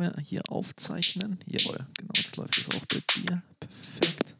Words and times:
Aufnahme 0.00 0.14
hier 0.22 0.42
aufzeichnen. 0.48 1.38
Jawohl, 1.46 1.86
genau, 1.98 2.12
jetzt 2.16 2.36
läuft 2.36 2.56
es 2.56 2.68
auch 2.68 2.86
bei 2.86 3.00
dir. 3.14 3.42
Perfekt. 3.60 4.34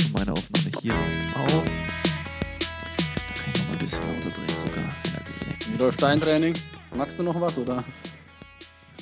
Und 0.00 0.12
meine 0.12 0.32
Aufnahme 0.32 0.70
hier 0.80 0.94
läuft 0.94 1.36
auch. 1.36 1.64
Da 1.64 3.34
kann 3.34 3.52
ich 3.52 3.58
noch 3.58 3.66
mal 3.66 3.72
ein 3.72 3.78
bisschen 3.78 4.00
lauter 4.00 4.28
drehen 4.28 4.58
sogar. 4.58 4.84
Ja, 4.84 5.72
Wie 5.72 5.76
läuft 5.76 6.02
dein 6.02 6.20
Training? 6.20 6.54
Magst 6.94 7.18
du 7.18 7.22
noch 7.24 7.40
was 7.40 7.58
oder? 7.58 7.82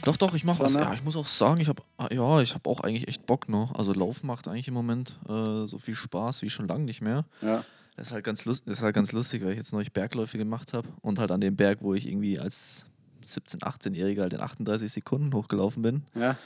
Doch, 0.02 0.16
doch, 0.16 0.34
ich 0.34 0.44
mache 0.44 0.60
was. 0.60 0.74
Ja, 0.74 0.92
ich 0.94 1.04
muss 1.04 1.16
auch 1.16 1.26
sagen, 1.26 1.60
ich 1.60 1.68
habe 1.68 1.82
ja, 2.10 2.40
ich 2.40 2.54
habe 2.54 2.68
auch 2.68 2.80
eigentlich 2.80 3.08
echt 3.08 3.26
Bock 3.26 3.48
noch. 3.48 3.74
Also 3.74 3.92
Laufen 3.92 4.26
macht 4.26 4.48
eigentlich 4.48 4.68
im 4.68 4.74
Moment 4.74 5.18
äh, 5.28 5.66
so 5.66 5.78
viel 5.78 5.94
Spaß 5.94 6.42
wie 6.42 6.50
schon 6.50 6.68
lange 6.68 6.84
nicht 6.84 7.00
mehr. 7.00 7.24
Ja. 7.42 7.64
Das 7.96 8.08
ist 8.08 8.12
halt 8.12 8.24
ganz, 8.24 8.44
lust 8.44 8.66
das 8.66 8.78
ist 8.78 8.82
halt 8.82 8.94
ganz 8.94 9.12
lustig, 9.12 9.44
weil 9.44 9.52
ich 9.52 9.58
jetzt 9.58 9.72
neulich 9.72 9.92
Bergläufe 9.92 10.36
gemacht 10.36 10.72
habe 10.72 10.88
und 11.00 11.18
halt 11.18 11.30
an 11.30 11.40
dem 11.40 11.54
Berg, 11.54 11.78
wo 11.80 11.94
ich 11.94 12.08
irgendwie 12.08 12.38
als 12.38 12.86
17-, 13.24 13.60
18-Jähriger 13.60 14.22
halt 14.22 14.32
in 14.32 14.40
38 14.40 14.92
Sekunden 14.92 15.34
hochgelaufen 15.34 15.82
bin. 15.82 16.02
ja. 16.14 16.36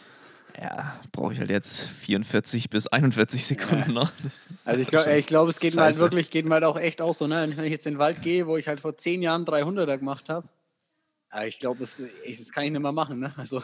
Ja, 0.61 0.99
brauche 1.13 1.33
ich 1.33 1.39
halt 1.39 1.51
jetzt 1.51 1.83
44 1.83 2.69
bis 2.69 2.89
41 2.89 3.47
Sekunden. 3.47 3.95
Das 3.95 4.47
ist 4.51 4.67
Also 4.67 4.83
ich 4.83 4.89
glaube, 4.89 5.23
glaub, 5.23 5.49
es 5.49 5.61
geht 5.61 5.77
mir 5.77 5.83
halt 5.83 5.99
wirklich, 5.99 6.31
geht 6.31 6.47
mir 6.47 6.55
halt 6.55 6.65
auch 6.65 6.79
echt 6.79 7.01
aus 7.01 7.19
so, 7.19 7.29
ne? 7.29 7.53
Wenn 7.55 7.65
ich 7.65 7.71
jetzt 7.71 7.87
in 7.87 7.95
den 7.95 7.99
Wald 8.01 8.23
gehe, 8.23 8.47
wo 8.47 8.57
ich 8.57 8.67
halt 8.67 8.81
vor 8.81 8.97
zehn 8.97 9.23
Jahren 9.23 9.45
300er 9.45 9.99
gemacht 9.99 10.29
habe, 10.29 10.49
ja, 11.33 11.45
ich 11.45 11.61
glaube, 11.61 11.81
das, 11.81 12.03
das 12.27 12.51
kann 12.51 12.65
ich 12.65 12.73
nicht 12.73 12.81
mehr 12.81 12.91
machen, 12.93 13.21
ne? 13.21 13.33
Also 13.37 13.63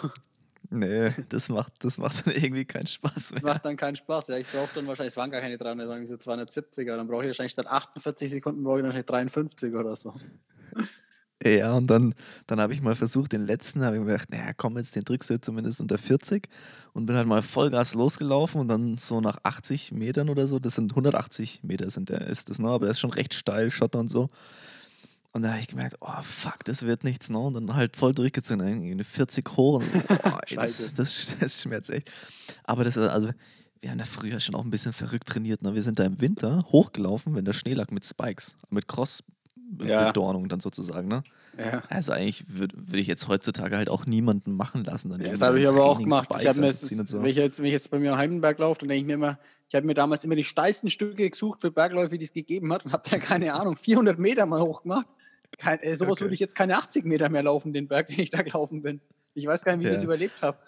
Nee, 0.70 1.12
das 1.28 1.48
macht, 1.48 1.72
das 1.84 1.98
macht 1.98 2.27
dann 2.27 2.34
irgendwie 2.34 2.64
keinen 2.64 2.86
Spaß 2.86 3.33
mehr. 3.33 3.42
macht 3.42 3.64
dann 3.64 3.77
keinen 3.77 3.96
Spaß. 3.96 4.28
Ja, 4.28 4.38
ich 4.38 4.46
brauche 4.46 4.70
dann 4.74 4.86
wahrscheinlich, 4.86 5.12
es 5.12 5.16
waren 5.16 5.30
gar 5.30 5.41
keine 5.41 5.58
300, 5.58 5.86
sagen 5.86 6.06
so 6.06 6.14
270er, 6.14 6.96
dann 6.96 7.06
brauche 7.06 7.22
ich 7.22 7.28
wahrscheinlich 7.28 7.52
statt 7.52 7.66
48 7.66 8.30
Sekunden 8.30 8.64
brauche 8.64 8.78
ich 8.78 8.84
wahrscheinlich 8.84 9.06
53 9.06 9.74
oder 9.74 9.94
so. 9.94 10.14
Ja, 11.45 11.75
und 11.75 11.89
dann, 11.89 12.15
dann 12.47 12.59
habe 12.59 12.73
ich 12.73 12.80
mal 12.80 12.95
versucht, 12.95 13.33
den 13.33 13.47
letzten, 13.47 13.84
habe 13.84 13.97
ich 13.97 14.03
mir 14.03 14.12
gedacht, 14.12 14.30
naja, 14.30 14.53
komm, 14.57 14.79
jetzt 14.79 14.97
den 14.97 15.05
drückst 15.05 15.29
du 15.29 15.34
jetzt 15.34 15.45
zumindest 15.45 15.80
unter 15.80 15.98
40 15.98 16.48
und 16.95 17.05
bin 17.05 17.17
halt 17.17 17.27
mal 17.27 17.43
Vollgas 17.43 17.93
losgelaufen 17.93 18.62
und 18.62 18.69
dann 18.69 18.97
so 18.97 19.20
nach 19.20 19.39
80 19.42 19.92
Metern 19.92 20.31
oder 20.31 20.47
so, 20.47 20.59
das 20.59 20.77
sind 20.77 20.92
180 20.92 21.62
Meter 21.62 21.91
sind 21.91 22.09
der, 22.09 22.23
ist 22.28 22.48
das, 22.48 22.59
ne? 22.59 22.69
aber 22.69 22.86
das 22.86 22.97
ist 22.97 23.01
schon 23.01 23.12
recht 23.12 23.34
steil, 23.34 23.70
Schotter 23.70 23.98
und 23.98 24.09
so. 24.09 24.31
Und 25.33 25.42
da 25.42 25.51
habe 25.51 25.59
ich 25.59 25.67
gemerkt, 25.67 25.97
oh 26.01 26.23
fuck, 26.23 26.64
das 26.64 26.83
wird 26.83 27.03
nichts, 27.03 27.28
ne? 27.28 27.39
Und 27.39 27.55
dann 27.55 27.75
halt 27.75 27.97
voll 27.97 28.14
durchgezogen, 28.14 28.62
eine 28.62 29.03
40 29.03 29.45
hoch 29.56 29.81
und 29.81 29.84
oh, 30.25 30.39
ey, 30.47 30.55
das, 30.56 30.95
das, 30.95 31.34
das 31.41 31.61
schmerzt 31.61 31.91
echt. 31.91 32.08
Aber 32.62 32.84
das, 32.84 32.97
ist 32.97 33.08
also, 33.08 33.31
wir 33.81 33.91
haben 33.91 33.98
da 33.98 34.05
früher 34.05 34.39
schon 34.39 34.55
auch 34.55 34.62
ein 34.62 34.70
bisschen 34.70 34.92
verrückt 34.92 35.27
trainiert, 35.27 35.61
ne? 35.61 35.75
Wir 35.75 35.83
sind 35.83 35.98
da 35.98 36.05
im 36.05 36.20
Winter 36.20 36.62
hochgelaufen, 36.70 37.34
wenn 37.34 37.45
der 37.45 37.53
Schnee 37.53 37.75
lag 37.75 37.91
mit 37.91 38.05
Spikes, 38.06 38.56
mit 38.70 38.86
Ja. 39.83 39.98
Cross-Bedornung 39.98 40.48
dann 40.48 40.61
sozusagen, 40.61 41.08
ne? 41.08 41.22
Ja. 41.58 41.83
Also 41.89 42.12
eigentlich 42.12 42.44
würde 42.48 42.77
würd 42.77 43.00
ich 43.00 43.06
jetzt 43.06 43.28
heutzutage 43.28 43.77
halt 43.77 43.89
auch 43.89 44.06
niemanden 44.06 44.53
machen 44.53 44.84
lassen. 44.84 45.11
Dann 45.11 45.20
Ja, 45.20 45.30
das 45.30 45.41
habe 45.41 45.61
ich 45.61 45.69
aber 45.69 45.84
auch 45.84 45.98
gemacht. 46.00 46.28
Ich 46.41 46.56
mir 46.56 46.67
jetzt, 46.67 46.86
so. 47.08 47.22
wenn, 47.22 47.27
ich 47.27 47.36
jetzt, 47.36 47.58
wenn 47.58 47.67
ich 47.67 47.72
jetzt 47.72 47.91
bei 47.91 47.98
mir 47.98 48.12
am 48.12 48.19
Heidenberg 48.19 48.58
laufe, 48.58 48.80
dann 48.80 48.89
denke 48.89 49.02
ich 49.02 49.06
mir 49.06 49.14
immer, 49.14 49.39
ich 49.69 49.75
habe 49.75 49.86
mir 49.86 49.95
damals 49.95 50.25
immer 50.25 50.36
die 50.36 50.45
steilsten 50.45 50.91
Stücke 50.91 51.30
gesucht 51.30 51.61
für 51.61 51.70
Bergläufe, 51.70 52.19
die 52.19 52.25
es 52.25 52.33
gegeben 52.33 52.72
hat 52.72 52.84
und 52.84 52.92
habe 52.92 53.08
da 53.08 53.19
keine 53.19 53.55
Ahnung, 53.55 53.77
400 53.77 54.19
Meter 54.19 54.47
mal 54.47 54.61
hochgemacht. 54.61 55.06
Kein, 55.58 55.78
äh, 55.80 55.95
sowas 55.95 56.12
Okay. 56.12 56.25
würde 56.27 56.34
ich 56.34 56.41
jetzt 56.41 56.55
keine 56.55 56.77
80 56.77 57.05
Meter 57.05 57.28
mehr 57.28 57.42
laufen, 57.45 57.72
den 57.72 57.86
Berg, 57.89 58.08
den 58.08 58.20
ich 58.20 58.30
da 58.30 58.42
gelaufen 58.42 58.83
bin. 58.83 59.00
Ich 59.34 59.47
weiß 59.47 59.64
gar 59.64 59.77
nicht, 59.77 59.84
wie 59.84 59.89
ich 59.91 59.95
das 59.95 60.05
überlebt 60.05 60.41
habe. 60.42 60.58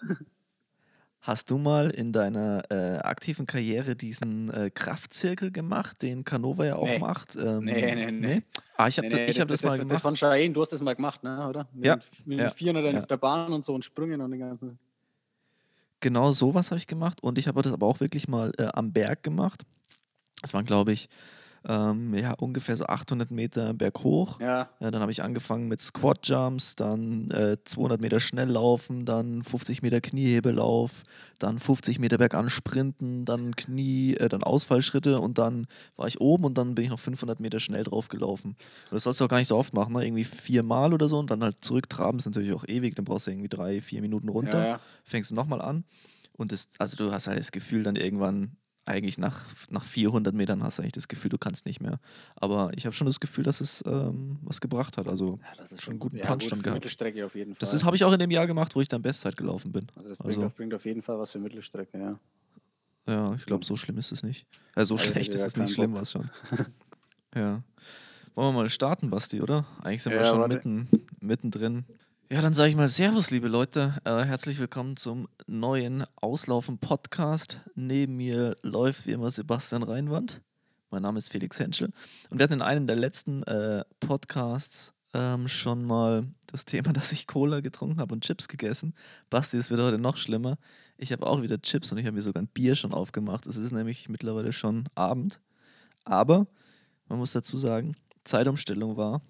Hast 1.27 1.51
du 1.51 1.57
mal 1.57 1.89
in 1.89 2.13
deiner 2.13 2.63
äh, 2.71 2.99
aktiven 2.99 3.45
Karriere 3.45 3.97
diesen 3.97 4.49
äh, 4.49 4.69
Kraftzirkel 4.73 5.51
gemacht, 5.51 6.01
den 6.01 6.23
Canova 6.23 6.63
ja 6.65 6.77
auch 6.77 6.85
Nee. 6.87 6.99
macht? 6.99 7.35
Ähm, 7.35 7.65
Nee, 7.65 7.95
nee, 7.95 8.11
nee. 8.11 8.41
Ah, 8.77 8.87
ich 8.87 8.97
habe 8.97 9.09
Nee, 9.09 9.13
nee, 9.15 9.25
ich 9.25 9.39
hab 9.41 9.49
das, 9.49 9.61
mal 9.61 9.71
das, 9.71 9.79
gemacht. 9.79 9.93
Das 9.95 10.01
von 10.03 10.13
Cheyenne, 10.15 10.53
du 10.53 10.61
hast 10.61 10.71
das 10.71 10.79
mal 10.81 10.95
gemacht, 10.95 11.23
ne, 11.23 11.45
oder? 11.45 11.67
Mit, 11.73 11.85
Ja. 11.85 11.97
den- 11.97 12.03
mit 12.23 12.39
Ja. 12.39 12.47
den 12.47 12.55
400 12.55 12.93
Ja. 12.93 12.99
auf 13.01 13.07
der 13.07 13.17
Bahn 13.17 13.51
und 13.51 13.61
so 13.61 13.75
und 13.75 13.83
Sprüngen 13.83 14.21
und 14.21 14.31
den 14.31 14.39
ganzen. 14.39 14.79
Genau 15.99 16.31
sowas 16.31 16.71
habe 16.71 16.77
ich 16.77 16.87
gemacht 16.87 17.21
und 17.21 17.37
ich 17.37 17.47
habe 17.49 17.61
das 17.61 17.73
aber 17.73 17.87
auch 17.87 17.99
wirklich 17.99 18.29
mal 18.29 18.53
äh, 18.57 18.69
am 18.73 18.93
Berg 18.93 19.21
gemacht. 19.21 19.65
Das 20.41 20.53
waren, 20.53 20.63
glaube 20.65 20.93
ich, 20.93 21.09
ähm, 21.67 22.13
ja, 22.13 22.33
ungefähr 22.33 22.75
so 22.75 22.85
800 22.85 23.31
Meter 23.31 23.73
berghoch. 23.73 24.39
Ja, 24.39 24.69
Ja, 24.79 24.91
dann 24.91 25.01
habe 25.01 25.11
ich 25.11 25.23
angefangen 25.23 25.67
mit 25.67 25.81
Squat 25.81 26.19
Jumps, 26.27 26.75
dann 26.75 27.31
äh, 27.31 27.57
200 27.63 28.01
Meter 28.01 28.19
Schnelllaufen, 28.19 29.05
dann 29.05 29.43
50 29.43 29.81
Meter 29.81 30.01
Kniehebellauf, 30.01 31.03
dann 31.39 31.59
50 31.59 31.99
Meter 31.99 32.17
bergan 32.17 32.49
sprinten, 32.49 33.25
dann 33.25 33.55
Knie, 33.55 34.15
äh, 34.15 34.29
dann 34.29 34.43
Ausfallschritte 34.43 35.19
und 35.19 35.37
dann 35.37 35.67
war 35.95 36.07
ich 36.07 36.19
oben 36.21 36.45
und 36.45 36.57
dann 36.57 36.75
bin 36.75 36.85
ich 36.85 36.91
noch 36.91 36.99
500 36.99 37.39
Meter 37.39 37.59
schnell 37.59 37.83
drauf 37.83 38.07
gelaufen. 38.09 38.49
Und 38.89 38.93
das 38.95 39.03
sollst 39.03 39.19
du 39.19 39.25
auch 39.25 39.29
gar 39.29 39.39
nicht 39.39 39.47
so 39.49 39.57
oft 39.57 39.73
machen, 39.73 39.93
ne? 39.93 40.05
irgendwie 40.05 40.23
viermal 40.23 40.93
oder 40.93 41.07
so 41.07 41.17
und 41.19 41.31
dann 41.31 41.43
halt 41.43 41.63
zurücktraben 41.63 42.19
ist 42.19 42.25
natürlich 42.25 42.53
auch 42.53 42.65
ewig, 42.67 42.95
dann 42.95 43.05
brauchst 43.05 43.27
du 43.27 43.31
irgendwie 43.31 43.49
drei, 43.49 43.81
vier 43.81 44.01
Minuten 44.01 44.29
runter, 44.29 44.59
Ja, 44.59 44.67
ja. 44.67 44.79
fängst 45.03 45.31
du 45.31 45.35
nochmal 45.35 45.61
an 45.61 45.83
und 46.33 46.51
das, 46.51 46.69
also 46.77 46.95
du 46.97 47.11
hast 47.11 47.27
halt 47.27 47.39
das 47.39 47.51
Gefühl 47.51 47.83
dann 47.83 47.95
irgendwann 47.95 48.51
eigentlich 48.87 49.17
nach, 49.17 49.45
nach 49.69 49.83
400 49.83 50.33
Metern 50.33 50.63
hast 50.63 50.77
du 50.77 50.81
eigentlich 50.81 50.93
das 50.93 51.07
Gefühl, 51.07 51.29
du 51.29 51.37
kannst 51.37 51.65
nicht 51.65 51.81
mehr. 51.81 51.99
Aber 52.35 52.71
ich 52.75 52.85
habe 52.85 52.95
schon 52.95 53.05
das 53.07 53.19
Gefühl, 53.19 53.43
dass 53.43 53.61
es 53.61 53.83
ähm, 53.85 54.39
was 54.43 54.61
gebracht 54.61 54.97
hat. 54.97 55.07
Also 55.07 55.39
ja, 55.41 55.55
das 55.57 55.71
ist 55.73 55.81
schon 55.83 55.93
einen 55.93 55.99
guten 55.99 56.17
ja, 56.17 56.25
Punch 56.25 56.43
gut 56.43 56.51
dann 56.53 56.61
gehabt. 56.61 56.75
Mittelstrecke 56.77 57.25
auf 57.25 57.35
jeden 57.35 57.53
Fall. 57.53 57.69
Das 57.69 57.83
habe 57.83 57.95
ich 57.95 58.03
auch 58.03 58.13
in 58.13 58.19
dem 58.19 58.31
Jahr 58.31 58.47
gemacht, 58.47 58.75
wo 58.75 58.81
ich 58.81 58.87
dann 58.87 59.01
Bestzeit 59.01 59.35
gelaufen 59.37 59.71
bin. 59.71 59.87
also 59.95 60.09
das 60.09 60.17
bringt, 60.19 60.35
also- 60.37 60.47
auf, 60.47 60.55
bringt 60.55 60.73
auf 60.73 60.85
jeden 60.85 61.01
Fall 61.01 61.19
was 61.19 61.31
für 61.31 61.39
Mittelstrecke, 61.39 61.97
ja. 61.99 62.19
Ja, 63.09 63.35
ich 63.35 63.45
glaube, 63.45 63.63
so 63.63 63.75
schlimm 63.77 63.97
ist 63.97 64.11
es 64.11 64.21
nicht. 64.23 64.45
Ja, 64.75 64.85
so 64.85 64.95
Also 64.95 64.97
schlecht 64.97 65.33
ist 65.33 65.41
es 65.41 65.55
nicht, 65.55 65.73
schlimm 65.73 65.93
war 65.93 66.01
es 66.01 66.11
schon. 66.11 66.29
ja. 67.35 67.63
Wollen 68.35 68.53
wir 68.53 68.61
mal 68.63 68.69
starten, 68.69 69.09
Basti, 69.09 69.41
oder? 69.41 69.65
Eigentlich 69.81 70.03
sind 70.03 70.11
wir 70.13 70.21
Ja, 70.21 70.27
schon 70.29 70.39
warte. 70.41 70.55
mitten, 70.55 70.89
mittendrin. 71.21 71.85
Ja, 72.29 72.41
dann 72.41 72.53
sage 72.53 72.69
ich 72.69 72.75
mal 72.75 72.89
Servus, 72.89 73.31
liebe 73.31 73.47
Leute. 73.47 73.95
Äh, 74.03 74.25
herzlich 74.25 74.59
willkommen 74.59 74.97
zum 74.97 75.29
neuen 75.45 76.03
Auslaufen-Podcast. 76.17 77.61
Neben 77.73 78.17
mir 78.17 78.57
läuft 78.63 79.07
wie 79.07 79.13
immer 79.13 79.31
Sebastian 79.31 79.81
Reinwand. 79.81 80.41
Mein 80.89 81.03
Name 81.03 81.19
ist 81.19 81.31
Felix 81.31 81.57
Henschel. 81.57 81.89
Und 82.29 82.37
wir 82.37 82.43
hatten 82.43 82.55
in 82.55 82.61
einem 82.61 82.85
der 82.85 82.97
letzten 82.97 83.43
äh, 83.43 83.85
Podcasts 84.01 84.93
ähm, 85.13 85.47
schon 85.47 85.85
mal 85.85 86.27
das 86.47 86.65
Thema, 86.65 86.91
dass 86.93 87.13
ich 87.13 87.27
Cola 87.27 87.61
getrunken 87.61 88.01
habe 88.01 88.13
und 88.13 88.25
Chips 88.25 88.49
gegessen. 88.49 88.93
Basti, 89.29 89.55
es 89.55 89.69
wird 89.69 89.81
heute 89.81 89.97
noch 89.97 90.17
schlimmer. 90.17 90.57
Ich 90.97 91.13
habe 91.13 91.25
auch 91.25 91.41
wieder 91.41 91.61
Chips 91.61 91.93
und 91.93 91.97
ich 91.97 92.05
habe 92.05 92.15
mir 92.15 92.21
sogar 92.21 92.43
ein 92.43 92.49
Bier 92.49 92.75
schon 92.75 92.91
aufgemacht. 92.91 93.47
Es 93.47 93.55
ist 93.55 93.71
nämlich 93.71 94.09
mittlerweile 94.09 94.51
schon 94.51 94.89
Abend. 94.95 95.39
Aber 96.03 96.47
man 97.07 97.19
muss 97.19 97.31
dazu 97.31 97.57
sagen, 97.57 97.95
Zeitumstellung 98.25 98.97
war. 98.97 99.21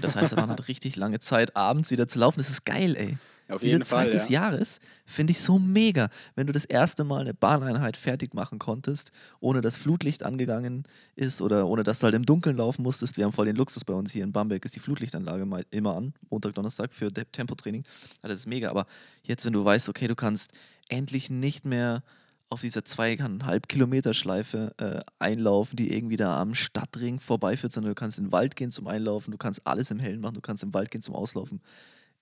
Das 0.00 0.16
heißt, 0.16 0.36
man 0.36 0.50
hat 0.50 0.68
richtig 0.68 0.96
lange 0.96 1.20
Zeit, 1.20 1.56
abends 1.56 1.90
wieder 1.90 2.06
zu 2.08 2.18
laufen. 2.18 2.38
Das 2.38 2.50
ist 2.50 2.64
geil, 2.64 2.94
ey. 2.96 3.18
Auf 3.50 3.62
Diese 3.62 3.78
Zeit 3.78 3.86
Fall, 3.86 4.10
des 4.10 4.28
ja. 4.28 4.42
Jahres 4.42 4.78
finde 5.06 5.30
ich 5.30 5.40
so 5.40 5.58
mega, 5.58 6.10
wenn 6.34 6.46
du 6.46 6.52
das 6.52 6.66
erste 6.66 7.02
Mal 7.02 7.22
eine 7.22 7.32
Bahneinheit 7.32 7.96
fertig 7.96 8.34
machen 8.34 8.58
konntest, 8.58 9.10
ohne 9.40 9.62
dass 9.62 9.76
Flutlicht 9.76 10.22
angegangen 10.22 10.84
ist 11.16 11.40
oder 11.40 11.66
ohne 11.66 11.82
dass 11.82 12.00
du 12.00 12.04
halt 12.04 12.14
im 12.14 12.26
Dunkeln 12.26 12.58
laufen 12.58 12.82
musstest. 12.82 13.16
Wir 13.16 13.24
haben 13.24 13.32
voll 13.32 13.46
den 13.46 13.56
Luxus 13.56 13.84
bei 13.84 13.94
uns 13.94 14.12
hier 14.12 14.22
in 14.22 14.32
Bamberg, 14.32 14.62
ist 14.66 14.76
die 14.76 14.80
Flutlichtanlage 14.80 15.46
immer 15.70 15.96
an, 15.96 16.12
Montag, 16.28 16.54
Donnerstag 16.56 16.92
für 16.92 17.10
Tempotraining. 17.10 17.84
Ja, 18.22 18.28
das 18.28 18.40
ist 18.40 18.46
mega, 18.46 18.68
aber 18.68 18.86
jetzt, 19.22 19.46
wenn 19.46 19.54
du 19.54 19.64
weißt, 19.64 19.88
okay, 19.88 20.08
du 20.08 20.14
kannst 20.14 20.52
endlich 20.90 21.30
nicht 21.30 21.64
mehr 21.64 22.02
auf 22.50 22.60
dieser 22.62 22.84
zweieinhalb 22.84 23.68
Kilometer 23.68 24.14
Schleife 24.14 24.74
äh, 24.78 25.00
einlaufen, 25.18 25.76
die 25.76 25.92
irgendwie 25.92 26.16
da 26.16 26.40
am 26.40 26.54
Stadtring 26.54 27.20
vorbeiführt, 27.20 27.72
sondern 27.72 27.92
du 27.92 27.94
kannst 27.94 28.18
in 28.18 28.26
den 28.26 28.32
Wald 28.32 28.56
gehen 28.56 28.70
zum 28.70 28.86
Einlaufen, 28.86 29.32
du 29.32 29.38
kannst 29.38 29.66
alles 29.66 29.90
im 29.90 29.98
Hellen 29.98 30.20
machen, 30.20 30.34
du 30.34 30.40
kannst 30.40 30.62
im 30.62 30.72
Wald 30.72 30.90
gehen 30.90 31.02
zum 31.02 31.14
Auslaufen. 31.14 31.60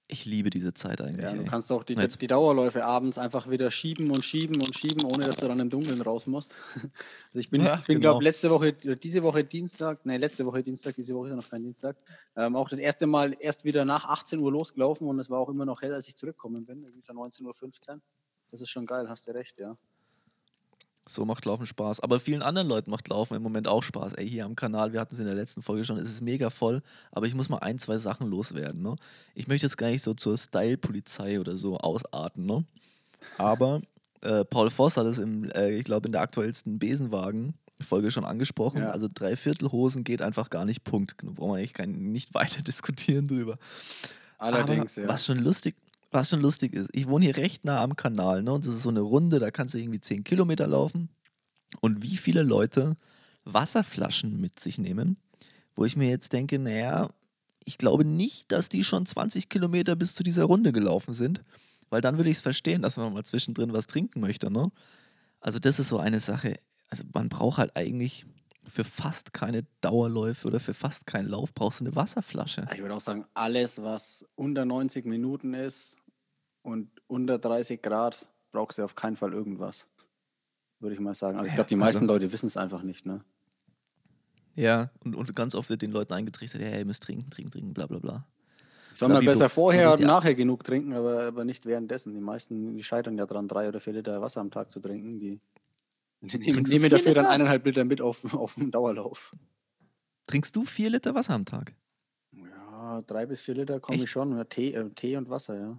Ich 0.09 0.25
liebe 0.25 0.50
diese 0.50 0.72
Zeit 0.72 1.00
eigentlich. 1.00 1.25
Ja, 1.25 1.32
du 1.32 1.41
ey. 1.41 1.48
kannst 1.48 1.72
auch 1.72 1.82
die, 1.82 1.97
die 1.97 2.26
Dauerläufe 2.28 2.84
abends 2.84 3.19
einfach 3.19 3.50
wieder 3.50 3.72
schieben 3.72 4.12
und 4.12 4.25
schieben 4.25 4.60
und 4.60 4.72
schieben, 4.72 5.04
ohne 5.04 5.25
dass 5.25 5.36
du 5.36 5.48
dann 5.48 5.59
im 5.59 5.69
Dunkeln 5.69 6.00
raus 6.00 6.26
musst. 6.26 6.53
Also 7.28 7.41
ich 7.41 7.50
bin, 7.50 7.62
Ja, 7.62 7.76
ich 7.81 7.86
bin 7.86 7.97
genau. 7.97 8.12
glaube 8.12 8.25
letzte 8.25 8.50
Woche, 8.50 8.72
diese 8.72 9.22
Woche 9.25 9.42
Dienstag, 9.42 10.06
nein, 10.06 10.20
letzte 10.20 10.47
Woche 10.47 10.62
Dienstag, 10.62 10.94
diese 10.94 11.15
Woche 11.15 11.26
ist 11.26 11.31
ja 11.31 11.36
noch 11.36 11.50
kein 11.50 11.62
Dienstag, 11.62 11.97
ähm, 12.36 12.54
auch 12.54 12.69
das 12.69 12.78
erste 12.78 13.06
Mal 13.06 13.36
erst 13.41 13.65
wieder 13.65 13.84
nach 13.84 14.04
18 14.06 14.38
Uhr 14.38 14.53
losgelaufen 14.53 15.09
und 15.09 15.19
es 15.19 15.28
war 15.28 15.41
auch 15.41 15.48
immer 15.48 15.66
noch 15.66 15.82
hell, 15.82 15.92
als 15.92 16.06
ich 16.06 16.15
zurückgekommen 16.15 16.65
bin. 16.65 16.82
Irgendwie 16.82 17.00
ist 17.00 17.09
ja 17.09 17.15
19.15 17.15 17.44
Uhr. 17.44 18.00
Das 18.53 18.60
ist 18.60 18.71
schon 18.71 18.86
geil, 18.86 19.09
hast 19.09 19.27
du 19.27 19.33
recht, 19.33 19.59
ja. 19.59 19.77
So 21.08 21.24
macht 21.24 21.44
Laufen 21.44 21.66
Spaß. 21.66 22.00
Aber 22.00 22.18
vielen 22.18 22.42
anderen 22.42 22.66
Leuten 22.66 22.91
macht 22.91 23.08
Laufen 23.08 23.36
im 23.36 23.42
Moment 23.42 23.68
auch 23.68 23.82
Spaß. 23.82 24.14
Ey, 24.14 24.28
hier 24.28 24.44
am 24.44 24.56
Kanal, 24.56 24.92
wir 24.92 25.00
hatten 25.00 25.14
es 25.14 25.20
in 25.20 25.26
der 25.26 25.36
letzten 25.36 25.62
Folge 25.62 25.84
schon, 25.84 25.98
es 25.98 26.10
ist 26.10 26.20
mega 26.20 26.50
voll, 26.50 26.82
aber 27.12 27.26
ich 27.26 27.34
muss 27.34 27.48
mal 27.48 27.58
ein, 27.58 27.78
zwei 27.78 27.98
Sachen 27.98 28.28
loswerden. 28.28 28.82
Ne? 28.82 28.97
Ich 29.34 29.47
möchte 29.47 29.66
jetzt 29.66 29.78
gar 29.78 29.88
nicht 29.88 30.03
so 30.03 30.14
zur 30.14 30.36
Style-Polizei 30.36 31.38
oder 31.38 31.56
so 31.56 31.78
ausarten, 31.78 32.44
ne? 32.44 32.64
Aber 33.38 33.82
äh, 34.22 34.44
Paul 34.44 34.70
Voss 34.70 34.97
hat 34.97 35.06
es 35.06 35.18
im, 35.18 35.50
äh, 35.50 35.70
ich 35.70 35.84
glaube, 35.84 36.06
in 36.06 36.12
der 36.12 36.22
aktuellsten 36.22 36.78
Besenwagen-Folge 36.78 38.10
schon 38.10 38.24
angesprochen. 38.24 38.82
Ja. 38.82 38.91
Also 38.91 39.09
Dreiviertelhosen 39.12 40.04
geht 40.04 40.22
einfach 40.22 40.50
gar 40.50 40.64
nicht, 40.64 40.84
Punkt. 40.84 41.16
Da 41.22 41.30
brauchen 41.30 41.52
wir 41.52 41.59
eigentlich 41.59 41.74
kein, 41.74 41.92
nicht 41.92 42.34
weiter 42.34 42.62
diskutieren 42.66 43.28
drüber. 43.28 43.59
Allerdings, 44.38 44.98
Aber 44.98 45.06
ja. 45.06 45.12
was 45.12 45.24
schon 45.24 45.38
lustig, 45.38 45.74
was 46.10 46.30
schon 46.30 46.41
lustig 46.41 46.74
ist, 46.74 46.88
ich 46.92 47.08
wohne 47.08 47.24
hier 47.26 47.36
recht 47.36 47.64
nah 47.64 47.82
am 47.82 47.97
Kanal, 47.97 48.42
ne? 48.42 48.53
Und 48.53 48.64
das 48.64 48.74
ist 48.74 48.82
so 48.82 48.88
eine 48.88 49.00
Runde, 49.00 49.38
da 49.38 49.50
kannst 49.50 49.74
du 49.74 49.78
irgendwie 49.78 50.00
10 50.00 50.24
Kilometer 50.24 50.66
laufen. 50.66 51.08
Und 51.80 52.03
wie 52.03 52.16
viele 52.16 52.42
Leute 52.42 52.97
Wasserflaschen 53.44 54.41
mit 54.41 54.60
sich 54.60 54.78
nehmen, 54.78 55.16
wo 55.74 55.84
ich 55.84 55.97
mir 55.97 56.08
jetzt 56.08 56.32
denke, 56.32 56.58
naja, 56.58 57.10
ich 57.64 57.78
glaube 57.78 58.04
nicht, 58.04 58.53
dass 58.53 58.68
die 58.68 58.84
schon 58.84 59.06
20 59.06 59.48
Kilometer 59.48 59.97
bis 59.97 60.14
zu 60.14 60.22
dieser 60.22 60.44
Runde 60.44 60.72
gelaufen 60.72 61.14
sind. 61.14 61.42
weil 61.91 62.00
dann 62.00 62.16
würde 62.16 62.30
ich 62.30 62.38
es 62.38 62.42
verstehen, 62.42 62.82
dass 62.82 62.97
man 62.97 63.12
mal 63.12 63.24
zwischendrin 63.24 63.72
was 63.72 63.86
trinken 63.86 64.20
möchte. 64.20 64.50
Ne? 64.50 64.70
Also 65.41 65.59
das 65.59 65.78
ist 65.78 65.88
so 65.88 65.98
eine 65.98 66.20
Sache. 66.20 66.56
Also 66.91 67.04
man 67.12 67.28
braucht 67.28 67.59
halt 67.59 67.76
eigentlich 67.76 68.26
für 68.68 68.84
fast 68.84 69.33
keine 69.33 69.65
Dauerläufe 69.80 70.47
oder 70.48 70.60
für 70.60 70.74
fast 70.74 71.07
keinen 71.07 71.28
Lauf 71.28 71.54
brauchst 71.54 71.80
du 71.80 71.84
eine 71.84 71.95
Wasserflasche. 71.97 72.66
Ich 72.74 72.80
würde 72.80 72.95
auch 72.95 73.01
sagen, 73.01 73.24
alles, 73.34 73.80
was 73.83 74.24
unter 74.34 74.65
90 74.65 75.04
Minuten 75.07 75.54
ist 75.54 75.97
und 76.63 76.91
unter 77.07 77.39
30 77.39 77.80
Grad, 77.83 78.27
brauchst 78.53 78.78
du 78.78 78.84
auf 78.84 78.95
keinen 78.95 79.16
Fall 79.16 79.33
irgendwas. 79.33 79.86
Würde 80.80 80.95
ich 80.95 81.01
mal 81.01 81.15
sagen. 81.15 81.39
Aber 81.39 81.47
ich 81.47 81.53
Ja, 81.53 81.57
glaube, 81.57 81.68
die 81.68 81.77
meisten 81.77 82.04
also- 82.04 82.13
Leute 82.15 82.33
wissen 82.33 82.47
es 82.47 82.57
einfach 82.57 82.83
nicht. 82.83 83.07
Ne? 83.07 83.21
Ja, 84.54 84.91
und, 85.04 85.15
und 85.15 85.36
ganz 85.36 85.54
oft 85.54 85.69
wird 85.69 85.83
den 85.83 85.91
Leuten 85.91 86.15
eingetrichtert, 86.15 86.62
ja, 86.62 86.77
ihr 86.78 86.84
müsst 86.86 87.03
trinken, 87.03 87.28
trinken, 87.30 87.51
trinken, 87.51 87.74
bla 87.74 87.86
bla 87.86 87.98
bla. 87.98 88.27
Soll 88.95 89.10
man 89.10 89.22
besser 89.22 89.51
vorher 89.51 89.92
und 89.92 90.01
nachher 90.01 90.34
genug 90.34 90.65
trinken, 90.65 90.95
aber, 90.95 91.24
aber 91.24 91.45
nicht 91.45 91.66
währenddessen. 91.66 92.15
Die 92.15 92.21
meisten 92.21 92.74
die 92.74 92.83
scheitern 92.83 93.19
ja 93.19 93.27
dran, 93.27 93.47
drei 93.47 93.69
oder 93.69 93.78
vier 93.78 93.92
Liter 93.92 94.22
Wasser 94.22 94.41
am 94.41 94.51
Tag 94.51 94.71
zu 94.71 94.80
trinken. 94.80 95.19
Die, 95.21 95.39
nehmen 96.34 96.66
vier 96.66 96.88
dafür 96.90 97.14
dann 97.14 97.24
Liter? 97.24 97.28
eineinhalb 97.30 97.64
Liter 97.66 97.84
mit 97.84 98.00
auf, 98.00 98.34
auf 98.34 98.54
dem 98.54 98.70
Dauerlauf. 98.70 99.34
Trinkst 100.26 100.54
du 100.56 100.64
vier 100.64 100.90
Liter 100.90 101.14
Wasser 101.14 101.34
am 101.34 101.44
Tag? 101.44 101.72
Ja, 102.32 103.02
drei 103.06 103.26
bis 103.26 103.42
vier 103.42 103.54
Liter 103.54 103.80
komme 103.80 103.98
ich 103.98 104.10
schon. 104.10 104.36
Ja, 104.36 104.44
Tee, 104.44 104.72
äh, 104.74 104.88
Tee 104.90 105.16
und 105.16 105.28
Wasser, 105.30 105.58
ja. 105.58 105.78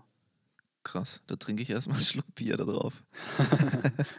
Krass, 0.83 1.21
da 1.27 1.35
trinke 1.35 1.61
ich 1.63 1.69
erstmal 1.69 1.97
einen 1.97 2.05
Schluck 2.05 2.33
Bier 2.33 2.55
da 2.55 2.63
drauf. 2.63 3.03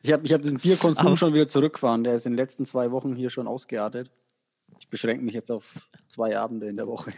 Ich 0.02 0.12
habe 0.12 0.26
ich 0.26 0.32
hab 0.34 0.42
den 0.42 0.58
Bierkonsum 0.58 1.06
Aber- 1.06 1.16
schon 1.16 1.32
wieder 1.32 1.48
zurückgefahren. 1.48 2.04
Der 2.04 2.14
ist 2.14 2.26
in 2.26 2.32
den 2.32 2.36
letzten 2.38 2.66
zwei 2.66 2.90
Wochen 2.90 3.14
hier 3.16 3.30
schon 3.30 3.46
ausgeartet. 3.46 4.10
Ich 4.78 4.88
beschränke 4.88 5.24
mich 5.24 5.34
jetzt 5.34 5.50
auf 5.50 5.88
zwei 6.08 6.38
Abende 6.38 6.68
in 6.68 6.76
der 6.76 6.86
Woche. 6.86 7.12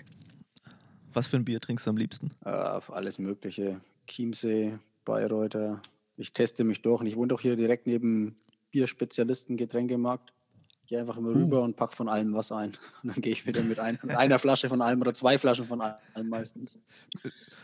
Was 1.13 1.27
für 1.27 1.37
ein 1.37 1.45
Bier 1.45 1.61
trinkst 1.61 1.85
du 1.87 1.91
am 1.91 1.97
liebsten? 1.97 2.31
Äh, 2.45 2.51
auf 2.51 2.93
alles 2.93 3.19
Mögliche. 3.19 3.81
Chiemsee, 4.07 4.79
Bayreuther. 5.05 5.83
Ich 6.17 6.33
teste 6.33 6.63
mich 6.63 6.83
durch. 6.83 7.01
Und 7.01 7.07
ich 7.09 7.17
wohne 7.17 7.29
doch 7.29 7.41
hier 7.41 7.57
direkt 7.57 7.89
neben 7.89 8.37
Bierspezialisten, 8.71 9.57
Getränkemarkt. 9.57 10.33
Gehe 10.87 10.99
einfach 10.99 11.19
immer 11.19 11.33
rüber 11.33 11.63
und 11.63 11.77
pack 11.77 11.95
von 11.95 12.09
allem 12.09 12.35
was 12.35 12.51
ein. 12.51 12.71
Und 13.05 13.15
dann 13.15 13.23
gehe 13.23 13.31
ich 13.31 13.47
wieder 13.47 13.63
mit, 13.63 13.79
ein, 13.79 13.97
mit 14.03 14.11
einer 14.17 14.41
Flasche 14.41 14.69
von 14.69 14.83
allem 14.83 15.01
oder 15.01 15.15
zwei 15.15 15.39
Flaschen 15.39 15.65
von 15.65 15.81
allem 15.81 16.29
meistens. 16.29 16.79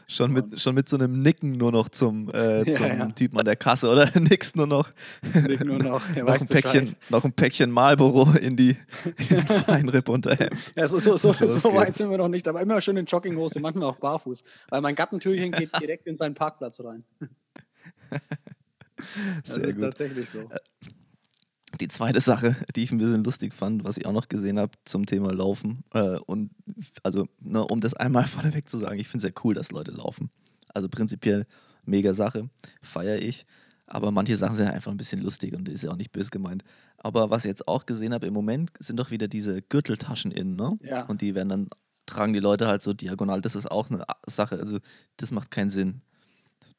Schon 0.06 0.32
mit, 0.32 0.60
schon 0.60 0.76
mit 0.76 0.88
so 0.88 0.96
einem 0.96 1.18
Nicken 1.18 1.56
nur 1.56 1.72
noch 1.72 1.88
zum, 1.88 2.30
äh, 2.30 2.62
Ja, 2.70 2.72
zum 2.72 2.86
ja. 2.86 3.06
Typen 3.06 3.36
an 3.36 3.44
der 3.44 3.56
Kasse, 3.56 3.90
oder? 3.90 4.12
Nix 4.20 4.54
nur 4.54 4.68
noch. 4.68 4.92
Nicht 5.34 5.64
nur 5.64 5.78
noch, 5.78 6.14
noch, 6.14 6.28
ein 6.28 6.46
Päckchen, 6.46 6.94
noch 7.08 7.24
ein 7.24 7.32
Päckchen 7.32 7.72
Marlboro 7.72 8.30
in 8.40 8.56
die 8.56 8.76
in 9.16 9.26
den 9.28 9.44
Feinripp 9.44 10.08
Unterhemd. 10.08 10.52
Ja, 10.76 10.86
so, 10.86 11.00
so, 11.00 11.16
so, 11.16 11.32
so 11.32 11.74
weit 11.74 11.96
sind 11.96 12.08
wir 12.10 12.18
noch 12.18 12.28
nicht, 12.28 12.46
aber 12.46 12.60
immer 12.60 12.80
schön 12.80 12.96
in 12.96 13.06
Jogginghose, 13.06 13.58
manchmal 13.58 13.88
auch 13.88 13.96
barfuß. 13.96 14.44
Weil 14.68 14.80
mein 14.82 14.94
Gattentürchen 14.94 15.50
geht 15.50 15.70
direkt 15.80 16.06
in 16.06 16.16
seinen 16.16 16.36
Parkplatz 16.36 16.78
rein. 16.78 17.02
Das 19.44 19.56
ist 19.56 19.74
gut. 19.74 19.84
tatsächlich 19.84 20.28
so. 20.28 20.48
Die 21.80 21.88
zweite 21.88 22.20
Sache, 22.20 22.56
die 22.76 22.82
ich 22.82 22.92
ein 22.92 22.98
bisschen 22.98 23.24
lustig 23.24 23.54
fand, 23.54 23.84
was 23.84 23.96
ich 23.96 24.06
auch 24.06 24.12
noch 24.12 24.28
gesehen 24.28 24.58
habe 24.58 24.72
zum 24.84 25.06
Thema 25.06 25.32
Laufen. 25.32 25.84
Äh, 25.92 26.18
und 26.26 26.50
also, 27.02 27.28
ne, 27.40 27.64
um 27.64 27.80
das 27.80 27.94
einmal 27.94 28.26
vorneweg 28.26 28.68
zu 28.68 28.78
sagen, 28.78 28.98
ich 28.98 29.08
finde 29.08 29.26
es 29.26 29.34
sehr 29.34 29.44
cool, 29.44 29.54
dass 29.54 29.72
Leute 29.72 29.92
laufen. 29.92 30.30
Also 30.72 30.88
prinzipiell 30.88 31.44
mega 31.84 32.14
Sache, 32.14 32.48
feiere 32.82 33.22
ich. 33.22 33.46
Aber 33.86 34.10
manche 34.10 34.36
Sachen 34.36 34.56
sind 34.56 34.68
einfach 34.68 34.90
ein 34.90 34.96
bisschen 34.96 35.22
lustig 35.22 35.54
und 35.54 35.68
ist 35.68 35.84
ja 35.84 35.90
auch 35.92 35.96
nicht 35.96 36.10
böse 36.10 36.30
gemeint. 36.30 36.64
Aber 36.98 37.30
was 37.30 37.44
ich 37.44 37.48
jetzt 37.48 37.68
auch 37.68 37.86
gesehen 37.86 38.12
habe, 38.12 38.26
im 38.26 38.34
Moment 38.34 38.72
sind 38.80 38.98
doch 38.98 39.12
wieder 39.12 39.28
diese 39.28 39.62
Gürteltaschen 39.62 40.32
innen, 40.32 40.56
ne? 40.56 40.76
Ja. 40.82 41.04
Und 41.04 41.20
die 41.20 41.36
werden 41.36 41.48
dann, 41.48 41.68
tragen 42.04 42.32
die 42.32 42.40
Leute 42.40 42.66
halt 42.66 42.82
so 42.82 42.94
diagonal. 42.94 43.40
Das 43.40 43.54
ist 43.54 43.70
auch 43.70 43.88
eine 43.88 44.04
Sache, 44.26 44.58
also 44.58 44.80
das 45.18 45.30
macht 45.30 45.52
keinen 45.52 45.70
Sinn, 45.70 46.02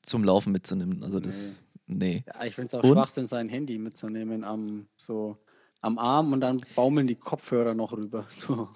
zum 0.02 0.24
Laufen 0.24 0.52
mitzunehmen. 0.52 1.04
Also 1.04 1.20
das, 1.22 1.62
nee. 1.88 2.24
Ja, 2.28 2.46
ich 2.46 2.56
finde 2.56 2.68
es 2.68 2.76
auch 2.76 2.84
Und? 2.84 2.94
Schwachsinn, 2.94 3.28
sein 3.28 3.50
Handy 3.50 3.78
mitzunehmen 3.78 4.44
am, 4.44 4.88
so, 4.96 5.38
am 5.82 5.98
Arm 5.98 6.34
und 6.34 6.42
dann 6.42 6.62
baumeln 6.76 7.08
die 7.08 7.16
Kopfhörer 7.16 7.74
noch 7.74 7.94
rüber. 7.94 8.26
So. 8.48 8.70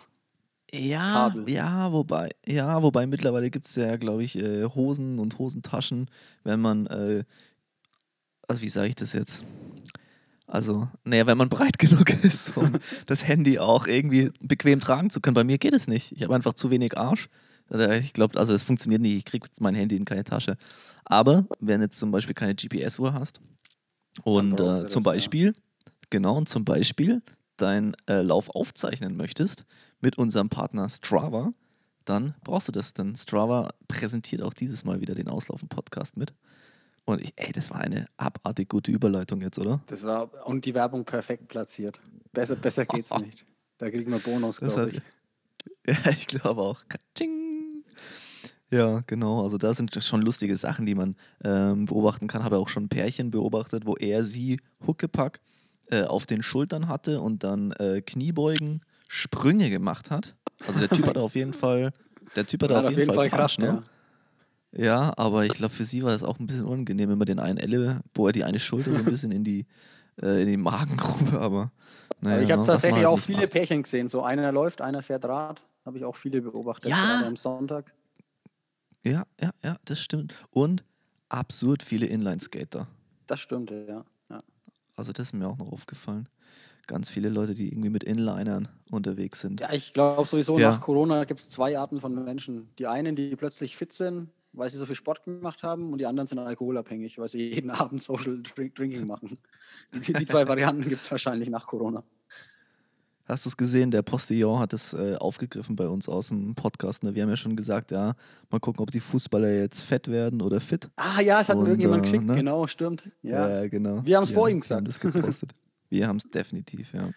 Ja, 0.74 1.30
Kabel. 1.30 1.50
ja, 1.50 1.92
wobei, 1.92 2.30
ja, 2.48 2.82
wobei 2.82 3.06
mittlerweile 3.06 3.50
gibt 3.50 3.66
es 3.68 3.76
ja, 3.76 3.98
glaube 3.98 4.24
ich, 4.24 4.38
äh, 4.38 4.64
Hosen 4.64 5.20
und 5.20 5.38
Hosentaschen, 5.38 6.10
wenn 6.46 6.62
man, 6.62 6.88
äh, 6.88 7.26
also 8.48 8.62
wie 8.62 8.70
sage 8.70 8.88
ich 8.88 8.96
das 8.96 9.12
jetzt? 9.12 9.44
Also, 10.48 10.90
naja, 11.06 11.26
wenn 11.28 11.38
man 11.38 11.50
breit 11.50 11.78
genug 11.80 12.10
ist, 12.24 12.56
um 12.58 12.78
das 13.06 13.28
Handy 13.28 13.60
auch 13.60 13.88
irgendwie 13.88 14.32
bequem 14.42 14.80
tragen 14.80 15.10
zu 15.10 15.22
können. 15.22 15.34
Bei 15.34 15.44
mir 15.44 15.58
geht 15.58 15.74
es 15.74 15.88
nicht. 15.88 16.12
Ich 16.12 16.24
habe 16.24 16.36
einfach 16.36 16.54
zu 16.54 16.72
wenig 16.72 16.98
Arsch. 16.98 17.30
Ich 17.74 18.14
glaube, 18.14 18.38
also 18.38 18.54
es 18.54 18.64
funktioniert 18.64 19.02
nicht. 19.02 19.16
Ich 19.16 19.26
kriege 19.26 19.48
mein 19.60 19.76
Handy 19.76 19.96
in 19.96 20.06
keine 20.06 20.24
Tasche. 20.24 20.58
Aber 21.06 21.46
wenn 21.60 21.82
jetzt 21.82 21.98
zum 21.98 22.12
Beispiel 22.12 22.36
keine 22.36 22.56
GPS-Uhr 22.56 23.14
hast 23.14 23.40
und 24.24 24.60
äh, 24.60 24.88
zum 24.88 25.04
ja. 25.04 25.12
Beispiel, 25.12 25.54
genau, 26.10 26.38
und 26.38 26.50
zum 26.50 26.66
Beispiel 26.66 27.22
deinen 27.58 27.96
äh, 28.08 28.22
Lauf 28.22 28.50
aufzeichnen 28.50 29.16
möchtest 29.16 29.66
mit 30.02 30.18
unserem 30.18 30.50
Partner 30.50 30.90
Strava, 30.90 31.54
dann 32.06 32.36
brauchst 32.44 32.68
du 32.68 32.72
das. 32.72 32.94
Denn 32.94 33.16
Strava 33.16 33.70
präsentiert 33.88 34.42
auch 34.42 34.54
dieses 34.54 34.84
Mal 34.84 35.00
wieder 35.00 35.16
den 35.16 35.28
Auslaufen-Podcast 35.28 36.18
mit. 36.18 36.34
Und 37.06 37.22
ich, 37.22 37.34
ey, 37.36 37.52
das 37.52 37.70
war 37.72 37.80
eine 37.80 38.06
abartig 38.18 38.70
gute 38.70 38.92
Überleitung 38.92 39.42
jetzt, 39.42 39.60
oder? 39.60 39.82
Das 39.88 40.04
war, 40.04 40.30
und 40.46 40.66
die 40.66 40.74
Werbung 40.74 41.04
perfekt 41.04 41.48
platziert. 41.48 42.00
Besser, 42.32 42.56
besser 42.56 42.86
geht's 42.86 43.12
nicht. 43.20 43.46
Da 43.78 43.90
kriegen 43.90 44.12
wir 44.12 44.20
Bonus, 44.20 44.58
glaube 44.58 44.92
ich. 44.92 45.02
Ja, 45.86 45.96
ich 46.10 46.26
glaube 46.28 46.62
auch. 46.62 46.84
Katsching. 46.88 47.51
Ja, 48.72 49.02
genau. 49.06 49.44
Also 49.44 49.58
da 49.58 49.74
sind 49.74 49.94
schon 50.04 50.22
lustige 50.22 50.56
Sachen, 50.56 50.86
die 50.86 50.96
man 50.96 51.16
ähm, 51.44 51.86
beobachten 51.86 52.28
kann. 52.28 52.44
Habe 52.44 52.58
auch 52.58 52.70
schon 52.70 52.88
Pärchen 52.88 53.30
beobachtet, 53.30 53.86
wo 53.86 53.96
er 53.96 54.24
sie 54.24 54.60
Huckepack 54.88 55.40
äh, 55.90 56.04
auf 56.04 56.26
den 56.26 56.42
Schultern 56.42 56.88
hatte 56.88 57.20
und 57.20 57.44
dann 57.44 57.72
äh, 57.74 58.02
Kniebeugen, 58.02 58.82
Sprünge 59.10 59.70
gemacht 59.70 60.10
hat. 60.10 60.36
Also 60.66 60.80
der 60.80 60.90
Typ 60.90 61.06
hat 61.08 61.18
auf 61.18 61.36
jeden 61.36 61.54
Fall, 61.54 61.92
der 62.36 62.48
Typ 62.48 62.64
hat, 62.64 62.72
Hat 62.72 62.86
auf 62.86 62.92
jeden 62.98 63.14
Fall, 63.14 63.28
Punch, 63.30 63.32
Kraft, 63.32 63.60
ne? 63.60 63.66
ja. 63.66 63.84
Ja, 64.74 65.14
aber 65.18 65.44
ich 65.44 65.52
glaube, 65.52 65.74
für 65.74 65.84
sie 65.84 66.02
war 66.02 66.12
das 66.12 66.24
auch 66.24 66.40
ein 66.40 66.46
bisschen 66.48 66.64
unangenehm, 66.66 67.10
wenn 67.10 67.18
man 67.18 67.26
den 67.26 67.40
einen 67.40 67.58
Elle, 67.58 68.00
wo 68.14 68.28
er 68.28 68.32
die 68.32 68.46
eine 68.46 68.58
Schulter 68.58 68.92
so 68.92 69.00
ein 69.00 69.04
bisschen 69.04 69.34
in 69.34 69.44
die, 69.44 69.66
äh, 70.22 70.44
in 70.44 70.48
die 70.48 70.56
Magengrube, 70.56 71.38
aber 71.42 71.74
naja, 72.22 72.36
Aber 72.38 72.44
ich 72.46 72.52
habe 72.54 72.66
tatsächlich 72.66 73.06
auch 73.06 73.20
viele 73.20 73.42
macht. 73.42 73.52
Pärchen 73.52 73.84
gesehen. 73.84 74.08
So 74.08 74.24
einer 74.24 74.50
läuft, 74.54 74.80
einer 74.80 75.04
fährt 75.04 75.26
Rad. 75.26 75.62
Habe 75.86 75.98
ich 75.98 76.06
auch 76.06 76.16
viele 76.16 76.42
beobachtet, 76.42 76.90
Ja. 76.90 76.96
gerade 76.96 77.26
am 77.26 77.36
Sonntag. 77.36 77.92
Ja, 79.04 79.24
ja, 79.40 79.52
ja, 79.64 79.78
das 79.86 80.00
stimmt. 80.00 80.36
Und 80.52 80.84
absurd 81.30 81.84
viele 81.84 82.06
Inline-Skater. 82.06 82.88
Das 83.28 83.40
stimmt, 83.40 83.72
ja. 83.72 84.06
ja. 84.30 84.38
Also 84.96 85.12
das 85.12 85.28
ist 85.28 85.34
mir 85.34 85.48
auch 85.48 85.58
noch 85.58 85.72
aufgefallen. 85.72 86.28
Ganz 86.88 87.10
viele 87.10 87.30
Leute, 87.30 87.56
die 87.56 87.70
irgendwie 87.70 87.90
mit 87.90 88.04
Inlinern 88.04 88.68
unterwegs 88.90 89.40
sind. 89.40 89.62
Ja, 89.62 89.72
ich 89.72 89.94
glaube 89.94 90.28
sowieso, 90.28 90.60
Ja. 90.60 90.72
nach 90.72 90.82
Corona 90.82 91.24
gibt 91.24 91.40
es 91.40 91.50
zwei 91.50 91.78
Arten 91.78 92.02
von 92.02 92.14
Menschen. 92.24 92.70
Die 92.78 92.88
einen, 92.88 93.16
die 93.16 93.36
plötzlich 93.36 93.78
fit 93.78 93.94
sind, 93.94 94.30
weil 94.54 94.70
sie 94.70 94.78
so 94.78 94.86
viel 94.86 94.96
Sport 94.96 95.24
gemacht 95.24 95.64
haben, 95.64 95.94
und 95.94 96.00
die 96.00 96.06
anderen 96.06 96.28
sind 96.28 96.40
alkoholabhängig, 96.40 97.18
weil 97.18 97.28
sie 97.30 97.54
jeden 97.54 97.72
Abend 97.72 98.02
Social 98.02 98.42
Drink 98.44 98.76
Drinking 98.76 99.08
machen. 99.08 99.38
Die, 99.94 100.14
die 100.14 100.26
zwei 100.26 100.48
Varianten 100.48 100.88
gibt 100.88 101.02
es 101.02 101.10
wahrscheinlich 101.10 101.50
nach 101.50 101.66
Corona. 101.68 102.04
Hast 103.32 103.46
du 103.46 103.50
es 103.50 103.56
gesehen? 103.56 103.92
Der 103.92 104.02
Postillon 104.02 104.60
hat 104.60 104.74
es 104.74 104.94
äh, 104.94 105.16
aufgegriffen 105.16 105.78
bei 105.78 105.88
uns 105.88 106.10
aus 106.10 106.28
dem 106.28 106.54
Podcast. 106.54 107.04
Ne? 107.04 107.16
Wir 107.16 107.24
haben 107.24 107.30
ja 107.30 107.38
schon 107.38 107.56
gesagt, 107.56 107.92
ja, 107.92 108.14
mal 108.50 108.60
gucken, 108.60 108.84
ob 108.84 108.92
die 108.92 109.00
Fußballer 109.00 109.54
jetzt 109.54 109.84
fett 109.84 110.10
werden 110.10 110.42
oder 110.42 110.60
fit. 110.60 110.90
Ah 110.98 111.22
ja, 111.22 111.40
es 111.40 111.48
hat 111.48 111.58
mir 111.58 111.64
irgendjemand 111.64 112.00
äh, 112.00 112.02
geschickt, 112.02 112.26
ne? 112.26 112.36
genau, 112.36 112.68
stimmt. 112.68 113.10
Ja. 113.22 113.62
Ja, 113.62 113.68
genau. 113.70 114.02
Wir 114.04 114.18
haben's 114.18 114.32
vor 114.32 114.50
ihm 114.50 114.62
Wir 114.62 114.76
haben 114.76 114.84
gesagt. 114.84 114.88
das 114.90 115.00
gepostet. 115.00 115.54
Wir 115.90 116.10
haben 116.10 116.18
es 116.18 116.30
definitiv, 116.30 116.92
ja. 116.94 117.10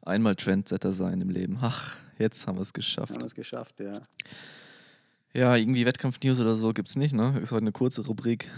Einmal 0.00 0.36
Trendsetter 0.36 0.94
sein 0.94 1.20
im 1.20 1.28
Leben. 1.28 1.58
Ach, 1.60 1.98
jetzt 2.18 2.46
haben 2.46 2.56
wir 2.56 2.62
es 2.62 2.72
geschafft. 2.72 3.12
Haben 3.12 3.20
wir 3.20 3.26
es 3.26 3.34
geschafft, 3.34 3.74
ja. 3.80 4.00
Ja, 5.34 5.54
irgendwie 5.54 5.84
Wettkampf-News 5.84 6.40
oder 6.40 6.56
so 6.56 6.72
gibt 6.72 6.88
es 6.88 6.96
nicht, 6.96 7.14
ne? 7.14 7.38
Ist 7.42 7.52
heute 7.52 7.60
eine 7.60 7.72
kurze 7.72 8.06
Rubrik. 8.06 8.50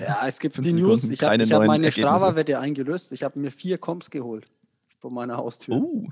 Ja, 0.00 0.26
es 0.26 0.40
gibt 0.40 0.56
die 0.64 0.72
News. 0.72 1.02
Sekunden, 1.02 1.42
Ich 1.42 1.52
habe 1.52 1.64
hab 1.64 1.66
meine. 1.66 1.92
Strava-Wette 1.92 2.58
eingelöst. 2.58 3.12
Ich 3.12 3.22
habe 3.22 3.38
mir 3.38 3.50
vier 3.50 3.76
Comps 3.76 4.08
geholt 4.08 4.46
vor 5.02 5.10
meiner 5.10 5.36
Haustür. 5.36 5.74
Oh, 5.74 6.08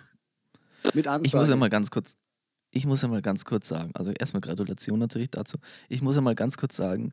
Mit 0.95 1.07
Ansage. 1.07 1.27
ich 1.27 1.35
muss 1.35 1.49
ja 1.49 1.57
mal 1.57 1.71
ganz 1.71 1.91
kurz, 1.91 2.15
ich 2.71 2.87
muss 2.87 3.03
ja 3.03 3.09
mal 3.09 3.23
ganz 3.23 3.45
kurz 3.45 3.69
sagen, 3.69 3.91
also 3.95 4.11
erstmal 4.13 4.41
Gratulation 4.41 4.99
natürlich 4.99 5.31
dazu. 5.31 5.59
Ich 5.89 6.03
muss 6.03 6.15
ja 6.17 6.21
mal 6.21 6.35
ganz 6.35 6.57
kurz 6.57 6.77
sagen, 6.77 7.13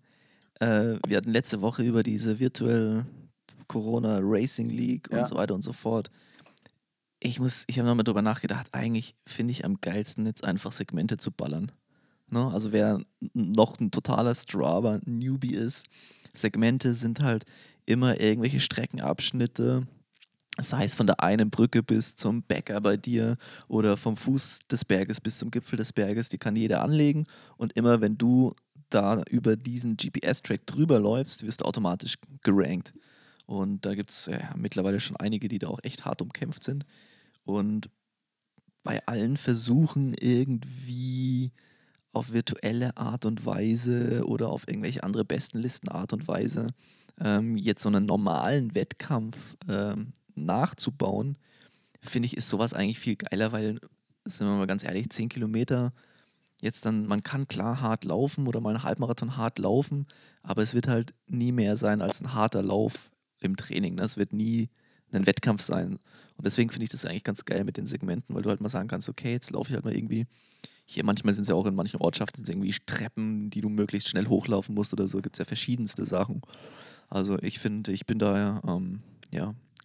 äh, 0.60 0.96
wir 1.08 1.18
hatten 1.18 1.32
letzte 1.32 1.62
Woche 1.62 1.84
über 1.84 2.04
diese 2.04 2.40
Virtual 2.40 3.06
Corona 3.68 4.20
Racing 4.22 4.70
League 4.70 5.10
und 5.10 5.18
Ja. 5.18 5.26
so 5.26 5.36
weiter 5.36 5.54
und 5.54 5.62
so 5.62 5.74
fort. 5.74 6.10
Ich 7.20 7.40
muss, 7.40 7.64
ich 7.68 7.80
habe 7.80 7.88
nochmal 7.88 8.04
drüber 8.04 8.22
nachgedacht, 8.22 8.68
eigentlich 8.72 9.16
finde 9.26 9.52
ich 9.52 9.66
am 9.66 9.82
geilsten 9.82 10.26
jetzt 10.26 10.44
einfach 10.44 10.72
Segmente 10.72 11.18
zu 11.18 11.32
ballern. 11.32 11.72
Ne? 12.30 12.46
Also 12.52 12.72
wer 12.72 13.00
noch 13.34 13.80
ein 13.80 13.90
totaler 13.92 14.36
Strava-Newbie 14.36 15.56
ist, 15.56 15.86
Segmente 16.34 16.94
sind 16.94 17.22
halt 17.22 17.46
immer 17.86 18.20
irgendwelche 18.20 18.60
Streckenabschnitte, 18.60 19.88
sei 20.60 20.84
es 20.84 20.96
von 20.96 21.08
der 21.08 21.22
einen 21.22 21.50
Brücke 21.50 21.84
bis 21.84 22.16
zum 22.16 22.42
Bäcker 22.44 22.82
bei 22.82 22.98
dir 22.98 23.38
oder 23.68 23.98
vom 23.98 24.18
Fuß 24.18 24.60
des 24.72 24.86
Berges 24.86 25.22
bis 25.22 25.38
zum 25.38 25.52
Gipfel 25.52 25.78
des 25.78 25.94
Berges, 25.94 26.30
die 26.30 26.38
kann 26.38 26.56
jeder 26.56 26.82
anlegen 26.82 27.26
und 27.58 27.74
immer 27.74 28.02
wenn 28.02 28.18
du 28.18 28.54
da 28.90 29.22
über 29.30 29.56
diesen 29.56 29.98
GPS-Track 29.98 30.66
drüber 30.66 31.00
läufst, 31.00 31.46
wirst 31.46 31.62
du 31.62 31.66
automatisch 31.66 32.16
gerankt. 32.42 32.94
Und 33.46 33.86
da 33.86 33.96
gibt 33.96 34.12
es 34.12 34.28
ja, 34.28 34.54
mittlerweile 34.56 35.00
schon 35.00 35.18
einige, 35.18 35.48
die 35.48 35.60
da 35.60 35.68
auch 35.68 35.80
echt 35.84 36.06
hart 36.06 36.22
umkämpft 36.22 36.64
sind. 36.64 36.86
Und 37.44 37.90
bei 38.84 39.06
allen 39.06 39.38
Versuchen 39.38 40.14
irgendwie 40.14 41.52
auf 42.14 42.32
virtuelle 42.32 42.96
Art 42.98 43.26
und 43.26 43.46
Weise 43.46 44.26
oder 44.26 44.50
auf 44.50 44.68
irgendwelche 44.68 45.04
andere 45.04 45.26
Bestenlisten 45.26 45.90
Art 45.90 46.14
und 46.14 46.28
Weise 46.28 46.74
ähm, 47.20 47.56
jetzt 47.56 47.84
so 47.84 47.90
einen 47.90 48.06
normalen 48.06 48.76
Wettkampf 48.76 49.56
ähm, 49.68 50.14
nachzubauen, 50.38 51.38
finde 52.02 52.28
ich, 52.28 52.38
ist 52.38 52.50
sowas 52.50 52.74
eigentlich 52.74 53.00
viel 53.00 53.16
geiler, 53.16 53.52
weil, 53.52 53.80
sind 54.26 54.48
wir 54.48 54.56
mal 54.56 54.68
ganz 54.68 54.84
ehrlich, 54.84 55.10
10 55.10 55.30
Kilometer 55.30 55.94
jetzt 56.62 56.86
dann, 56.86 57.06
man 57.06 57.22
kann 57.22 57.48
klar 57.48 57.82
hart 57.82 58.04
laufen 58.04 58.48
oder 58.48 58.62
mal 58.62 58.70
einen 58.70 58.84
Halbmarathon 58.84 59.38
hart 59.38 59.60
laufen, 59.60 60.08
aber 60.44 60.64
es 60.64 60.74
wird 60.74 60.88
halt 60.88 61.14
nie 61.28 61.52
mehr 61.52 61.78
sein 61.78 62.02
als 62.02 62.22
ein 62.22 62.34
harter 62.34 62.64
Lauf 62.64 63.12
im 63.40 63.56
Training. 63.56 63.96
Ne? 63.96 64.04
Es 64.04 64.18
wird 64.18 64.34
nie 64.34 64.70
ein 65.12 65.26
Wettkampf 65.26 65.62
sein. 65.62 66.00
Und 66.36 66.46
deswegen 66.46 66.70
finde 66.70 66.86
ich 66.86 66.90
das 66.90 67.06
eigentlich 67.06 67.24
ganz 67.24 67.46
geil 67.46 67.64
mit 67.64 67.78
den 67.78 67.86
Segmenten, 67.86 68.36
weil 68.36 68.42
du 68.42 68.50
halt 68.50 68.62
mal 68.62 68.70
sagen 68.70 68.88
kannst, 68.88 69.08
okay, 69.10 69.32
jetzt 69.32 69.52
laufe 69.52 69.70
ich 69.70 69.76
halt 69.76 69.86
mal 69.86 69.96
irgendwie. 69.96 70.26
Hier 70.86 71.04
manchmal 71.04 71.34
sind 71.34 71.44
es 71.44 71.50
ja 71.50 71.56
auch 71.56 71.66
in 71.66 71.76
manchen 71.76 72.00
Ortschaften 72.00 72.44
irgendwie 72.48 72.74
Treppen, 72.86 73.50
die 73.50 73.62
du 73.62 73.70
möglichst 73.70 74.10
schnell 74.10 74.28
hochlaufen 74.28 74.74
musst 74.74 74.94
oder 74.94 75.08
so. 75.08 75.22
Gibt 75.22 75.36
es 75.36 75.40
ja 75.40 75.46
verschiedenste 75.46 76.06
Sachen. 76.06 76.42
Also 77.10 77.38
ich 77.42 77.60
finde, 77.60 77.92
ich 77.92 78.06
bin 78.06 78.20
da, 78.20 78.62
ähm, 78.66 79.02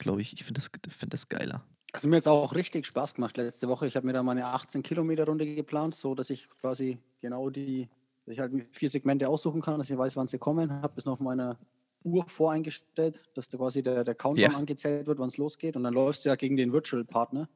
glaube 0.02 0.20
ich, 0.20 0.32
ich 0.32 0.44
finde 0.44 0.60
das, 0.60 0.70
find 0.88 1.12
das 1.12 1.28
geiler. 1.28 1.64
Also 1.92 2.08
mir 2.08 2.16
hat 2.16 2.22
es 2.22 2.26
auch 2.26 2.54
richtig 2.54 2.86
Spaß 2.86 3.14
gemacht 3.14 3.36
letzte 3.36 3.68
Woche. 3.68 3.86
Ich 3.86 3.96
habe 3.96 4.06
mir 4.06 4.12
da 4.12 4.22
meine 4.22 4.46
18 4.46 4.82
Kilometer 4.82 5.26
Runde 5.26 5.54
geplant, 5.54 5.94
so 5.94 6.14
dass 6.14 6.30
ich 6.30 6.48
quasi 6.60 6.98
genau 7.20 7.50
die, 7.50 7.88
dass 8.24 8.34
ich 8.34 8.40
halt 8.40 8.52
vier 8.70 8.88
Segmente 8.88 9.28
aussuchen 9.28 9.60
kann, 9.60 9.78
dass 9.78 9.90
ich 9.90 9.98
weiß, 9.98 10.16
wann 10.16 10.28
sie 10.28 10.38
kommen. 10.38 10.70
Habe 10.70 10.94
bis 10.94 11.06
auf 11.06 11.20
meiner 11.20 11.58
Uhr 12.02 12.26
voreingestellt, 12.26 13.22
dass 13.34 13.48
da 13.48 13.58
quasi 13.58 13.82
der, 13.82 14.04
der 14.04 14.14
Countdown 14.14 14.52
ja. 14.52 14.58
angezählt 14.58 15.06
wird, 15.06 15.18
wann 15.18 15.28
es 15.28 15.36
losgeht. 15.36 15.76
Und 15.76 15.84
dann 15.84 15.94
läufst 15.94 16.24
du 16.24 16.30
ja 16.30 16.34
gegen 16.34 16.56
den 16.56 16.72
Virtual 16.72 17.04
Partner, 17.04 17.48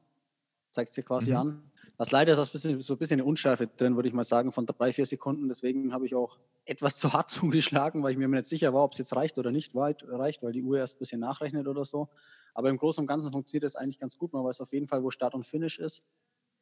zeigst 0.71 0.95
dir 0.95 1.03
quasi 1.03 1.31
mhm. 1.31 1.37
an. 1.37 1.71
Was 1.97 2.11
leider 2.11 2.31
ist 2.31 2.37
das 2.37 2.51
bisschen, 2.51 2.79
so 2.81 2.93
ein 2.93 2.99
bisschen 2.99 3.19
eine 3.19 3.25
Unschärfe 3.25 3.65
drin, 3.65 3.95
würde 3.95 4.07
ich 4.07 4.13
mal 4.13 4.23
sagen, 4.23 4.51
von 4.51 4.67
drei, 4.67 4.93
vier 4.93 5.07
Sekunden. 5.07 5.47
Deswegen 5.47 5.93
habe 5.93 6.05
ich 6.05 6.13
auch 6.13 6.37
etwas 6.65 6.97
zu 6.97 7.11
hart 7.11 7.29
zugeschlagen, 7.31 8.03
weil 8.03 8.11
ich 8.11 8.17
mir 8.17 8.27
nicht 8.27 8.45
sicher 8.45 8.71
war, 8.73 8.83
ob 8.83 8.91
es 8.91 8.99
jetzt 8.99 9.15
reicht 9.15 9.39
oder 9.39 9.51
nicht 9.51 9.73
reicht, 9.75 10.43
weil 10.43 10.51
die 10.51 10.61
Uhr 10.61 10.77
erst 10.77 10.95
ein 10.95 10.99
bisschen 10.99 11.19
nachrechnet 11.19 11.67
oder 11.67 11.85
so. 11.85 12.09
Aber 12.53 12.69
im 12.69 12.77
Großen 12.77 13.01
und 13.01 13.07
Ganzen 13.07 13.31
funktioniert 13.31 13.63
das 13.63 13.75
eigentlich 13.75 13.97
ganz 13.97 14.17
gut. 14.17 14.31
Man 14.31 14.43
weiß 14.43 14.61
auf 14.61 14.71
jeden 14.73 14.87
Fall, 14.87 15.03
wo 15.03 15.09
Start 15.09 15.33
und 15.33 15.47
Finish 15.47 15.79
ist. 15.79 16.03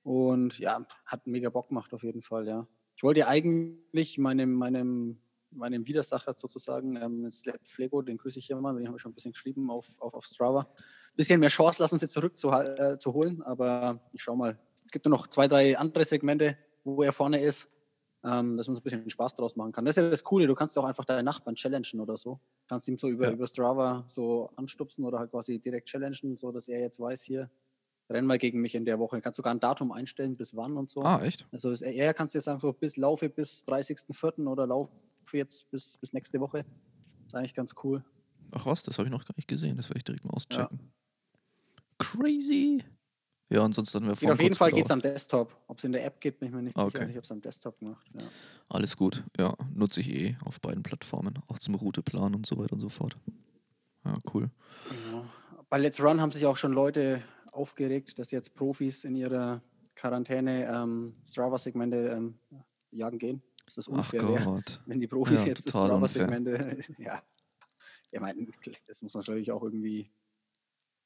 Und 0.03 0.57
ja, 0.59 0.85
hat 1.05 1.27
mega 1.27 1.49
Bock 1.49 1.69
gemacht 1.69 1.93
auf 1.93 2.03
jeden 2.03 2.21
Fall, 2.21 2.47
ja. 2.47 2.67
Ich 2.95 3.03
wollte 3.03 3.27
eigentlich 3.27 4.17
meinem, 4.17 4.53
meinem, 4.53 5.17
meinem 5.51 5.85
Widersacher 5.85 6.33
sozusagen, 6.37 6.95
ähm, 6.95 7.29
Slap 7.29 7.59
Flego, 7.63 8.01
den 8.01 8.17
grüße 8.17 8.39
ich 8.39 8.45
hier 8.45 8.55
mal, 8.55 8.75
den 8.77 8.87
habe 8.87 8.97
ich 8.97 9.01
schon 9.01 9.11
ein 9.11 9.15
bisschen 9.15 9.33
geschrieben 9.33 9.69
auf, 9.69 9.99
auf, 9.99 10.13
auf 10.13 10.25
Strava. 10.25 10.61
Ein 10.61 11.15
bisschen 11.15 11.39
mehr 11.39 11.49
Chance 11.49 11.81
lassen, 11.81 11.97
sie 11.97 12.07
zurückzuholen, 12.07 13.41
äh, 13.41 13.43
aber 13.43 13.99
ich 14.13 14.23
schau 14.23 14.35
mal. 14.35 14.57
Es 14.95 15.01
gibt 15.01 15.05
nur 15.05 15.17
noch 15.17 15.27
zwei, 15.27 15.47
drei 15.47 15.77
andere 15.77 16.05
Segmente, 16.05 16.57
wo 16.85 17.03
er 17.03 17.11
vorne 17.11 17.41
ist 17.41 17.67
ähm, 18.25 18.57
dass 18.57 18.67
man 18.67 18.75
so 18.75 18.79
ein 18.79 18.83
bisschen 18.83 19.09
Spaß 19.09 19.35
draus 19.35 19.55
machen 19.55 19.71
kann. 19.71 19.85
Das 19.85 19.95
ist 19.95 20.03
ja 20.03 20.09
das 20.09 20.23
Coole, 20.23 20.47
du 20.47 20.55
kannst 20.55 20.77
auch 20.77 20.83
einfach 20.83 21.05
deinen 21.05 21.25
Nachbarn 21.25 21.55
challengen 21.55 21.99
oder 21.99 22.17
so. 22.17 22.39
Kannst 22.67 22.87
ihm 22.87 22.97
so 22.97 23.07
über, 23.07 23.25
ja. 23.25 23.31
über 23.31 23.45
Strava 23.45 24.03
so 24.07 24.49
anstupsen 24.55 25.05
oder 25.05 25.19
halt 25.19 25.31
quasi 25.31 25.59
direkt 25.59 25.87
challengen, 25.87 26.35
so 26.35 26.51
dass 26.51 26.67
er 26.67 26.79
jetzt 26.79 26.99
weiß, 26.99 27.21
hier, 27.21 27.51
renn 28.09 28.25
mal 28.25 28.39
gegen 28.39 28.61
mich 28.61 28.73
in 28.73 28.83
der 28.83 28.97
Woche. 28.97 29.17
Du 29.17 29.21
kannst 29.21 29.37
sogar 29.37 29.53
ein 29.53 29.59
Datum 29.59 29.91
einstellen, 29.91 30.35
bis 30.35 30.55
wann 30.55 30.75
und 30.75 30.89
so. 30.89 31.03
Ah, 31.03 31.21
echt? 31.23 31.47
Also 31.51 31.71
er 31.71 32.13
kannst 32.15 32.33
dir 32.33 32.41
sagen, 32.41 32.59
so 32.59 32.73
bis 32.73 32.97
laufe 32.97 33.29
bis 33.29 33.63
30.04. 33.67 34.47
oder 34.47 34.65
laufe 34.65 34.89
jetzt 35.33 35.69
bis, 35.69 35.97
bis 35.97 36.13
nächste 36.13 36.39
Woche. 36.39 36.65
Das 37.23 37.27
ist 37.27 37.35
eigentlich 37.35 37.53
ganz 37.53 37.75
cool. 37.83 38.03
Ach 38.53 38.65
was, 38.65 38.81
das 38.81 38.97
habe 38.97 39.07
ich 39.07 39.11
noch 39.11 39.25
gar 39.25 39.35
nicht 39.35 39.47
gesehen. 39.47 39.77
Das 39.77 39.89
werde 39.89 39.99
ich 39.99 40.03
direkt 40.03 40.25
mal 40.25 40.33
auschecken. 40.33 40.79
Ja. 40.79 41.85
Crazy. 41.99 42.83
Ja, 43.49 43.63
ansonsten 43.63 43.97
hatten 43.97 44.07
wir 44.07 44.15
geht 44.15 44.31
Auf 44.31 44.41
jeden 44.41 44.55
Fall 44.55 44.71
geht 44.71 44.85
es 44.85 44.91
am 44.91 45.01
Desktop. 45.01 45.55
Ob 45.67 45.77
es 45.77 45.83
in 45.83 45.91
der 45.91 46.03
App 46.03 46.19
geht, 46.19 46.39
bin 46.39 46.49
ich 46.49 46.55
mir 46.55 46.63
nicht 46.63 46.77
okay. 46.77 46.97
sicher. 46.97 47.09
Ich 47.09 47.15
habe 47.15 47.23
es 47.23 47.31
am 47.31 47.41
Desktop 47.41 47.77
gemacht. 47.79 48.05
Ja. 48.13 48.25
Alles 48.69 48.97
gut. 48.97 49.23
Ja, 49.37 49.53
nutze 49.73 50.01
ich 50.01 50.09
eh 50.09 50.35
auf 50.45 50.59
beiden 50.59 50.81
Plattformen. 50.81 51.39
Auch 51.47 51.59
zum 51.59 51.75
Routeplan 51.75 52.33
und 52.33 52.45
so 52.45 52.57
weiter 52.57 52.73
und 52.73 52.79
so 52.79 52.89
fort. 52.89 53.17
Ja, 54.03 54.13
cool. 54.33 54.49
Genau. 54.89 55.25
Bei 55.69 55.77
Let's 55.77 56.01
Run 56.01 56.21
haben 56.21 56.31
sich 56.31 56.45
auch 56.45 56.57
schon 56.57 56.73
Leute 56.73 57.21
aufgeregt, 57.51 58.17
dass 58.17 58.31
jetzt 58.31 58.55
Profis 58.55 59.03
in 59.03 59.15
ihrer 59.15 59.61
Quarantäne 59.95 60.65
ähm, 60.65 61.15
Strava-Segmente 61.25 61.97
ähm, 62.09 62.39
jagen 62.91 63.19
gehen. 63.19 63.43
Das 63.65 63.77
ist 63.77 63.87
unfair, 63.87 64.21
Ach 64.39 64.45
Gott. 64.45 64.81
wenn 64.85 64.99
die 64.99 65.07
Profis 65.07 65.41
ja, 65.41 65.49
jetzt 65.49 65.69
Strava-Segmente. 65.69 66.79
ja. 66.97 67.21
Ich 68.11 68.19
meine, 68.19 68.47
das 68.87 69.01
muss 69.01 69.13
man 69.13 69.21
natürlich 69.21 69.51
auch 69.51 69.63
irgendwie 69.63 70.09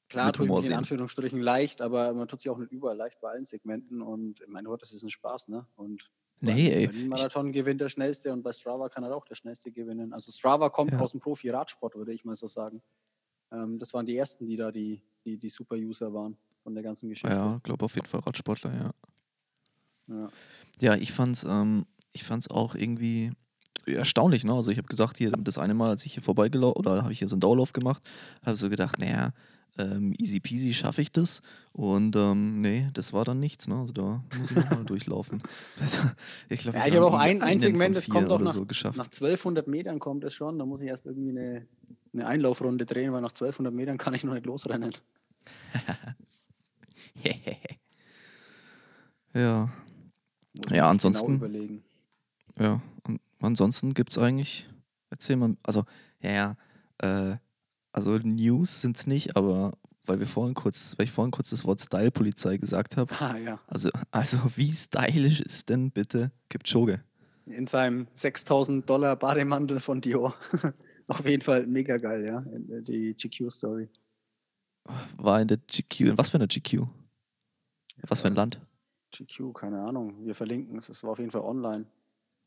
Klar, 0.10 0.32
mich 0.40 0.66
in 0.66 0.74
Anführungsstrichen 0.74 1.40
leicht, 1.40 1.82
aber 1.82 2.14
man 2.14 2.28
tut 2.28 2.42
sich 2.42 2.50
auch 2.50 2.58
nicht 2.58 2.72
überall 2.72 2.98
leicht 2.98 3.22
bei 3.22 3.30
allen 3.30 3.46
Segmenten 3.46 4.02
und 4.02 4.44
mein 4.48 4.66
Gott, 4.66 4.82
das 4.82 4.92
ist 4.92 5.04
ein 5.04 5.10
Spaß, 5.10 5.50
ne? 5.50 5.68
Und 5.76 6.10
nee, 6.40 6.72
ey. 6.72 6.88
Berlin 6.88 7.10
Marathon 7.10 7.52
gewinnt 7.52 7.80
der 7.80 7.90
Schnellste 7.90 8.34
und 8.34 8.42
bei 8.42 8.52
Strava 8.52 8.90
kann 8.90 9.04
er 9.04 9.16
auch 9.16 9.26
der 9.26 9.36
Schnellste 9.36 9.72
gewinnen. 9.72 10.12
Also 10.12 10.32
Strava 10.32 10.70
kommt 10.70 10.94
ja. 10.94 11.00
aus 11.00 11.12
dem 11.12 11.20
Profi-Radsport, 11.20 11.96
würde 11.96 12.12
ich 12.12 12.26
mal 12.26 12.36
so 12.36 12.48
sagen. 12.48 12.82
Ähm, 13.52 13.78
das 13.78 13.94
waren 13.94 14.08
die 14.08 14.18
ersten, 14.18 14.48
die 14.48 14.58
da 14.58 14.72
die, 14.72 15.02
die, 15.26 15.38
die 15.38 15.50
Super-User 15.50 16.12
waren 16.12 16.38
von 16.64 16.74
der 16.74 16.84
ganzen 16.84 17.08
Geschichte. 17.08 17.36
Ja, 17.36 17.60
glaube 17.64 17.86
auf 17.86 17.94
jeden 17.94 18.08
Fall 18.08 18.22
Radsportler, 18.22 18.74
ja. 18.74 18.92
Ja, 20.08 20.30
ja 20.82 20.96
ich 20.96 21.12
fand's, 21.12 21.44
ähm, 21.48 21.86
ich 22.14 22.24
fand's 22.24 22.50
auch 22.50 22.74
irgendwie 22.74 23.32
erstaunlich, 23.86 24.44
ne? 24.44 24.54
Also 24.54 24.72
ich 24.72 24.78
habe 24.80 24.88
gesagt, 24.88 25.20
hier 25.20 25.32
das 25.32 25.60
eine 25.60 25.76
Mal, 25.76 25.90
als 25.90 26.04
ich 26.06 26.14
hier 26.14 26.24
vorbeigelaufen 26.24 26.80
oder 26.80 27.04
habe 27.04 27.12
ich 27.12 27.20
hier 27.20 27.28
so 27.28 27.36
einen 27.36 27.42
Dauerlauf 27.42 27.74
gemacht, 27.74 28.10
habe 28.44 28.56
so 28.56 28.70
gedacht, 28.70 28.98
naja, 28.98 29.34
ähm, 29.78 30.14
easy 30.18 30.40
peasy 30.40 30.74
schaffe 30.74 31.02
ich 31.02 31.12
das. 31.12 31.42
Und 31.74 32.16
ähm, 32.16 32.62
nee, 32.62 32.90
das 32.94 33.14
war 33.14 33.26
dann 33.26 33.40
nichts. 33.40 33.68
Ne? 33.68 33.76
Also 33.76 33.94
da 33.94 34.24
muss 34.38 34.52
ich 34.52 34.58
nochmal 34.58 34.84
durchlaufen. 34.86 35.42
Also, 35.80 36.00
ich 36.50 36.62
glaube, 36.62 36.78
ja, 36.78 36.88
ich 36.88 36.96
habe 36.96 37.06
auch 37.06 37.18
ein, 37.18 37.42
ein 37.42 37.60
Segment, 37.60 37.96
das 37.96 38.10
kommt 38.10 38.30
auch 38.30 38.40
nach, 38.40 38.54
so 38.54 38.66
geschafft. 38.66 38.98
nach 38.98 39.06
1200 39.06 39.68
Metern 39.68 40.00
kommt 40.00 40.24
es 40.24 40.34
schon. 40.34 40.60
Da 40.60 40.66
muss 40.66 40.82
ich 40.82 40.88
erst 40.88 41.06
irgendwie 41.06 41.30
eine, 41.30 41.66
eine 42.14 42.26
Einlaufrunde 42.26 42.86
drehen, 42.86 43.14
weil 43.14 43.22
nach 43.22 43.30
1200 43.30 43.74
Metern 43.74 43.98
kann 43.98 44.14
ich 44.14 44.24
noch 44.24 44.34
nicht 44.34 44.46
losrennen. 44.46 44.94
ja. 49.34 49.70
ja, 50.72 50.90
ansonsten. 50.90 51.40
Genau 51.40 51.82
ja, 52.60 52.82
ansonsten 53.40 53.94
gibt 53.94 54.12
es 54.12 54.18
eigentlich, 54.18 54.70
erzähl 55.10 55.38
mal, 55.38 55.56
also, 55.64 55.86
ja, 56.22 56.32
ja, 56.32 56.56
äh, 57.32 57.38
also 57.92 58.18
News 58.18 58.82
sind 58.82 58.98
es 58.98 59.08
nicht, 59.08 59.36
aber 59.36 59.74
weil 60.06 60.20
wir 60.20 60.28
vorhin 60.28 60.56
kurz, 60.56 60.96
weil 60.98 61.06
ich 61.06 61.12
vorhin 61.12 61.32
kurz 61.32 61.52
das 61.52 61.66
Wort 61.66 61.82
Style-Polizei 61.82 62.58
gesagt 62.58 62.98
habe. 62.98 63.14
Ah, 63.20 63.38
ja. 63.38 63.60
Also, 63.68 63.90
also 64.12 64.38
wie 64.56 64.72
stylisch 64.72 65.40
ist 65.40 65.70
denn 65.70 65.92
bitte 65.92 66.32
Kipchoge? 66.50 67.04
In 67.46 67.68
seinem 67.68 68.08
6000 68.14 68.90
Dollar 68.90 69.16
Bademantel 69.16 69.80
von 69.80 70.02
Dior. 70.02 70.36
Auf 71.08 71.28
jeden 71.28 71.42
Fall 71.42 71.66
mega 71.66 71.98
geil, 71.98 72.26
ja. 72.26 72.44
Die 72.46 73.16
GQ-Story. 73.16 73.90
War 75.18 75.42
in 75.42 75.48
der 75.48 75.58
GQ, 75.58 76.02
in 76.02 76.18
was 76.18 76.30
für 76.30 76.38
eine 76.38 76.48
GQ? 76.48 76.88
Was 78.08 78.22
für 78.22 78.28
ein 78.28 78.36
Land? 78.36 78.60
GQ, 79.12 79.54
keine 79.54 79.82
Ahnung. 79.82 80.26
Wir 80.26 80.36
verlinken 80.36 80.78
es. 80.78 80.90
Es 80.90 81.04
war 81.04 81.12
auf 81.12 81.20
jeden 81.20 81.32
Fall 81.32 81.42
online. 81.42 81.86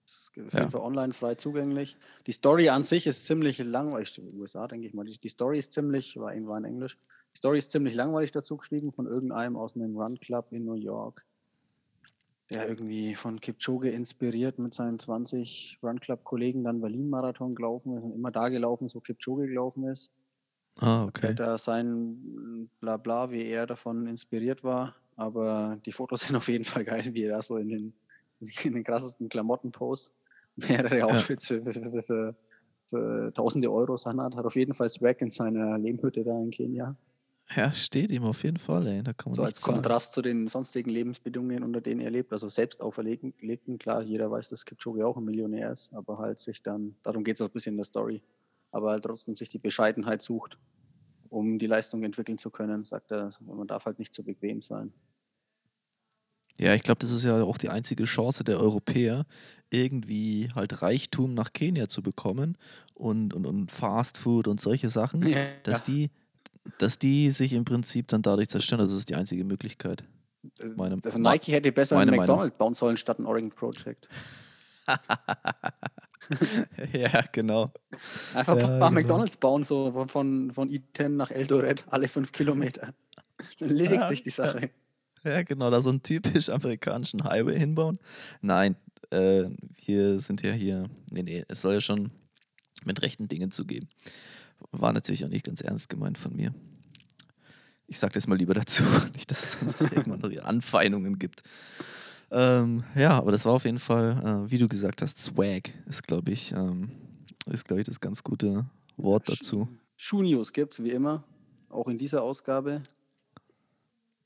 Das 0.05 0.15
ist 0.15 0.31
auf 0.47 0.53
jeden 0.53 0.71
Fall 0.71 0.81
online 0.81 1.13
frei 1.13 1.35
zugänglich. 1.37 1.97
Die 2.27 2.33
Story 2.33 2.69
an 2.69 2.83
sich 2.83 3.07
ist 3.07 3.25
ziemlich 3.25 3.59
langweilig. 3.59 4.21
USA, 4.35 4.67
denke 4.67 4.87
ich 4.87 4.95
mal. 4.95 5.05
Die, 5.05 5.17
die 5.19 5.29
Story 5.29 5.59
ist 5.59 5.73
ziemlich, 5.73 6.17
war, 6.17 6.35
war 6.47 6.59
in 6.59 6.65
Englisch. 6.65 6.99
Die 7.35 7.39
Story 7.39 7.59
ist 7.59 7.71
ziemlich 7.71 7.95
langweilig 7.95 8.33
dazu 8.33 8.57
geschrieben 8.57 8.93
von 8.93 9.07
irgendeinem 9.07 9.57
aus 9.57 9.77
einem 9.77 9.97
Run 9.97 10.19
Club 10.19 10.49
in 10.51 10.65
New 10.65 10.75
York, 10.75 11.25
der 12.51 12.69
irgendwie 12.69 13.15
von 13.15 13.41
Kipchoge 13.41 13.91
inspiriert 13.91 14.59
mit 14.59 14.75
seinen 14.75 14.99
20 14.99 15.79
Run 15.83 16.01
Club 16.01 16.25
Kollegen 16.25 16.65
dann 16.65 16.81
Berlin-Marathon 16.81 17.55
gelaufen 17.55 17.97
ist 17.97 18.03
und 18.03 18.13
immer 18.13 18.33
da 18.33 18.49
gelaufen 18.49 18.87
ist, 18.87 18.95
wo 18.97 19.01
Kipchoge 19.01 19.47
gelaufen 19.47 19.85
ist. 19.85 20.11
Ah, 20.81 21.05
okay. 21.05 21.29
Erzählt 21.29 21.41
er 21.41 21.59
sein 21.59 22.69
Blabla, 22.81 23.31
wie 23.31 23.45
er 23.45 23.67
davon 23.67 24.07
inspiriert 24.07 24.65
war. 24.65 24.97
Aber 25.17 25.79
die 25.85 25.93
Fotos 25.93 26.23
sind 26.27 26.37
auf 26.37 26.49
jeden 26.49 26.65
Fall 26.65 26.85
geil, 26.85 27.05
wie 27.13 27.25
er 27.25 27.37
da 27.37 27.43
so 27.43 27.57
in 27.57 27.69
den 27.69 27.95
in 28.65 28.75
den 28.75 28.85
krassesten 28.85 29.29
Klamottenpost 29.29 30.13
mehrere 30.57 31.05
Outfits 31.05 31.49
ja. 31.49 31.63
für, 31.63 31.73
für, 31.73 32.03
für, 32.03 32.35
für, 32.89 33.33
tausende 33.35 33.71
Euros 33.71 34.07
anhat. 34.07 34.37
Hat 34.37 34.45
auf 34.45 34.57
jeden 34.57 34.75
Fall 34.75 34.89
Swag 34.89 35.21
in 35.23 35.31
seiner 35.31 35.79
Lehmhütte 35.79 36.25
da 36.25 36.39
in 36.41 36.51
Kenia. 36.51 36.97
Ja, 37.57 37.73
steht 37.73 38.13
ihm 38.13 38.25
auf 38.25 38.45
jeden 38.45 38.57
Fall, 38.57 38.87
ey. 38.87 39.03
Da 39.03 39.13
kann 39.13 39.33
man 39.33 39.35
so 39.35 39.43
als 39.43 39.61
sagen. 39.61 39.75
Kontrast 39.75 40.15
zu 40.15 40.23
den 40.23 40.49
sonstigen 40.49 40.91
Lebensbedingungen, 40.91 41.65
unter 41.65 41.81
denen 41.81 42.01
er 42.01 42.11
lebt. 42.11 42.33
Also 42.33 42.49
selbst 42.49 42.81
auferlegten, 42.81 43.79
klar, 43.79 44.03
jeder 44.03 44.31
weiß, 44.31 44.49
dass 44.49 44.65
Kipchoge 44.65 45.07
auch 45.07 45.17
ein 45.17 45.25
Millionär 45.25 45.73
ist, 45.73 45.93
aber 45.93 46.19
halt 46.19 46.41
sich 46.41 46.63
dann, 46.63 46.95
darum 47.03 47.25
geht 47.25 47.35
es 47.35 47.43
auch 47.43 47.49
ein 47.49 47.53
bisschen 47.53 47.75
in 47.75 47.79
der 47.79 47.85
Story, 47.85 48.23
aber 48.71 48.91
halt 48.91 49.05
trotzdem 49.05 49.37
sich 49.37 49.49
die 49.49 49.59
Bescheidenheit 49.59 50.23
sucht, 50.23 50.59
um 51.29 51.59
die 51.59 51.67
Leistung 51.67 52.05
entwickeln 52.05 52.39
zu 52.39 52.51
können, 52.51 52.85
sagt 52.85 53.11
er, 53.11 53.31
man 53.45 53.67
darf 53.67 53.87
halt 53.87 53.99
nicht 53.99 54.15
zu 54.15 54.23
bequem 54.23 54.63
sein. 54.63 54.93
Ja, 56.63 56.75
ich 56.75 56.83
glaube, 56.85 57.01
das 57.01 57.11
ist 57.11 57.25
ja 57.25 57.43
auch 57.43 57.59
die 57.59 57.71
einzige 57.71 58.05
Chance 58.05 58.45
der 58.45 58.61
Europäer, 58.61 59.25
irgendwie 59.71 60.49
halt 60.55 60.81
Reichtum 60.83 61.35
nach 61.35 61.53
Kenia 61.53 61.89
zu 61.89 62.03
bekommen 62.03 62.57
und, 62.95 63.35
und, 63.35 63.47
und 63.47 63.73
Fast 63.73 64.17
Food 64.19 64.47
und 64.47 64.61
solche 64.61 64.89
Sachen, 64.89 65.27
Ja. 65.27 65.39
dass 65.65 65.83
die, 65.83 66.11
dass 66.79 66.99
die 67.01 67.31
sich 67.33 67.53
im 67.55 67.65
Prinzip 67.65 68.07
dann 68.09 68.23
dadurch 68.23 68.49
zerstören. 68.49 68.81
Also 68.81 68.93
das 68.95 69.01
ist 69.01 69.09
die 69.09 69.17
einzige 69.17 69.43
Möglichkeit. 69.45 70.05
Meine- 70.77 70.99
also 71.05 71.19
Nike 71.19 71.51
hätte 71.53 71.73
besser 71.73 71.99
einen. 71.99 72.15
McDonald's 72.15 72.57
bauen 72.57 72.75
sollen 72.75 72.97
statt 72.97 73.19
ein 73.19 73.27
Oregon 73.27 73.51
Project. 73.51 74.09
ja, 76.93 77.25
genau. 77.33 77.67
Einfach 78.35 78.57
Ja, 78.57 78.65
ein 78.65 78.79
paar 78.79 78.91
genau. 78.91 79.01
McDonalds 79.01 79.37
bauen, 79.37 79.65
so 79.65 79.93
von- 79.93 80.09
von, 80.09 80.51
von 80.53 80.71
E10 80.71 81.09
nach 81.11 81.31
Eldoret, 81.31 81.85
alle 81.89 82.09
fünf 82.09 82.33
Kilometer. 82.33 82.95
Dann 83.59 83.69
erledigt 83.69 84.09
sich 84.09 84.23
die 84.23 84.31
Sache. 84.31 84.71
Ja, 85.25 85.43
genau, 85.43 85.71
da 85.71 85.81
so 85.81 85.91
einen 85.91 86.03
typisch 86.03 86.49
amerikanischen 86.49 87.25
Highway 87.25 87.59
hinbauen. 87.59 87.99
Nein, 88.41 88.77
äh, 89.11 89.45
wir 89.85 90.21
sind 90.21 90.43
ja 90.43 90.53
hier. 90.53 90.89
Nee, 91.11 91.23
nee, 91.23 91.45
es 91.49 91.63
soll 91.63 91.75
ja 91.75 91.81
schon 91.81 92.11
mit 92.85 93.03
rechten 93.03 93.29
Dingen 93.29 93.51
zugeben. 93.51 93.89
War 94.73 94.93
natürlich 94.93 95.25
auch 95.25 95.29
nicht 95.29 95.47
ganz 95.47 95.61
ernst 95.61 95.89
gemeint 95.89 96.19
von 96.19 96.35
mir. 96.35 96.53
Ich 97.87 97.99
sag 97.99 98.13
das 98.15 98.27
mal 98.27 98.39
lieber 98.39 98.55
dazu, 98.55 98.83
nicht, 99.15 99.31
dass 99.31 99.43
es 99.43 99.53
sonst 99.53 99.81
irgendwann 99.81 100.21
noch 100.21 100.45
Anfeindungen 100.45 101.19
gibt. 101.19 101.43
Ähm, 102.31 102.85
ja, 102.95 103.11
aber 103.11 103.31
das 103.31 103.45
war 103.45 103.53
auf 103.53 103.65
jeden 103.65 103.79
Fall, 103.79 104.47
äh, 104.47 104.51
wie 104.51 104.59
du 104.59 104.67
gesagt 104.67 105.03
hast, 105.03 105.19
Swag 105.19 105.71
ist, 105.87 106.03
glaube 106.07 106.33
ich, 106.33 106.53
ähm, 106.53 106.91
ist, 107.47 107.67
glaube 107.67 107.83
ich, 107.83 107.87
das 107.87 108.01
ganz 108.01 108.23
gute 108.23 108.67
Wort 108.97 109.29
dazu. 109.29 109.69
Schuh-News 109.97 110.53
gibt 110.53 110.73
es 110.73 110.83
wie 110.83 110.91
immer, 110.91 111.25
auch 111.69 111.89
in 111.89 111.99
dieser 111.99 112.23
Ausgabe. 112.23 112.83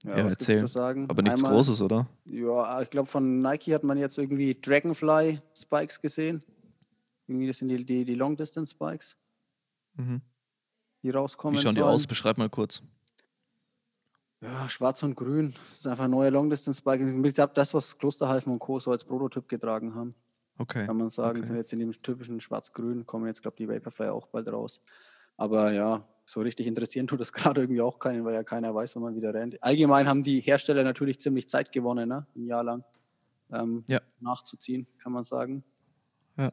Ja, 0.04 0.14
gibt's 0.28 0.48
erzähl. 0.48 1.06
Aber 1.08 1.22
nichts 1.22 1.40
Einmal- 1.42 1.52
Großes, 1.52 1.80
oder? 1.80 2.06
Ja, 2.26 2.80
ich 2.82 2.90
glaube, 2.90 3.08
von 3.08 3.40
Nike 3.40 3.74
hat 3.74 3.82
man 3.82 3.98
jetzt 3.98 4.18
irgendwie 4.18 4.54
Dragonfly 4.60 5.40
Spikes 5.54 6.00
gesehen. 6.00 6.42
Irgendwie, 7.26 7.48
das 7.48 7.58
sind 7.58 7.68
die, 7.68 7.84
die, 7.84 8.04
die 8.04 8.14
Long 8.14 8.36
Distance 8.36 8.70
Spikes, 8.70 9.16
Mhm. 9.94 10.20
die 11.02 11.10
rauskommen. 11.10 11.58
Wie 11.58 11.62
schauen 11.62 11.74
die 11.74 11.80
sollen. 11.80 11.94
aus? 11.94 12.06
Beschreib 12.06 12.38
mal 12.38 12.48
kurz. 12.48 12.82
Ja, 14.42 14.68
schwarz 14.68 15.02
und 15.02 15.14
grün. 15.16 15.54
Das 15.70 15.78
ist 15.80 15.86
einfach 15.86 16.04
ein 16.04 16.10
neuer 16.10 16.30
Long 16.30 16.50
Distance 16.50 16.78
Spike. 16.78 17.02
Im 17.02 17.22
Prinzip 17.22 17.54
das, 17.54 17.72
was 17.74 17.96
Klosterhalfen 17.98 18.52
und 18.52 18.58
Co. 18.58 18.78
so 18.78 18.90
als 18.92 19.02
Prototyp 19.04 19.48
getragen 19.48 19.94
haben. 19.94 20.14
Okay. 20.58 20.86
kann 20.86 20.96
man 20.96 21.10
sagen. 21.10 21.38
okay. 21.38 21.46
Sind 21.46 21.56
jetzt 21.56 21.72
in 21.72 21.80
dem 21.80 21.90
typischen 21.92 22.40
Schwarz-Grün, 22.40 23.04
kommen 23.06 23.26
jetzt, 23.26 23.42
glaube 23.42 23.56
ich, 23.58 23.66
die 23.66 23.68
Vaporfly 23.68 24.08
auch 24.08 24.26
bald 24.28 24.48
raus. 24.48 24.80
Aber 25.36 25.72
ja, 25.72 26.06
so 26.24 26.40
richtig 26.40 26.66
interessieren 26.66 27.06
tut 27.06 27.20
das 27.20 27.32
gerade 27.32 27.60
irgendwie 27.62 27.80
auch 27.82 27.98
keinen, 27.98 28.24
weil 28.24 28.34
ja 28.34 28.42
keiner 28.42 28.74
weiß, 28.74 28.96
wann 28.96 29.02
man 29.02 29.16
wieder 29.16 29.32
rennt. 29.34 29.62
Allgemein 29.62 30.08
haben 30.08 30.22
die 30.22 30.40
Hersteller 30.40 30.82
natürlich 30.84 31.20
ziemlich 31.20 31.48
Zeit 31.48 31.72
gewonnen, 31.72 32.08
ne? 32.08 32.26
ein 32.34 32.46
Jahr 32.46 32.64
lang 32.64 32.84
ähm, 33.52 33.84
Ja. 33.86 34.00
nachzuziehen, 34.20 34.86
kann 34.98 35.12
man 35.12 35.22
sagen. 35.22 35.62
Ja. 36.36 36.52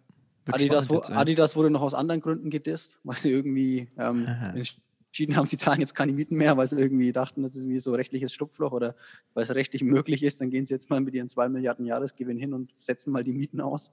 Adidas, 0.52 0.90
wo. 0.90 1.00
Adidas 1.02 1.56
wurde 1.56 1.70
noch 1.70 1.82
aus 1.82 1.94
anderen 1.94 2.20
Gründen 2.22 2.50
gedisst, 2.50 3.00
weil 3.04 3.16
sie 3.16 3.32
irgendwie 3.32 3.90
ähm, 3.98 4.28
entschieden 4.54 5.36
haben, 5.38 5.46
sie 5.46 5.58
zahlen 5.58 5.80
jetzt 5.80 5.96
keine 5.96 6.12
Mieten 6.12 6.36
mehr, 6.36 6.58
weil 6.58 6.68
sie 6.68 6.78
irgendwie 6.78 7.14
dachten, 7.14 7.44
das 7.44 7.56
ist 7.56 7.68
wie 7.68 7.80
so 7.80 7.94
rechtliches 7.94 8.34
Schlupfloch 8.34 8.74
oder 8.74 8.96
weil 9.34 9.44
es 9.46 9.56
rechtlich 9.56 9.82
möglich 9.84 10.22
ist, 10.24 10.42
dann 10.42 10.50
gehen 10.50 10.66
sie 10.66 10.74
jetzt 10.74 10.90
mal 10.90 11.00
mit 11.00 11.14
ihren 11.14 11.30
2 11.30 11.48
Milliarden 11.50 11.86
Jahresgewinn 11.86 12.38
hin 12.38 12.54
und 12.54 12.76
setzen 12.78 13.12
mal 13.12 13.24
die 13.24 13.32
Mieten 13.34 13.62
aus. 13.62 13.92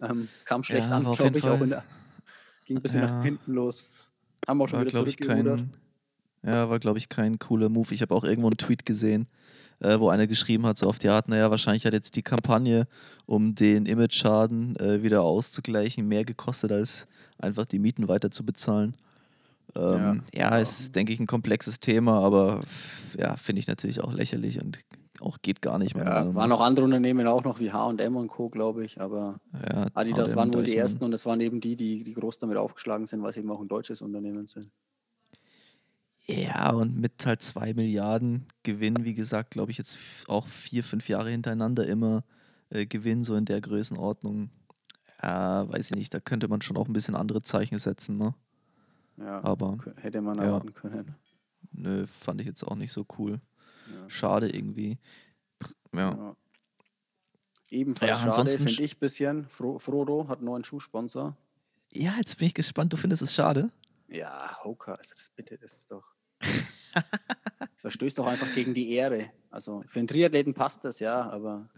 Ähm, 0.00 0.28
kam 0.46 0.62
schlecht 0.64 0.88
Ja, 0.88 0.96
an, 0.96 1.02
glaube 1.04 1.36
ich, 1.38 1.44
auch 1.44 1.50
Fall- 1.50 1.62
in 1.62 1.68
der, 1.68 1.84
ging 2.64 2.78
ein 2.78 2.82
bisschen 2.82 3.02
Ja. 3.02 3.06
nach 3.18 3.22
hinten 3.24 3.52
los. 3.52 3.84
Haben 4.46 4.60
auch 4.60 4.68
schon 4.68 4.78
war, 4.78 4.86
wieder 4.86 4.92
glaube 4.92 5.08
ich, 5.08 5.16
zurückgerudert. 5.16 5.64
kein, 6.42 6.52
ja, 6.52 6.68
war, 6.68 6.78
glaube 6.78 6.98
ich, 6.98 7.08
kein 7.08 7.38
cooler 7.38 7.68
Move. 7.68 7.94
Ich 7.94 8.02
habe 8.02 8.14
auch 8.14 8.24
irgendwo 8.24 8.48
einen 8.48 8.56
Tweet 8.56 8.84
gesehen, 8.84 9.26
äh, 9.80 9.98
wo 9.98 10.08
einer 10.08 10.26
geschrieben 10.26 10.66
hat, 10.66 10.78
so 10.78 10.88
auf 10.88 10.98
die 10.98 11.08
Art, 11.08 11.28
naja, 11.28 11.50
wahrscheinlich 11.50 11.86
hat 11.86 11.92
jetzt 11.92 12.16
die 12.16 12.22
Kampagne, 12.22 12.86
um 13.26 13.54
den 13.54 13.86
Image-Schaden 13.86 14.76
äh, 14.76 15.02
wieder 15.02 15.22
auszugleichen, 15.22 16.08
mehr 16.08 16.24
gekostet, 16.24 16.72
als 16.72 17.06
einfach 17.38 17.66
die 17.66 17.78
Mieten 17.78 18.08
weiter 18.08 18.30
zu 18.30 18.44
bezahlen. 18.44 18.96
Ähm, 19.74 20.22
ja, 20.34 20.58
ist, 20.58 20.94
denke 20.94 21.12
ich, 21.12 21.20
ein 21.20 21.26
komplexes 21.26 21.80
Thema, 21.80 22.20
aber 22.20 22.60
ja, 23.16 23.36
finde 23.36 23.60
ich 23.60 23.68
natürlich 23.68 24.02
auch 24.02 24.12
lächerlich 24.12 24.60
und 24.60 24.80
auch 25.20 25.38
geht 25.42 25.62
gar 25.62 25.78
nicht. 25.78 25.94
meiner 25.94 26.10
Ja, 26.10 26.34
waren 26.34 26.48
noch 26.48 26.60
andere 26.60 26.84
Unternehmen 26.84 27.26
auch 27.26 27.44
noch 27.44 27.60
wie 27.60 27.72
H&M 27.72 28.16
und 28.16 28.28
Co., 28.28 28.48
glaube 28.48 28.84
ich, 28.84 29.00
aber 29.00 29.40
ja, 29.52 29.86
Adidas 29.94 30.34
waren 30.36 30.52
wohl 30.54 30.64
die 30.64 30.76
ersten 30.76 31.04
und 31.04 31.12
es 31.12 31.26
waren 31.26 31.40
eben 31.40 31.60
die, 31.60 31.76
die, 31.76 32.02
die 32.02 32.14
groß 32.14 32.38
damit 32.38 32.56
aufgeschlagen 32.56 33.06
sind, 33.06 33.22
weil 33.22 33.32
sie 33.32 33.40
eben 33.40 33.50
auch 33.50 33.60
ein 33.60 33.68
deutsches 33.68 34.02
Unternehmen 34.02 34.46
sind. 34.46 34.70
Ja, 36.24 36.72
und 36.72 36.98
mit 36.98 37.26
halt 37.26 37.42
zwei 37.42 37.74
Milliarden 37.74 38.46
Gewinn, 38.62 39.04
wie 39.04 39.14
gesagt, 39.14 39.50
glaube 39.50 39.72
ich, 39.72 39.78
jetzt 39.78 39.98
auch 40.28 40.46
vier, 40.46 40.84
fünf 40.84 41.08
Jahre 41.08 41.30
hintereinander 41.30 41.86
immer 41.86 42.24
äh, 42.70 42.86
Gewinn, 42.86 43.24
so 43.24 43.34
in 43.34 43.44
der 43.44 43.60
Größenordnung. 43.60 44.50
Ja, 45.20 45.68
weiß 45.68 45.90
ich 45.90 45.96
nicht, 45.96 46.14
da 46.14 46.20
könnte 46.20 46.48
man 46.48 46.62
schon 46.62 46.76
auch 46.76 46.86
ein 46.86 46.92
bisschen 46.92 47.16
andere 47.16 47.42
Zeichen 47.42 47.78
setzen, 47.78 48.18
ne? 48.18 48.34
Ja, 49.18 49.44
Aber 49.44 49.76
hätte 49.96 50.20
man 50.20 50.36
ja. 50.36 50.44
erwarten 50.44 50.74
können. 50.74 51.14
nö, 51.72 52.06
fand 52.06 52.40
ich 52.40 52.46
jetzt 52.46 52.64
auch 52.64 52.76
nicht 52.76 52.92
so 52.92 53.04
cool. 53.18 53.40
Ja. 53.90 54.10
Schade 54.10 54.48
irgendwie. 54.54 54.98
Ja. 55.94 56.10
Ja. 56.10 56.36
Ebenfalls 57.70 58.10
Ja, 58.10 58.32
schade, 58.32 58.50
finde 58.50 58.70
ich 58.82 58.96
ein 58.96 58.98
bisschen. 58.98 59.48
Fro 59.48 59.78
Frodo 59.78 60.28
hat 60.28 60.38
einen 60.38 60.46
neuen 60.46 60.64
Schuhsponsor. 60.64 61.36
ja, 61.92 62.14
jetzt 62.18 62.38
bin 62.38 62.48
ich 62.48 62.54
gespannt, 62.54 62.92
du 62.92 62.96
findest 62.96 63.22
es 63.22 63.34
schade? 63.34 63.70
Ja, 64.08 64.58
Hoka, 64.62 64.92
also 64.92 65.14
das 65.16 65.30
bitte, 65.34 65.56
das 65.56 65.76
ist 65.76 65.90
doch. 65.90 66.04
das 66.40 67.68
verstößt 67.76 68.18
doch 68.18 68.26
einfach 68.26 68.52
gegen 68.54 68.74
die 68.74 68.90
Ehre. 68.92 69.30
Also 69.50 69.82
für 69.86 70.00
einen 70.00 70.08
Triathleten 70.08 70.52
passt 70.52 70.84
das 70.84 70.98
ja, 70.98 71.30
aber 71.30 71.68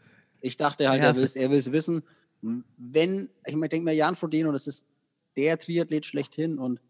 ich 0.41 0.57
dachte 0.57 0.89
halt, 0.89 1.01
Ja, 1.01 1.09
er 1.09 1.17
will 1.17 1.23
es 1.23 1.37
er 1.37 1.51
will's 1.51 1.71
wissen. 1.71 2.03
Wenn, 2.77 3.31
ich 3.47 3.55
meine, 3.55 3.69
denke 3.69 3.85
mir, 3.85 3.95
Jan 3.95 4.17
Frodeno, 4.17 4.51
das 4.51 4.67
ist 4.67 4.87
der 5.37 5.59
Triathlet 5.59 6.07
schlechthin 6.07 6.59
und 6.59 6.81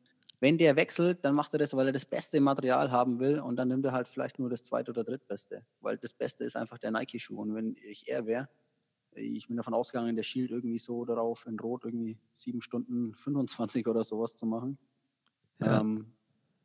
wenn 0.45 0.59
der 0.59 0.77
wechselt, 0.77 1.25
dann 1.25 1.35
macht 1.35 1.55
er 1.55 1.59
das, 1.59 1.73
weil 1.75 1.87
er 1.87 1.93
das 1.95 2.05
beste 2.05 2.39
Material 2.39 2.91
haben 2.91 3.19
will 3.19 3.41
und 3.41 3.57
dann 3.57 3.69
nimmt 3.69 3.87
er 3.87 3.93
halt 3.93 4.09
vielleicht 4.09 4.39
nur 4.39 4.51
das 4.51 4.63
zweite 4.63 4.91
oder 4.91 5.03
drittbeste, 5.03 5.65
weil 5.81 5.97
das 5.97 6.13
Beste 6.13 6.45
ist 6.45 6.55
einfach 6.55 6.77
der 6.77 6.91
Nike-Schuh 6.91 7.41
und 7.41 7.55
wenn 7.55 7.75
ich 7.83 8.07
er 8.09 8.27
wäre, 8.27 8.51
ich 9.15 9.49
bin 9.49 9.57
davon 9.57 9.73
ausgegangen, 9.73 10.17
der 10.17 10.23
schielt 10.23 10.51
irgendwie 10.51 10.79
so 10.79 11.07
darauf 11.07 11.47
in 11.47 11.59
Rot 11.59 11.87
irgendwie 11.87 12.19
7 12.35 12.61
Stunden 12.61 13.15
25 13.15 13.87
oder 13.87 14.05
sowas 14.05 14.35
zu 14.35 14.45
machen. 14.45 14.77
Ja. 15.61 15.81
Ähm, 15.81 16.13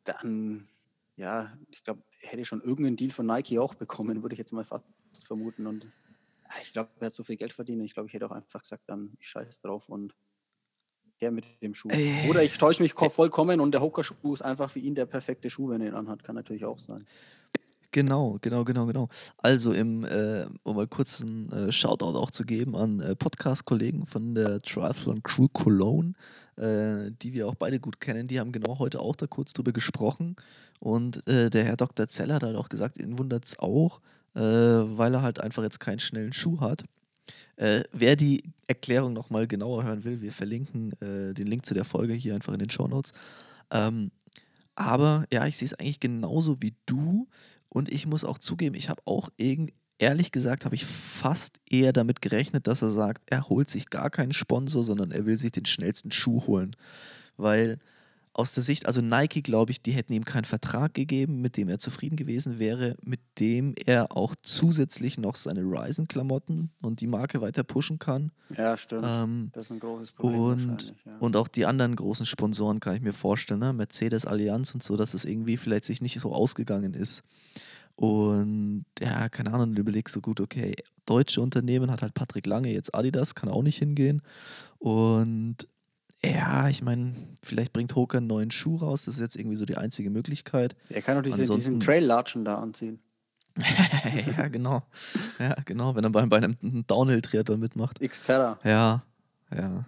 dann, 0.04 0.68
ja, 1.16 1.58
ich 1.70 1.82
glaube, 1.82 2.04
hätte 2.20 2.44
schon 2.44 2.62
irgendeinen 2.62 2.98
Deal 2.98 3.12
von 3.12 3.28
Nike 3.28 3.60
auch 3.60 3.76
bekommen, 3.76 4.24
würde 4.24 4.34
ich 4.34 4.40
jetzt 4.40 4.52
mal 4.52 4.66
fast 4.66 4.84
vermuten. 5.26 5.68
Und 5.68 5.86
ja, 5.86 6.56
ich 6.62 6.74
glaube, 6.74 6.90
er 7.00 7.06
hat 7.06 7.14
so 7.14 7.24
viel 7.24 7.38
Geld 7.38 7.54
verdient. 7.54 7.82
Ich 7.84 7.94
glaube, 7.94 8.08
ich 8.08 8.14
hätte 8.14 8.26
auch 8.26 8.32
einfach 8.32 8.62
gesagt, 8.62 8.90
dann 8.90 9.16
ich 9.20 9.30
scheiße 9.30 9.62
drauf 9.62 9.88
und 9.88 10.16
her 11.22 11.32
mit 11.32 11.46
dem 11.62 11.74
Schuh. 11.74 11.90
Äh. 11.90 12.30
Oder 12.30 12.44
ich 12.44 12.58
täusche 12.58 12.82
mich 12.82 12.96
ko- 12.96 13.10
vollkommen 13.10 13.60
und 13.60 13.72
der 13.72 13.82
Hoka-Schuh 13.82 14.34
ist 14.34 14.42
einfach 14.42 14.70
für 14.70 14.80
ihn 14.80 14.96
der 14.96 15.06
perfekte 15.06 15.50
Schuh, 15.50 15.70
wenn 15.70 15.82
er 15.82 15.88
ihn 15.90 15.96
anhat. 15.96 16.24
Kann 16.24 16.36
natürlich 16.36 16.66
auch 16.66 16.80
sein. 16.80 17.06
Genau, 17.92 18.38
genau, 18.42 18.64
genau, 18.64 18.86
genau. 18.86 19.10
Also, 19.38 19.74
im, 19.74 20.06
äh, 20.06 20.46
um 20.64 20.76
mal 20.76 20.88
kurz 20.88 21.22
einen 21.22 21.52
äh, 21.52 21.72
Shoutout 21.72 22.16
auch 22.18 22.30
zu 22.30 22.46
geben 22.46 22.76
an 22.76 23.00
äh, 23.00 23.16
Podcast-Kollegen 23.16 24.06
von 24.06 24.36
der 24.36 24.62
Triathlon 24.62 25.24
Crew 25.24 25.48
Cologne, 25.52 26.14
äh, 26.58 27.10
die 27.22 27.34
wir 27.34 27.48
auch 27.48 27.56
beide 27.56 27.80
gut 27.80 28.00
kennen, 28.00 28.28
die 28.28 28.40
haben 28.40 28.52
genau 28.52 28.78
heute 28.78 29.00
auch 29.00 29.16
da 29.16 29.26
kurz 29.26 29.54
drüber 29.54 29.72
gesprochen. 29.72 30.36
Und 30.80 31.28
äh, 31.28 31.50
der 31.50 31.64
Herr 31.66 31.78
Dr. 31.78 32.08
Zeller 32.08 32.36
hat 32.36 32.44
halt 32.44 32.56
auch 32.58 32.70
gesagt, 32.70 33.00
ihn 33.00 33.18
wundert 33.18 33.46
es 33.46 33.58
auch, 33.58 34.02
äh, 34.36 34.40
weil 34.42 35.16
er 35.16 35.24
halt 35.24 35.42
einfach 35.42 35.64
jetzt 35.64 35.80
keinen 35.80 36.00
schnellen 36.00 36.32
Schuh 36.32 36.62
hat. 36.62 36.84
Äh, 37.60 37.84
wer 37.92 38.16
die 38.16 38.44
Erklärung 38.68 39.12
nochmal 39.12 39.46
genauer 39.46 39.84
hören 39.84 40.06
will, 40.06 40.22
wir 40.22 40.32
verlinken 40.32 40.94
äh, 41.02 41.34
den 41.34 41.46
Link 41.46 41.66
zu 41.66 41.74
der 41.74 41.84
Folge 41.84 42.14
hier 42.14 42.34
einfach 42.34 42.54
in 42.54 42.60
den 42.60 42.70
Show 42.70 42.88
Notes. 42.88 43.12
Ähm, 43.70 44.12
aber 44.76 45.26
ja, 45.34 45.46
ich 45.46 45.58
sehe 45.58 45.66
es 45.66 45.74
eigentlich 45.74 46.00
genauso 46.00 46.62
wie 46.62 46.74
du. 46.86 47.28
Und 47.68 47.90
ich 47.90 48.08
muss 48.08 48.24
auch 48.24 48.38
zugeben, 48.38 48.76
ich 48.76 48.88
habe 48.88 49.02
auch 49.04 49.28
irgend, 49.36 49.74
ehrlich 49.98 50.32
gesagt, 50.32 50.64
habe 50.64 50.76
ich 50.76 50.86
fast 50.86 51.60
eher 51.70 51.92
damit 51.92 52.22
gerechnet, 52.22 52.66
dass 52.66 52.82
er 52.82 52.92
sagt, 52.92 53.24
er 53.26 53.50
holt 53.50 53.70
sich 53.70 53.90
gar 53.90 54.10
keinen 54.10 54.32
Sponsor, 54.32 54.86
sondern 54.86 55.12
er 55.12 55.26
will 55.26 55.38
sich 55.38 55.52
den 55.52 55.66
schnellsten 55.66 56.14
Schuh 56.14 56.48
holen. 56.48 56.78
Weil 57.36 57.78
aus 58.40 58.54
der 58.54 58.64
Sicht, 58.64 58.86
also 58.86 59.02
Nike, 59.02 59.42
glaube 59.42 59.72
ich, 59.72 59.82
die 59.82 59.92
hätten 59.92 60.14
ihm 60.14 60.24
keinen 60.24 60.46
Vertrag 60.46 60.94
gegeben, 60.94 61.42
mit 61.42 61.58
dem 61.58 61.68
er 61.68 61.78
zufrieden 61.78 62.16
gewesen 62.16 62.58
wäre, 62.58 62.96
mit 63.04 63.20
dem 63.38 63.76
er 63.86 64.16
auch 64.16 64.34
zusätzlich 64.42 65.18
noch 65.18 65.36
seine 65.36 65.60
Ryzen-Klamotten 65.60 66.72
und 66.82 67.02
die 67.02 67.08
Marke 67.08 67.42
weiter 67.42 67.66
pushen 67.66 68.00
kann. 68.00 68.32
Ja, 68.56 68.78
stimmt. 68.78 69.04
Ähm, 69.06 69.50
das 69.54 69.64
ist 69.64 69.72
ein 69.72 69.80
großes 69.82 70.14
Problem 70.14 70.42
und. 70.42 70.96
Ja. 71.06 71.18
und 71.20 71.36
auch 71.36 71.50
die 71.50 71.66
anderen 71.66 71.98
großen 71.98 72.26
Sponsoren 72.26 72.80
kann 72.80 72.96
ich 72.96 73.02
mir 73.02 73.12
vorstellen, 73.12 73.60
ne? 73.60 73.74
Mercedes, 73.74 74.26
Allianz 74.26 74.74
und 74.74 74.84
so, 74.84 74.96
dass 74.96 75.14
es 75.14 75.26
irgendwie 75.26 75.58
vielleicht 75.58 75.84
sich 75.84 76.02
nicht 76.02 76.18
so 76.18 76.34
ausgegangen 76.34 76.94
ist. 76.94 77.24
Und 77.98 78.86
ja, 79.02 79.28
keine 79.28 79.52
Ahnung, 79.52 79.76
du 79.76 79.82
überlegst 79.82 80.14
so 80.14 80.22
gut, 80.22 80.40
okay, 80.40 80.74
deutsche 81.06 81.42
Unternehmen 81.42 81.92
hat 81.92 82.02
halt 82.02 82.14
Patrick 82.14 82.46
Lange, 82.46 82.72
jetzt 82.72 82.96
Adidas, 82.96 83.36
kann 83.36 83.50
auch 83.50 83.64
nicht 83.64 83.80
hingehen. 83.80 84.22
Und 84.78 85.68
ja, 86.24 86.68
ich 86.68 86.82
meine, 86.82 87.16
vielleicht 87.42 87.74
bringt 87.74 87.96
Hoka 87.96 88.18
einen 88.18 88.28
neuen 88.28 88.52
Schuh 88.52 88.78
raus, 88.78 89.06
das 89.06 89.16
ist 89.16 89.22
jetzt 89.22 89.36
irgendwie 89.36 89.56
so 89.56 89.66
die 89.66 89.78
einzige 89.78 90.10
Möglichkeit. 90.10 90.76
er 90.90 91.02
kann 91.02 91.16
doch 91.16 91.24
diese, 91.24 91.54
diesen 91.54 91.80
Trail-Latschen 91.80 92.46
da 92.46 92.60
anziehen. 92.60 93.00
ja, 94.38 94.48
genau. 94.48 94.84
Ja, 95.38 95.56
genau, 95.66 95.96
wenn 95.96 96.04
er 96.04 96.10
bei, 96.10 96.26
bei 96.26 96.38
einem 96.38 96.56
Downhill-Triathlon 96.88 97.60
mitmacht. 97.60 98.00
Xterra. 98.00 98.60
Ja, 98.64 99.04
ja. 99.56 99.86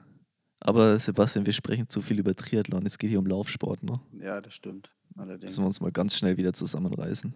Aber 0.59 0.97
Sebastian, 0.99 1.45
wir 1.45 1.53
sprechen 1.53 1.89
zu 1.89 2.01
viel 2.01 2.19
über 2.19 2.35
Triathlon. 2.35 2.85
Es 2.85 2.97
geht 2.97 3.09
hier 3.09 3.19
um 3.19 3.25
Laufsport, 3.25 3.83
ne? 3.83 3.99
Ja, 4.19 4.41
das 4.41 4.53
stimmt. 4.53 4.91
Allerdings. 5.17 5.51
Müssen 5.51 5.63
wir 5.63 5.67
uns 5.67 5.81
mal 5.81 5.91
ganz 5.91 6.15
schnell 6.15 6.37
wieder 6.37 6.53
zusammenreißen. 6.53 7.33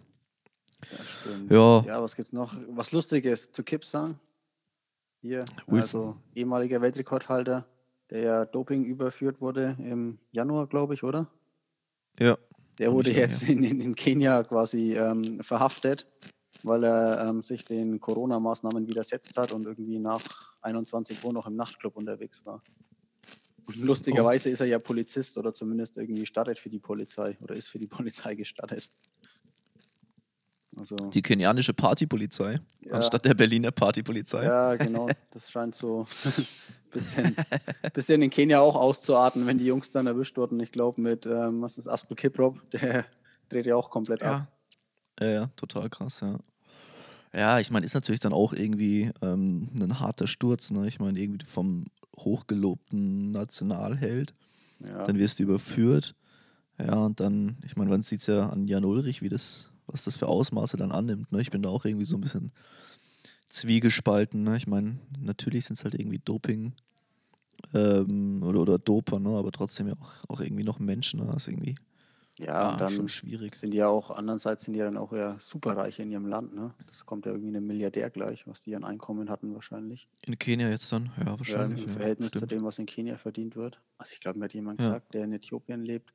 Das 0.90 1.10
stimmt. 1.10 1.50
Ja. 1.50 1.84
Ja, 1.86 2.02
was 2.02 2.14
gibt's 2.14 2.32
noch? 2.32 2.54
Was 2.70 2.92
Lustiges 2.92 3.50
zu 3.50 3.62
Kipp 3.62 3.84
sagen? 3.84 4.18
Hier, 5.22 5.44
Wilson. 5.66 6.00
also 6.00 6.16
ehemaliger 6.34 6.80
Weltrekordhalter, 6.80 7.66
der 8.10 8.20
ja 8.20 8.44
Doping 8.44 8.84
überführt 8.84 9.40
wurde 9.40 9.76
im 9.78 10.18
Januar, 10.32 10.66
glaube 10.66 10.94
ich, 10.94 11.02
oder? 11.02 11.28
Ja. 12.18 12.36
Der 12.78 12.92
wurde 12.92 13.10
jetzt 13.10 13.42
in, 13.42 13.62
in, 13.62 13.80
in 13.80 13.94
Kenia 13.94 14.42
quasi 14.42 14.94
ähm, 14.94 15.42
verhaftet, 15.42 16.06
weil 16.62 16.84
er 16.84 17.26
ähm, 17.26 17.42
sich 17.42 17.64
den 17.64 18.00
Corona-Maßnahmen 18.00 18.86
widersetzt 18.86 19.36
hat 19.36 19.52
und 19.52 19.64
irgendwie 19.64 19.98
nach 19.98 20.54
21 20.60 21.24
Uhr 21.24 21.32
noch 21.32 21.46
im 21.46 21.56
Nachtclub 21.56 21.96
unterwegs 21.96 22.44
war. 22.44 22.62
Und 23.66 23.76
lustigerweise 23.78 24.50
ist 24.50 24.60
er 24.60 24.66
ja 24.66 24.78
Polizist 24.78 25.36
oder 25.38 25.52
zumindest 25.52 25.96
irgendwie 25.96 26.26
startet 26.26 26.58
für 26.58 26.70
die 26.70 26.78
Polizei 26.78 27.36
oder 27.40 27.54
ist 27.54 27.68
für 27.68 27.78
die 27.78 27.86
Polizei 27.88 28.34
gestattet. 28.34 28.90
Also, 30.78 30.94
Die 30.96 31.22
kenianische 31.22 31.72
Partypolizei 31.72 32.60
Ja. 32.82 32.92
anstatt 32.96 33.24
der 33.24 33.34
Berliner 33.34 33.70
Partypolizei. 33.70 34.44
ja, 34.44 34.74
genau, 34.76 35.08
das 35.30 35.50
scheint 35.50 35.74
so 35.74 36.06
ein 36.24 36.46
bisschen, 36.92 37.36
bisschen 37.94 38.22
in 38.22 38.30
Kenia 38.30 38.60
auch 38.60 38.76
auszuarten, 38.76 39.46
wenn 39.46 39.58
die 39.58 39.64
Jungs 39.66 39.90
dann 39.90 40.06
erwischt 40.06 40.36
wurden. 40.36 40.60
Ich 40.60 40.72
glaube, 40.72 41.00
mit, 41.00 41.24
ähm, 41.26 41.62
was 41.62 41.78
ist 41.78 41.88
Aspel 41.88 42.16
Kiprop, 42.16 42.60
der 42.72 43.04
dreht 43.48 43.66
ja 43.66 43.74
auch 43.76 43.90
komplett 43.90 44.22
ab. 44.22 44.48
Ja. 45.20 45.26
Ja, 45.26 45.32
ja, 45.32 45.46
total 45.56 45.88
krass, 45.88 46.20
ja. 46.20 46.38
Ja, 47.34 47.58
ich 47.58 47.70
meine, 47.70 47.84
ist 47.86 47.94
natürlich 47.94 48.20
dann 48.20 48.32
auch 48.34 48.52
irgendwie 48.52 49.10
ähm, 49.22 49.68
ein 49.74 49.98
harter 50.00 50.26
Sturz, 50.26 50.70
ne? 50.70 50.86
Ich 50.88 51.00
meine, 51.00 51.18
irgendwie 51.18 51.44
vom 51.46 51.84
hochgelobten 52.18 53.30
Nationalheld, 53.30 54.34
Ja. 54.86 55.04
dann 55.04 55.18
wirst 55.18 55.38
du 55.38 55.42
überführt. 55.44 56.14
Ja, 56.78 56.94
und 57.06 57.20
dann, 57.20 57.56
ich 57.64 57.76
meine, 57.76 57.90
man 57.90 58.02
sieht 58.02 58.20
es 58.20 58.26
ja 58.26 58.48
an 58.50 58.68
Jan 58.68 58.84
Ulrich, 58.84 59.22
wie 59.22 59.28
das, 59.30 59.70
was 59.86 60.04
das 60.04 60.16
für 60.16 60.26
Ausmaße 60.28 60.76
dann 60.76 60.92
annimmt. 60.92 61.30
Ne? 61.32 61.40
Ich 61.40 61.50
bin 61.50 61.62
da 61.62 61.68
auch 61.68 61.84
irgendwie 61.84 62.06
so 62.06 62.16
ein 62.16 62.20
bisschen 62.20 62.52
zwiegespalten. 63.48 64.42
Ne? 64.42 64.56
Ich 64.56 64.66
meine, 64.66 64.98
natürlich 65.18 65.66
sind 65.66 65.78
es 65.78 65.84
halt 65.84 65.94
irgendwie 65.94 66.18
Doping 66.18 66.72
ähm, 67.74 68.42
oder, 68.42 68.60
oder 68.60 68.78
Doper, 68.78 69.18
ne? 69.18 69.30
aber 69.30 69.50
trotzdem 69.52 69.88
ja 69.88 69.94
auch, 70.00 70.12
auch 70.28 70.40
irgendwie 70.40 70.64
noch 70.64 70.78
Menschen. 70.78 71.20
Ne? 71.20 71.26
Das 71.26 71.46
ist 71.46 71.48
irgendwie 71.48 71.74
Ja, 72.38 72.72
und 72.72 72.80
dann 72.80 72.90
schon 72.90 73.08
schwierig. 73.08 73.54
sind 73.54 73.72
die 73.72 73.78
ja 73.78 73.88
auch, 73.88 74.10
andererseits 74.10 74.64
sind 74.64 74.74
die 74.74 74.80
ja 74.80 74.84
dann 74.84 74.96
auch 74.98 75.12
eher 75.12 75.36
superreich 75.40 75.98
in 76.00 76.10
ihrem 76.10 76.26
Land, 76.26 76.54
ne? 76.54 76.74
Das 76.86 77.06
kommt 77.06 77.24
ja 77.24 77.32
irgendwie 77.32 77.56
einem 77.56 77.66
Milliardär 77.66 78.10
gleich, 78.10 78.46
was 78.46 78.62
die 78.62 78.76
an 78.76 78.84
Einkommen 78.84 79.30
hatten 79.30 79.54
wahrscheinlich. 79.54 80.06
In 80.26 80.38
Kenia 80.38 80.68
jetzt 80.68 80.92
dann? 80.92 81.12
Ja, 81.18 81.24
Ja, 81.26 81.38
wahrscheinlich. 81.38 81.80
Im 81.80 81.86
ja, 81.86 81.92
Verhältnis 81.94 82.32
zu 82.32 82.38
stimmt. 82.38 82.52
dem, 82.52 82.64
was 82.64 82.78
in 82.78 82.86
Kenia 82.86 83.16
verdient 83.16 83.56
wird. 83.56 83.80
Also 83.98 84.12
ich 84.12 84.20
glaube, 84.20 84.38
mir 84.38 84.44
hat 84.46 84.52
jemand 84.54 84.80
Ja. 84.82 84.88
gesagt, 84.88 85.14
der 85.14 85.24
in 85.24 85.32
Äthiopien 85.32 85.82
lebt, 85.82 86.12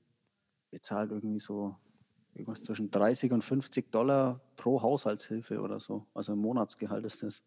bezahlt 0.69 1.11
irgendwie 1.11 1.39
so 1.39 1.75
irgendwas 2.33 2.63
zwischen 2.63 2.91
30 2.91 3.31
und 3.31 3.43
50 3.43 3.91
Dollar 3.91 4.41
pro 4.55 4.81
Haushaltshilfe 4.81 5.59
oder 5.61 5.79
so. 5.79 6.05
Also 6.13 6.33
im 6.33 6.39
Monatsgehalt 6.39 7.05
ist 7.05 7.23
das. 7.23 7.43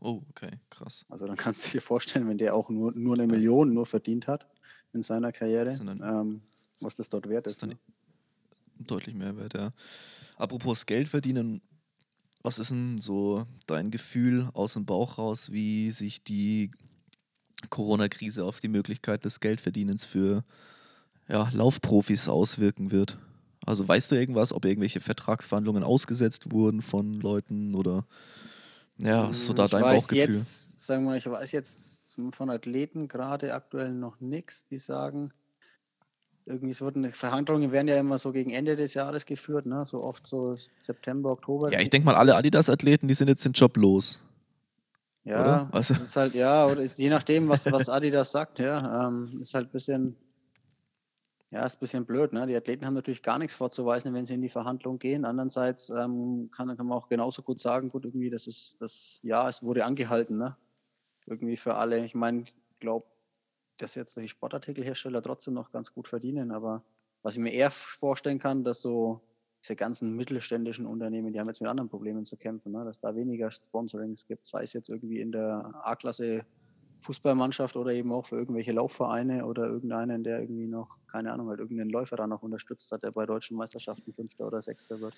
Oh, 0.00 0.22
okay, 0.30 0.50
krass. 0.68 1.04
Also 1.08 1.26
dann 1.26 1.36
kannst 1.36 1.66
du 1.66 1.70
dir 1.70 1.80
vorstellen, 1.80 2.28
wenn 2.28 2.38
der 2.38 2.54
auch 2.54 2.68
nur, 2.68 2.92
nur 2.92 3.14
eine 3.14 3.26
Million 3.26 3.72
nur 3.72 3.86
verdient 3.86 4.26
hat 4.26 4.46
in 4.92 5.02
seiner 5.02 5.32
Karriere, 5.32 5.76
dann- 5.78 6.00
ähm, 6.02 6.42
was 6.80 6.96
das 6.96 7.08
dort 7.08 7.28
wert 7.28 7.46
ist. 7.46 7.62
ist 7.62 7.68
ne? 7.68 7.78
deutlich 8.78 9.14
mehr 9.14 9.36
wert, 9.36 9.54
ja. 9.54 9.70
Apropos 10.36 10.86
Geld 10.86 11.08
verdienen, 11.08 11.60
was 12.42 12.58
ist 12.58 12.72
denn 12.72 12.98
so 12.98 13.44
dein 13.68 13.90
Gefühl 13.92 14.48
aus 14.54 14.74
dem 14.74 14.84
Bauch 14.84 15.18
raus, 15.18 15.52
wie 15.52 15.90
sich 15.92 16.24
die 16.24 16.70
Corona-Krise 17.70 18.44
auf 18.44 18.58
die 18.58 18.68
Möglichkeit 18.68 19.24
des 19.24 19.38
Geldverdienens 19.38 20.04
für 20.04 20.44
ja, 21.28 21.48
Laufprofis 21.52 22.28
auswirken 22.28 22.90
wird? 22.90 23.16
Also 23.66 23.86
weißt 23.86 24.10
du 24.10 24.16
irgendwas, 24.16 24.52
ob 24.52 24.64
irgendwelche 24.64 25.00
Vertragsverhandlungen 25.00 25.84
ausgesetzt 25.84 26.50
wurden 26.52 26.82
von 26.82 27.14
Leuten 27.14 27.74
oder 27.74 28.04
ja, 28.98 29.28
was 29.28 29.38
ist 29.38 29.46
so 29.46 29.52
da 29.52 29.64
Ich 29.66 29.70
dein 29.70 29.82
weiß 29.82 30.02
Bauchgefühl? 30.02 30.36
Jetzt, 30.36 30.80
sagen 30.80 31.04
wir, 31.04 31.16
ich 31.16 31.26
weiß 31.26 31.52
jetzt 31.52 32.00
von 32.32 32.50
Athleten 32.50 33.08
gerade 33.08 33.54
aktuell 33.54 33.92
noch 33.92 34.20
nichts, 34.20 34.66
die 34.66 34.78
sagen, 34.78 35.32
irgendwie 36.44 36.72
es 36.72 36.80
wurden 36.80 37.10
Verhandlungen 37.12 37.72
werden 37.72 37.88
ja 37.88 37.98
immer 37.98 38.18
so 38.18 38.32
gegen 38.32 38.50
Ende 38.50 38.76
des 38.76 38.94
Jahres 38.94 39.26
geführt, 39.26 39.66
ne? 39.66 39.84
So 39.86 40.02
oft 40.02 40.26
so 40.26 40.56
September, 40.78 41.30
Oktober. 41.30 41.72
Ja, 41.72 41.80
ich 41.80 41.90
denke 41.90 42.04
mal, 42.06 42.16
alle 42.16 42.34
Adidas-Athleten, 42.34 43.06
die 43.06 43.14
sind 43.14 43.28
jetzt 43.28 43.44
den 43.44 43.52
Job 43.52 43.76
los. 43.76 44.22
Ja, 45.24 45.40
oder? 45.40 45.68
Also- 45.72 45.94
das 45.94 46.02
ist 46.02 46.16
halt, 46.16 46.34
ja, 46.34 46.66
oder 46.66 46.82
ist 46.82 46.98
je 46.98 47.08
nachdem, 47.08 47.48
was, 47.48 47.70
was 47.70 47.88
Adidas 47.88 48.32
sagt, 48.32 48.58
ja, 48.58 49.06
ähm, 49.06 49.38
ist 49.40 49.54
halt 49.54 49.68
ein 49.68 49.72
bisschen, 49.72 50.16
ja, 51.52 51.66
ist 51.66 51.76
ein 51.76 51.80
bisschen 51.80 52.06
blöd, 52.06 52.32
ne? 52.32 52.46
Die 52.46 52.56
Athleten 52.56 52.86
haben 52.86 52.94
natürlich 52.94 53.22
gar 53.22 53.38
nichts 53.38 53.54
vorzuweisen, 53.54 54.14
wenn 54.14 54.24
sie 54.24 54.34
in 54.34 54.40
die 54.40 54.48
Verhandlung 54.48 54.98
gehen. 54.98 55.26
Andererseits 55.26 55.90
ähm, 55.90 56.50
kann, 56.50 56.74
kann 56.74 56.86
man 56.86 56.96
auch 56.96 57.08
genauso 57.08 57.42
gut 57.42 57.60
sagen, 57.60 57.90
gut, 57.90 58.06
irgendwie, 58.06 58.30
das 58.30 58.46
ist 58.46 58.80
das, 58.80 59.20
ja, 59.22 59.46
es 59.48 59.62
wurde 59.62 59.84
angehalten, 59.84 60.38
ne? 60.38 60.56
Irgendwie 61.26 61.58
für 61.58 61.74
alle. 61.74 62.04
Ich 62.06 62.14
meine, 62.14 62.42
ich 62.42 62.54
glaube, 62.80 63.06
dass 63.76 63.94
jetzt 63.96 64.16
die 64.16 64.28
Sportartikelhersteller 64.28 65.22
trotzdem 65.22 65.52
noch 65.52 65.70
ganz 65.70 65.92
gut 65.92 66.08
verdienen, 66.08 66.52
aber 66.52 66.82
was 67.22 67.34
ich 67.34 67.40
mir 67.40 67.52
eher 67.52 67.70
vorstellen 67.70 68.38
kann, 68.38 68.64
dass 68.64 68.80
so 68.80 69.20
diese 69.62 69.76
ganzen 69.76 70.16
mittelständischen 70.16 70.86
Unternehmen, 70.86 71.34
die 71.34 71.38
haben 71.38 71.48
jetzt 71.48 71.60
mit 71.60 71.70
anderen 71.70 71.90
Problemen 71.90 72.24
zu 72.24 72.38
kämpfen, 72.38 72.72
ne? 72.72 72.84
dass 72.84 72.98
da 72.98 73.14
weniger 73.14 73.50
Sponsorings 73.50 74.26
gibt, 74.26 74.46
sei 74.46 74.62
es 74.62 74.72
jetzt 74.72 74.88
irgendwie 74.88 75.20
in 75.20 75.30
der 75.30 75.70
A-Klasse 75.82 76.46
Fußballmannschaft 77.02 77.76
oder 77.76 77.92
eben 77.92 78.12
auch 78.12 78.26
für 78.26 78.36
irgendwelche 78.36 78.72
Laufvereine 78.72 79.44
oder 79.44 79.66
irgendeinen, 79.66 80.24
der 80.24 80.40
irgendwie 80.40 80.66
noch, 80.66 80.96
keine 81.10 81.32
Ahnung, 81.32 81.48
halt 81.48 81.60
irgendeinen 81.60 81.90
Läufer 81.90 82.16
da 82.16 82.26
noch 82.26 82.42
unterstützt 82.42 82.90
hat, 82.92 83.02
der 83.02 83.10
bei 83.10 83.26
deutschen 83.26 83.56
Meisterschaften 83.56 84.12
Fünfter 84.12 84.46
oder 84.46 84.62
Sechster 84.62 85.00
wird. 85.00 85.14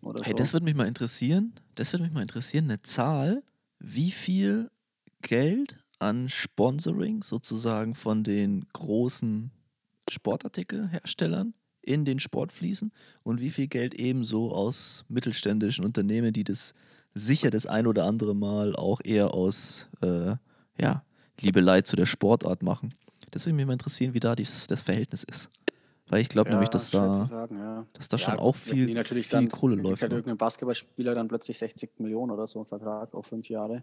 Oder 0.00 0.20
Hey, 0.24 0.30
so. 0.30 0.36
das 0.36 0.52
würde 0.52 0.64
mich 0.64 0.74
mal 0.74 0.86
interessieren. 0.86 1.54
Das 1.74 1.92
würde 1.92 2.04
mich 2.04 2.12
mal 2.12 2.22
interessieren, 2.22 2.64
eine 2.64 2.82
Zahl, 2.82 3.42
wie 3.78 4.10
viel 4.10 4.70
Geld 5.22 5.78
an 5.98 6.28
Sponsoring 6.28 7.22
sozusagen 7.22 7.94
von 7.94 8.24
den 8.24 8.66
großen 8.72 9.52
Sportartikelherstellern 10.08 11.54
in 11.80 12.04
den 12.04 12.20
Sport 12.20 12.52
fließen 12.52 12.92
und 13.22 13.40
wie 13.40 13.50
viel 13.50 13.66
Geld 13.66 13.94
ebenso 13.94 14.52
aus 14.52 15.04
mittelständischen 15.08 15.84
Unternehmen, 15.84 16.32
die 16.32 16.44
das 16.44 16.74
sicher 17.14 17.50
das 17.50 17.66
ein 17.66 17.86
oder 17.86 18.04
andere 18.06 18.34
Mal 18.34 18.74
auch 18.76 19.00
eher 19.04 19.34
aus 19.34 19.88
äh, 20.00 20.36
ja, 20.78 21.04
Liebelei 21.40 21.82
zu 21.82 21.96
der 21.96 22.06
Sportart 22.06 22.62
machen. 22.62 22.94
Das 23.30 23.46
würde 23.46 23.54
mich 23.56 23.66
mal 23.66 23.72
interessieren, 23.72 24.14
wie 24.14 24.20
da 24.20 24.34
dies, 24.34 24.66
das 24.66 24.82
Verhältnis 24.82 25.24
ist. 25.24 25.48
Weil 26.08 26.20
ich 26.20 26.28
glaube 26.28 26.50
nämlich, 26.50 26.68
dass 26.68 26.90
da, 26.90 27.24
sagen, 27.24 27.58
ja. 27.58 27.86
dass 27.94 28.08
da 28.08 28.16
Ja, 28.18 28.24
schon 28.30 28.38
auch 28.38 28.54
viel, 28.54 28.86
die 28.86 28.94
natürlich 28.94 29.26
viel 29.28 29.38
dann, 29.38 29.48
Kohle 29.48 29.76
dann 29.76 29.84
kriegt 29.84 29.90
läuft. 29.90 30.02
Halt 30.02 30.12
ne? 30.12 30.18
irgendein 30.18 30.36
Basketballspieler 30.38 31.14
dann 31.14 31.28
plötzlich 31.28 31.58
60 31.58 31.98
Millionen 32.00 32.30
oder 32.32 32.46
so 32.46 32.58
einen 32.58 32.66
Vertrag 32.66 33.14
auf 33.14 33.26
fünf 33.26 33.48
Jahre. 33.48 33.82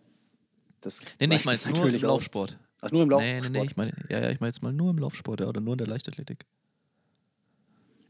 Das 0.82 1.02
Nee, 1.20 1.28
nee, 1.28 1.36
ich 1.38 1.46
meine 1.46 1.56
jetzt 1.58 1.68
nur 1.70 1.90
im. 1.90 2.00
Laufsport. 2.02 2.56
Ach, 2.82 2.92
nur 2.92 3.04
im 3.04 3.10
Nee, 3.10 3.14
Laufsport. 3.40 3.52
nee, 3.52 3.60
nee, 3.60 3.66
ich 3.66 3.78
meine, 3.78 3.92
ja, 4.10 4.20
ja, 4.20 4.30
ich 4.30 4.40
meine 4.40 4.50
jetzt 4.50 4.62
mal 4.62 4.72
nur 4.72 4.92
im 4.92 5.00
Laufsport, 5.00 5.40
ja, 5.42 5.48
oder 5.48 5.60
nur 5.60 5.74
in 5.74 5.80
der 5.80 5.88
Leichtathletik. 5.88 6.46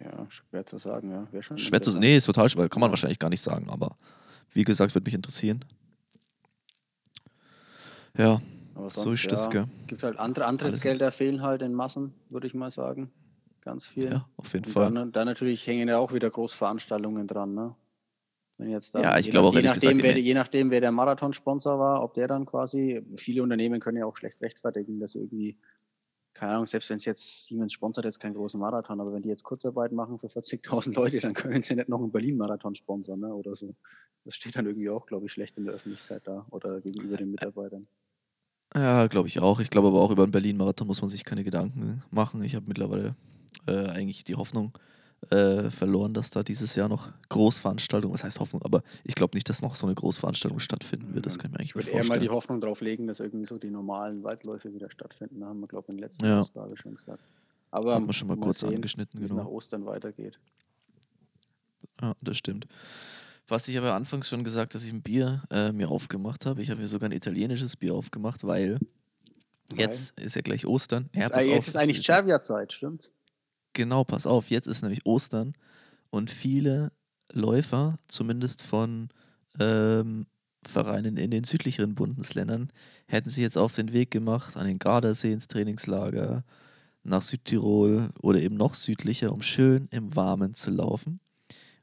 Ja, 0.03 0.25
schwer 0.29 0.65
zu 0.65 0.77
sagen, 0.77 1.11
ja. 1.11 1.27
Wäre 1.31 1.43
schon 1.43 1.57
Schwer 1.57 1.81
zu 1.81 1.89
interessant. 1.91 2.01
nee, 2.01 2.17
ist 2.17 2.25
total 2.25 2.49
schwer, 2.49 2.67
kann 2.69 2.79
man 2.81 2.89
Ja. 2.89 2.91
wahrscheinlich 2.91 3.19
gar 3.19 3.29
nicht 3.29 3.41
sagen, 3.41 3.69
aber 3.69 3.95
wie 4.53 4.63
gesagt, 4.63 4.93
würde 4.95 5.05
mich 5.05 5.13
interessieren. 5.13 5.63
Ja, 8.17 8.41
Aber 8.79 8.89
so 8.89 9.01
sonst, 9.01 9.25
ist 9.25 9.31
das, 9.33 9.45
ja, 9.45 9.49
gell. 9.49 9.65
gibt 9.87 10.03
halt 10.03 10.17
andere 10.19 10.45
Antrittsgelder 10.45 11.11
fehlen 11.11 11.41
halt 11.41 11.61
in 11.61 11.73
Massen, 11.73 12.13
würde 12.29 12.47
ich 12.47 12.53
mal 12.53 12.69
sagen. 12.69 13.11
Ganz 13.59 13.85
viel. 13.85 14.09
Ja, 14.09 14.25
auf 14.37 14.53
jeden 14.53 14.65
Und 14.65 14.71
Fall. 14.71 14.93
dann, 14.93 15.11
dann 15.11 15.27
natürlich 15.27 15.67
hängen 15.67 15.89
ja 15.89 15.97
auch 15.97 16.13
wieder 16.13 16.29
Großveranstaltungen 16.29 17.27
dran, 17.27 17.53
ne? 17.53 17.75
Wenn 18.57 18.69
jetzt 18.69 18.95
dann, 18.95 19.03
Ja, 19.03 19.17
ich 19.19 19.29
glaube 19.29 19.49
auch, 19.49 19.53
je 19.53 19.63
nachdem, 19.63 19.97
gesagt, 19.97 20.15
wer, 20.15 20.17
je 20.17 20.33
nachdem, 20.33 20.71
wer 20.71 20.79
der 20.79 20.93
Marathonsponsor 20.93 21.77
war, 21.77 22.01
ob 22.01 22.13
der 22.13 22.29
dann 22.29 22.45
quasi, 22.45 23.01
viele 23.17 23.43
Unternehmen 23.43 23.81
können 23.81 23.97
ja 23.97 24.05
auch 24.05 24.15
schlecht 24.15 24.41
rechtfertigen, 24.41 24.97
dass 25.01 25.15
irgendwie, 25.15 25.57
keine 26.33 26.53
Ahnung, 26.53 26.65
selbst 26.65 26.89
wenn 26.89 26.97
es 26.97 27.05
jetzt, 27.05 27.47
Siemens 27.47 27.73
sponsert 27.73 28.05
jetzt 28.05 28.19
keinen 28.19 28.35
großen 28.35 28.59
Marathon, 28.59 29.01
aber 29.01 29.11
wenn 29.11 29.21
die 29.21 29.29
jetzt 29.29 29.43
Kurzarbeit 29.43 29.91
machen 29.91 30.17
für 30.17 30.27
40.000 30.27 30.93
Leute, 30.95 31.19
dann 31.19 31.33
können 31.33 31.63
sie 31.63 31.75
nicht 31.75 31.89
noch 31.89 31.99
einen 31.99 32.13
Berlin-Marathon 32.13 32.75
sponsern, 32.75 33.19
ne, 33.19 33.33
oder 33.33 33.55
so. 33.55 33.75
Das 34.23 34.35
steht 34.35 34.55
dann 34.55 34.65
irgendwie 34.65 34.89
auch, 34.89 35.05
glaube 35.05 35.25
ich, 35.25 35.33
schlecht 35.33 35.57
in 35.57 35.65
der 35.65 35.73
Öffentlichkeit 35.73 36.21
da 36.25 36.45
oder 36.51 36.79
gegenüber 36.79 37.17
den 37.17 37.31
Mitarbeitern. 37.31 37.85
Ja, 38.75 39.07
glaube 39.07 39.27
ich 39.27 39.39
auch. 39.39 39.59
Ich 39.59 39.69
glaube 39.69 39.87
aber 39.87 39.99
auch 40.01 40.11
über 40.11 40.25
den 40.27 40.31
Berlin-Marathon 40.31 40.87
muss 40.87 41.01
man 41.01 41.09
sich 41.09 41.25
keine 41.25 41.43
Gedanken 41.43 42.03
machen. 42.11 42.43
Ich 42.43 42.55
habe 42.55 42.65
mittlerweile 42.67 43.15
äh, 43.67 43.87
eigentlich 43.87 44.23
die 44.23 44.35
Hoffnung 44.35 44.71
äh, 45.31 45.69
verloren, 45.69 46.13
dass 46.13 46.29
da 46.29 46.43
dieses 46.43 46.75
Jahr 46.75 46.87
noch 46.87 47.09
Großveranstaltungen, 47.29 48.13
was 48.13 48.23
heißt 48.23 48.39
Hoffnung, 48.39 48.61
aber 48.61 48.83
ich 49.03 49.15
glaube 49.15 49.35
nicht, 49.35 49.49
dass 49.49 49.61
noch 49.61 49.75
so 49.75 49.85
eine 49.87 49.95
Großveranstaltung 49.95 50.59
stattfinden 50.59 51.13
wird. 51.13 51.25
Das 51.25 51.37
kann 51.39 51.51
ich 51.51 51.53
mir 51.53 51.59
eigentlich 51.59 51.69
Ich 51.71 51.75
nicht 51.75 51.85
würde 51.87 51.89
eher 51.91 51.97
mal 51.97 52.05
vorstellen. 52.07 52.21
die 52.21 52.29
Hoffnung 52.29 52.61
drauf 52.61 52.81
legen, 52.81 53.07
dass 53.07 53.19
irgendwie 53.19 53.45
so 53.45 53.57
die 53.57 53.69
normalen 53.71 54.23
Waldläufe 54.23 54.71
wieder 54.73 54.89
stattfinden. 54.91 55.39
Da 55.41 55.47
haben 55.47 55.59
wir, 55.59 55.67
glaube 55.67 55.85
ich, 55.87 55.93
in 55.95 55.97
der 55.97 56.07
letzten 56.07 56.25
Ja. 56.25 56.41
Ausgabe 56.41 56.77
schon 56.77 56.95
gesagt. 56.95 57.23
Aber 57.71 57.95
Hat 57.95 58.01
man 58.03 58.13
schon 58.13 58.27
mal 58.29 58.37
kurz 58.37 58.59
sehen, 58.61 58.75
angeschnitten, 58.75 59.19
genau. 59.19 59.35
nach 59.35 59.45
Ostern 59.47 59.85
weitergeht. 59.85 60.39
Ja, 62.01 62.13
das 62.21 62.37
stimmt. 62.37 62.67
Was 63.49 63.67
ich 63.67 63.77
aber 63.77 63.95
anfangs 63.95 64.29
schon 64.29 64.43
gesagt, 64.43 64.75
dass 64.75 64.83
ich 64.83 64.93
ein 64.93 65.01
Bier 65.01 65.43
äh, 65.49 65.71
mir 65.71 65.89
aufgemacht 65.89 66.45
habe. 66.45 66.61
Ich 66.61 66.69
habe 66.69 66.81
mir 66.81 66.87
sogar 66.87 67.09
ein 67.09 67.15
italienisches 67.15 67.75
Bier 67.75 67.95
aufgemacht, 67.95 68.43
weil 68.45 68.79
jetzt 69.75 70.17
ist 70.19 70.35
ja 70.35 70.41
gleich 70.41 70.65
Ostern. 70.65 71.09
Ja, 71.13 71.23
Jetzt, 71.23 71.33
auf, 71.33 71.67
ist 71.67 71.77
eigentlich 71.77 72.05
Cervia-Zeit, 72.05 72.73
stimmt? 72.73 73.11
Genau, 73.73 74.03
pass 74.03 74.27
auf, 74.27 74.49
jetzt 74.49 74.67
ist 74.67 74.81
nämlich 74.81 75.05
Ostern 75.05 75.53
und 76.09 76.29
viele 76.31 76.91
Läufer, 77.31 77.97
zumindest 78.07 78.61
von 78.61 79.09
ähm, 79.59 80.27
Vereinen 80.65 81.17
in 81.17 81.31
den 81.31 81.43
südlicheren 81.43 81.95
Bundesländern, 81.95 82.71
hätten 83.07 83.29
sich 83.29 83.41
jetzt 83.41 83.57
auf 83.57 83.73
den 83.75 83.93
Weg 83.93 84.11
gemacht 84.11 84.57
an 84.57 84.67
den 84.67 84.79
Gardasee 84.79 85.31
ins 85.31 85.47
Trainingslager, 85.47 86.43
nach 87.03 87.21
Südtirol 87.21 88.11
oder 88.21 88.39
eben 88.41 88.55
noch 88.55 88.75
südlicher, 88.75 89.31
um 89.31 89.41
schön 89.41 89.87
im 89.91 90.15
Warmen 90.15 90.53
zu 90.53 90.69
laufen. 90.69 91.19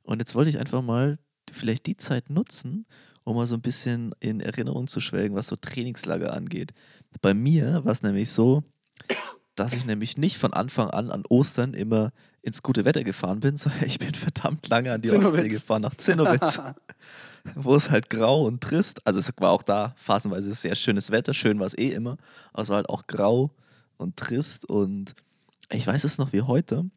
Und 0.03 0.19
jetzt 0.21 0.35
wollte 0.35 0.51
ich 0.51 0.59
einfach 0.59 0.83
mal 0.83 1.19
vielleicht 1.51 1.87
die 1.87 1.97
Zeit 1.97 2.31
nutzen, 2.31 2.87
um 3.25 3.37
mal 3.37 3.47
so 3.47 3.55
ein 3.55 3.61
bisschen 3.61 4.15
in 4.21 4.41
Erinnerung 4.41 4.87
zu 4.87 5.01
schwelgen, 5.01 5.37
was 5.37 5.49
so 5.49 5.57
Trainingslager 5.57 6.33
angeht. 6.33 6.73
Bei 7.23 7.35
mir 7.35 7.85
war 7.85 7.93
es 7.93 8.03
nämlich 8.03 8.31
so, 8.31 8.63
dass 9.57 9.73
ich 9.73 9.87
nämlich 9.87 10.17
nicht 10.17 10.39
von 10.39 10.53
Anfang 10.53 10.91
an 10.91 11.11
an 11.11 11.25
Ostern 11.29 11.75
immer 11.75 12.13
ins 12.43 12.63
gute 12.63 12.85
Wetter 12.85 13.03
gefahren 13.03 13.41
bin, 13.41 13.57
sondern 13.57 13.85
ich 13.85 13.99
bin 13.99 14.15
verdammt 14.15 14.69
lange 14.69 14.93
an 14.93 15.03
die 15.03 15.09
Zinnowitz. 15.09 15.33
Ostsee 15.33 15.49
gefahren, 15.49 15.83
nach 15.83 15.97
Zinnowitz, 15.97 16.61
wo 17.55 17.75
es 17.75 17.91
halt 17.91 18.09
grau 18.09 18.47
und 18.47 18.61
trist, 18.61 19.05
also 19.07 19.19
es 19.19 19.33
war 19.39 19.51
auch 19.51 19.63
da 19.63 19.95
phasenweise 19.97 20.53
sehr 20.53 20.77
schönes 20.77 21.11
Wetter, 21.11 21.35
schön 21.35 21.59
war 21.59 21.67
es 21.67 21.77
eh 21.77 21.91
immer, 21.91 22.17
aber 22.53 22.63
es 22.63 22.69
war 22.69 22.77
halt 22.77 22.89
auch 22.89 23.07
grau 23.07 23.51
und 23.97 24.17
trist 24.17 24.65
und 24.67 25.15
ich 25.71 25.87
weiß 25.87 26.05
es 26.05 26.19
noch 26.19 26.33
wie 26.33 26.43
heute, 26.43 26.89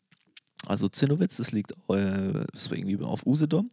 also 0.68 0.88
Zinnowitz, 0.88 1.38
das 1.38 1.52
liegt 1.52 1.72
äh, 1.90 2.46
das 2.54 2.68
irgendwie 2.68 3.02
auf 3.04 3.26
Usedom 3.26 3.72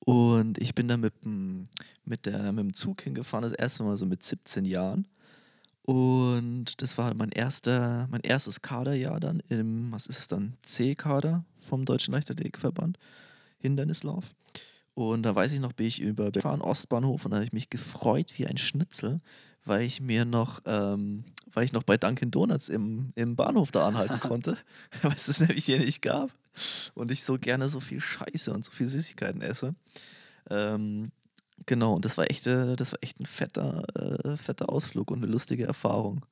und 0.00 0.58
ich 0.58 0.74
bin 0.74 0.88
da 0.88 0.96
mit 0.96 1.14
dem, 1.24 1.66
mit, 2.04 2.26
der, 2.26 2.52
mit 2.52 2.64
dem 2.64 2.74
Zug 2.74 3.02
hingefahren, 3.02 3.42
das 3.42 3.52
erste 3.52 3.82
Mal 3.82 3.96
so 3.96 4.06
mit 4.06 4.22
17 4.22 4.64
Jahren 4.64 5.06
und 5.88 6.82
das 6.82 6.98
war 6.98 7.14
mein 7.14 7.30
erster, 7.30 8.06
mein 8.10 8.20
erstes 8.20 8.60
Kaderjahr 8.60 9.20
dann 9.20 9.42
im, 9.48 9.90
was 9.90 10.06
ist 10.06 10.18
es 10.18 10.28
dann, 10.28 10.58
C-Kader 10.62 11.46
vom 11.60 11.86
Deutschen 11.86 12.12
Leichtathletikverband, 12.12 12.98
Hindernislauf. 13.56 14.34
Und 14.92 15.22
da 15.22 15.34
weiß 15.34 15.50
ich 15.52 15.60
noch, 15.60 15.72
bin 15.72 15.86
ich 15.86 15.98
über 15.98 16.30
gefahren 16.30 16.60
Ostbahnhof 16.60 17.24
und 17.24 17.30
da 17.30 17.36
habe 17.36 17.46
ich 17.46 17.54
mich 17.54 17.70
gefreut 17.70 18.34
wie 18.36 18.46
ein 18.46 18.58
Schnitzel, 18.58 19.16
weil 19.68 19.82
ich 19.82 20.00
mir 20.00 20.24
noch, 20.24 20.60
ähm, 20.66 21.24
weil 21.52 21.64
ich 21.64 21.72
noch 21.72 21.82
bei 21.82 21.96
Dunkin' 21.96 22.30
Donuts 22.30 22.68
im, 22.68 23.10
im 23.14 23.36
Bahnhof 23.36 23.70
da 23.70 23.86
anhalten 23.86 24.20
konnte, 24.20 24.58
weil 25.02 25.14
es 25.14 25.28
es 25.28 25.40
nämlich 25.40 25.64
hier 25.64 25.78
nicht 25.78 26.02
gab. 26.02 26.30
Und 26.94 27.12
ich 27.12 27.22
so 27.22 27.38
gerne 27.38 27.68
so 27.68 27.78
viel 27.78 28.00
Scheiße 28.00 28.52
und 28.52 28.64
so 28.64 28.72
viel 28.72 28.88
Süßigkeiten 28.88 29.42
esse. 29.42 29.74
Ähm, 30.50 31.12
Genau, 31.66 31.94
und 31.94 32.04
das 32.04 32.16
war 32.16 32.30
echt, 32.30 32.46
äh, 32.46 32.76
das 32.76 32.92
war 32.92 32.98
echt 33.02 33.20
ein 33.20 33.26
fetter, 33.26 33.84
äh, 33.94 34.36
fetter 34.36 34.70
Ausflug 34.70 35.10
und 35.10 35.22
eine 35.22 35.30
lustige 35.30 35.64
Erfahrung 35.64 36.24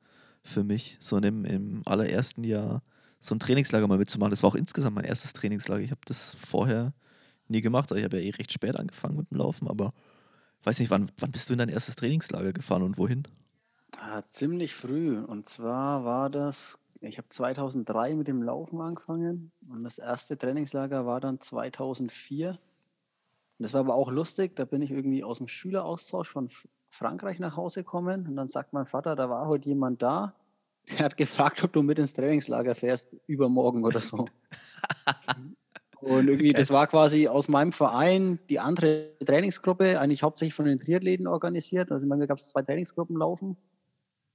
für 0.43 0.65
mich, 0.65 0.97
so 1.01 1.21
dem, 1.21 1.45
im 1.45 1.83
allerersten 1.85 2.45
Jahr 2.45 2.83
so 3.19 3.35
ein 3.35 3.41
Trainingslager 3.41 3.87
mal 3.87 3.99
mitzumachen. 3.99 4.31
Das 4.31 4.43
war 4.43 4.51
auch 4.51 4.55
insgesamt 4.55 4.97
mein 4.97 5.05
erstes 5.05 5.33
Trainingslager. 5.33 5.83
Ich 5.83 5.91
habe 5.91 6.01
das 6.07 6.35
vorher 6.35 6.95
nie 7.49 7.61
gemacht. 7.61 7.91
Ich 7.93 8.05
habe 8.05 8.19
ja 8.19 8.23
eh 8.23 8.31
recht 8.31 8.53
spät 8.53 8.77
angefangen 8.77 9.17
mit 9.17 9.31
dem 9.31 9.39
Laufen, 9.39 9.69
aber 9.69 9.93
weiß 10.67 10.81
nicht, 10.81 10.91
wann, 10.91 11.11
wann 11.19 11.31
bist 11.31 11.49
du 11.49 11.55
in 11.55 11.59
dein 11.59 11.69
erstes 11.69 11.97
Trainingslager 11.97 12.53
gefahren 12.53 12.83
und 12.83 12.99
wohin? 12.99 13.23
Ah, 14.01 14.23
ziemlich 14.29 14.75
früh. 14.75 15.19
Und 15.19 15.47
zwar 15.47 16.05
war 16.05 16.29
das, 16.29 16.79
ich 17.01 17.19
habe 17.19 17.29
2003 17.29 18.15
mit 18.15 18.29
dem 18.29 18.43
Laufen 18.43 18.81
angefangen 18.81 19.53
und 19.69 19.85
das 19.85 19.99
erste 19.99 20.37
Trainingslager 20.37 21.07
war 21.07 21.21
dann 21.21 21.41
2004. 21.41 22.51
Und 22.51 22.59
das 23.59 23.73
war 23.75 23.81
aber 23.81 23.95
auch 23.95 24.11
lustig, 24.11 24.57
da 24.57 24.65
bin 24.65 24.83
ich 24.83 24.91
irgendwie 24.91 25.25
aus 25.25 25.39
dem 25.39 25.49
Schüleraustausch 25.49 26.29
von 26.29 26.49
Frankreich 26.91 27.39
nach 27.39 27.57
Hause 27.57 27.81
gekommen 27.81 28.27
und 28.27 28.37
dann 28.37 28.49
sagt 28.49 28.73
mein 28.73 28.87
Vater, 28.87 29.17
da 29.17 29.31
war 29.31 29.47
heute 29.47 29.69
jemand 29.69 30.03
da, 30.03 30.35
der 30.91 30.99
hat 30.99 31.17
gefragt, 31.17 31.63
ob 31.65 31.73
du 31.73 31.83
mit 31.83 31.99
ins 31.99 32.13
Trainingslager 32.13 32.75
fährst, 32.75 33.17
übermorgen 33.27 33.85
oder 33.85 34.01
so. 34.01 34.27
Und 36.01 36.29
irgendwie, 36.29 36.53
das 36.53 36.71
war 36.71 36.87
quasi 36.87 37.27
aus 37.27 37.49
meinem 37.49 37.73
Verein 37.73 38.39
die 38.49 38.61
andere 38.61 39.11
Trainingsgruppe, 39.25 39.99
eigentlich 39.99 40.23
hauptsächlich 40.23 40.55
von 40.55 40.67
den 40.67 40.79
Triathleten 40.79 41.27
organisiert. 41.27 41.91
Also 41.91 42.07
bei 42.07 42.17
mir 42.17 42.27
gab 42.27 42.39
es 42.39 42.51
zwei 42.51 42.63
Trainingsgruppen 42.63 43.17
laufen. 43.17 43.57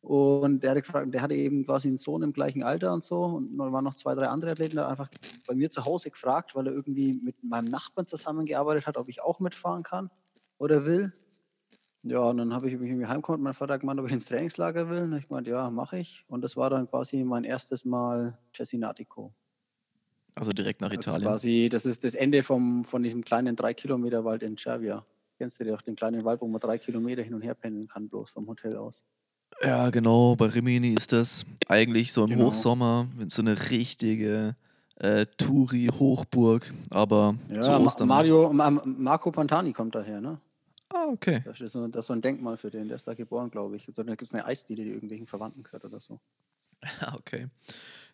Und 0.01 0.63
der, 0.63 0.81
der 0.81 1.21
hatte 1.21 1.35
eben 1.35 1.63
quasi 1.63 1.87
einen 1.87 1.97
Sohn 1.97 2.23
im 2.23 2.33
gleichen 2.33 2.63
Alter 2.63 2.91
und 2.91 3.03
so. 3.03 3.23
Und 3.23 3.55
dann 3.57 3.71
waren 3.71 3.83
noch 3.83 3.93
zwei, 3.93 4.15
drei 4.15 4.27
andere 4.27 4.51
Athleten, 4.51 4.79
hat 4.79 4.89
einfach 4.89 5.09
bei 5.47 5.53
mir 5.53 5.69
zu 5.69 5.85
Hause 5.85 6.09
gefragt, 6.09 6.55
weil 6.55 6.65
er 6.65 6.73
irgendwie 6.73 7.13
mit 7.13 7.43
meinem 7.43 7.69
Nachbarn 7.69 8.07
zusammengearbeitet 8.07 8.87
hat, 8.87 8.97
ob 8.97 9.07
ich 9.09 9.21
auch 9.21 9.39
mitfahren 9.39 9.83
kann 9.83 10.09
oder 10.57 10.85
will. 10.85 11.13
Ja, 12.03 12.21
und 12.21 12.37
dann 12.37 12.51
habe 12.51 12.67
ich 12.67 12.79
mich 12.79 12.89
irgendwie 12.89 13.05
heimgekommen 13.05 13.41
und 13.41 13.43
mein 13.43 13.53
Vater 13.53 13.75
hat 13.75 13.81
gemeint, 13.81 13.99
ob 13.99 14.07
ich 14.07 14.13
ins 14.13 14.25
Trainingslager 14.25 14.89
will. 14.89 15.03
Und 15.03 15.13
ich 15.13 15.27
gemeint, 15.27 15.45
ja, 15.45 15.69
mache 15.69 15.99
ich. 15.99 16.25
Und 16.27 16.41
das 16.41 16.57
war 16.57 16.71
dann 16.71 16.87
quasi 16.87 17.23
mein 17.23 17.43
erstes 17.43 17.85
Mal 17.85 18.39
Cesinatico. 18.51 19.31
Also 20.35 20.53
direkt 20.53 20.81
nach 20.81 20.89
Das 20.89 20.99
ist 20.99 21.07
Italien. 21.07 21.27
quasi, 21.27 21.69
das 21.69 21.85
ist 21.85 22.03
das 22.03 22.15
Ende 22.15 22.41
vom, 22.43 22.83
von 22.85 23.03
diesem 23.03 23.23
kleinen 23.23 23.55
3-Kilometer-Wald 23.55 24.43
in 24.43 24.57
Cervia. 24.57 25.05
Kennst 25.37 25.59
du 25.59 25.65
doch 25.65 25.81
den 25.81 25.95
kleinen 25.95 26.23
Wald, 26.23 26.41
wo 26.41 26.47
man 26.47 26.59
drei 26.61 26.77
Kilometer 26.77 27.21
hin 27.23 27.33
und 27.33 27.41
her 27.41 27.55
pendeln 27.55 27.87
kann, 27.87 28.07
bloß 28.07 28.29
vom 28.31 28.47
Hotel 28.47 28.75
aus? 28.77 29.03
Ja, 29.63 29.89
genau, 29.89 30.35
bei 30.35 30.45
Rimini 30.47 30.93
ist 30.93 31.11
das 31.11 31.45
eigentlich 31.67 32.13
so 32.13 32.23
im 32.23 32.29
Genau. 32.31 32.45
Hochsommer 32.45 33.07
so 33.27 33.41
eine 33.41 33.69
richtige 33.69 34.55
äh, 34.95 35.25
Touri-Hochburg, 35.37 36.71
aber 36.89 37.35
zu 37.61 37.71
Ja, 37.71 37.79
Ma 37.79 37.85
Ostern. 37.85 38.07
Mario, 38.07 38.53
Ma 38.53 38.69
Marco 38.69 39.31
Pantani 39.31 39.73
kommt 39.73 39.95
daher, 39.95 40.21
ne? 40.21 40.39
Ah, 40.93 41.07
okay. 41.07 41.41
Das 41.45 41.61
ist, 41.61 41.71
so, 41.73 41.87
das 41.87 42.03
ist 42.03 42.07
so 42.07 42.13
ein 42.13 42.21
Denkmal 42.21 42.57
für 42.57 42.69
den, 42.69 42.87
der 42.87 42.97
ist 42.97 43.07
da 43.07 43.13
geboren, 43.13 43.49
glaube 43.49 43.77
ich. 43.77 43.87
Da 43.95 44.03
gibt 44.03 44.21
es 44.23 44.33
eine 44.33 44.45
Eisdiele, 44.45 44.83
die 44.83 44.89
irgendwelchen 44.91 45.25
Verwandten 45.27 45.63
gehört 45.63 45.85
oder 45.85 45.99
so. 45.99 46.19
Ah, 47.01 47.15
okay. 47.15 47.47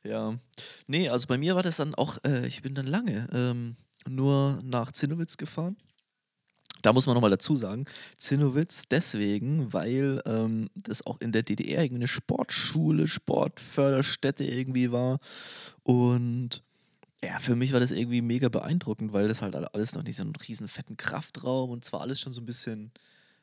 Ja. 0.03 0.37
Nee, 0.87 1.09
also 1.09 1.27
bei 1.27 1.37
mir 1.37 1.55
war 1.55 1.63
das 1.63 1.77
dann 1.77 1.95
auch, 1.95 2.17
äh, 2.25 2.47
ich 2.47 2.61
bin 2.61 2.75
dann 2.75 2.87
lange 2.87 3.27
ähm, 3.31 3.75
nur 4.07 4.61
nach 4.63 4.91
Zinnowitz 4.91 5.37
gefahren. 5.37 5.77
Da 6.81 6.93
muss 6.93 7.07
man 7.07 7.15
nochmal 7.15 7.31
dazu 7.31 7.55
sagen, 7.55 7.85
Zinnowitz 8.17 8.83
deswegen, 8.89 9.73
weil 9.73 10.21
ähm, 10.25 10.69
das 10.75 11.05
auch 11.05 11.19
in 11.19 11.31
der 11.31 11.43
DDR 11.43 11.83
irgendwie 11.83 12.01
eine 12.01 12.07
Sportschule, 12.07 13.07
Sportförderstätte 13.07 14.43
irgendwie 14.43 14.91
war. 14.91 15.19
Und 15.83 16.63
ja, 17.23 17.39
für 17.39 17.55
mich 17.55 17.73
war 17.73 17.79
das 17.79 17.91
irgendwie 17.91 18.21
mega 18.21 18.47
beeindruckend, 18.47 19.11
weil 19.11 19.27
das 19.27 19.41
halt 19.41 19.55
alles 19.55 19.95
noch 19.95 20.03
nicht 20.03 20.17
so 20.17 20.23
einen 20.23 20.35
riesen 20.35 20.67
fetten 20.67 20.97
Kraftraum 20.97 21.71
und 21.71 21.83
zwar 21.83 22.01
alles 22.01 22.19
schon 22.19 22.31
so 22.31 22.41
ein 22.41 22.45
bisschen 22.45 22.91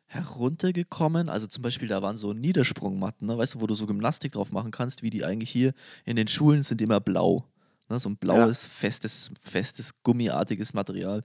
heruntergekommen. 0.07 1.29
Also 1.29 1.47
zum 1.47 1.63
Beispiel, 1.63 1.89
da 1.89 2.03
waren 2.03 2.17
so 2.17 2.33
Niedersprungmatten, 2.33 3.27
ne? 3.27 3.37
weißt 3.39 3.55
du, 3.55 3.61
wo 3.61 3.67
du 3.67 3.75
so 3.75 3.87
Gymnastik 3.87 4.33
drauf 4.33 4.53
machen 4.53 4.71
kannst, 4.71 5.03
wie 5.03 5.11
die 5.11 5.25
eigentlich 5.25 5.51
hier 5.51 5.73
in 6.05 6.17
den 6.17 6.29
Schulen 6.29 6.63
sind, 6.63 6.81
immer 6.83 7.01
blau. 7.01 7.45
Ne? 7.89 7.99
So 7.99 8.09
ein 8.09 8.17
blaues, 8.17 8.67
festes, 8.67 9.31
festes, 9.41 9.93
gummiartiges 10.03 10.73
Material. 10.75 11.23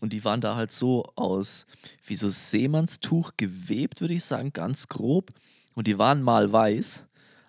Und 0.00 0.12
die 0.12 0.24
waren 0.24 0.40
da 0.40 0.56
halt 0.56 0.72
so 0.72 1.04
aus, 1.14 1.64
wie 2.06 2.16
so 2.16 2.28
Seemannstuch 2.28 3.32
gewebt, 3.36 4.00
würde 4.00 4.14
ich 4.14 4.24
sagen, 4.24 4.52
ganz 4.52 4.88
grob. 4.88 5.30
Und 5.74 5.86
die 5.86 5.98
waren 5.98 6.22
mal 6.22 6.50
weiß, 6.52 7.06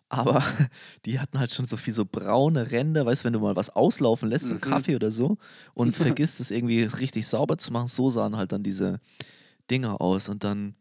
aber 0.10 0.44
die 1.06 1.20
hatten 1.20 1.40
halt 1.40 1.52
schon 1.52 1.66
so 1.66 1.78
viel 1.78 1.94
so 1.94 2.06
braune 2.06 2.72
Ränder, 2.72 3.06
weißt 3.06 3.24
du, 3.24 3.26
wenn 3.26 3.34
du 3.34 3.40
mal 3.40 3.56
was 3.56 3.70
auslaufen 3.72 4.30
lässt, 4.30 4.48
so 4.50 4.56
Mhm. 4.56 4.62
Kaffee 4.62 4.96
oder 4.96 5.12
so, 5.12 5.38
und 5.74 5.96
vergisst 5.96 6.40
es 6.40 6.52
irgendwie 6.52 6.84
richtig 6.84 7.26
sauber 7.26 7.58
zu 7.58 7.74
machen, 7.74 7.88
so 7.88 8.10
sahen 8.10 8.38
halt 8.38 8.52
dann 8.52 8.62
diese 8.64 9.00
Dinger 9.70 10.02
aus. 10.02 10.30
Und 10.30 10.44
dann, 10.44 10.76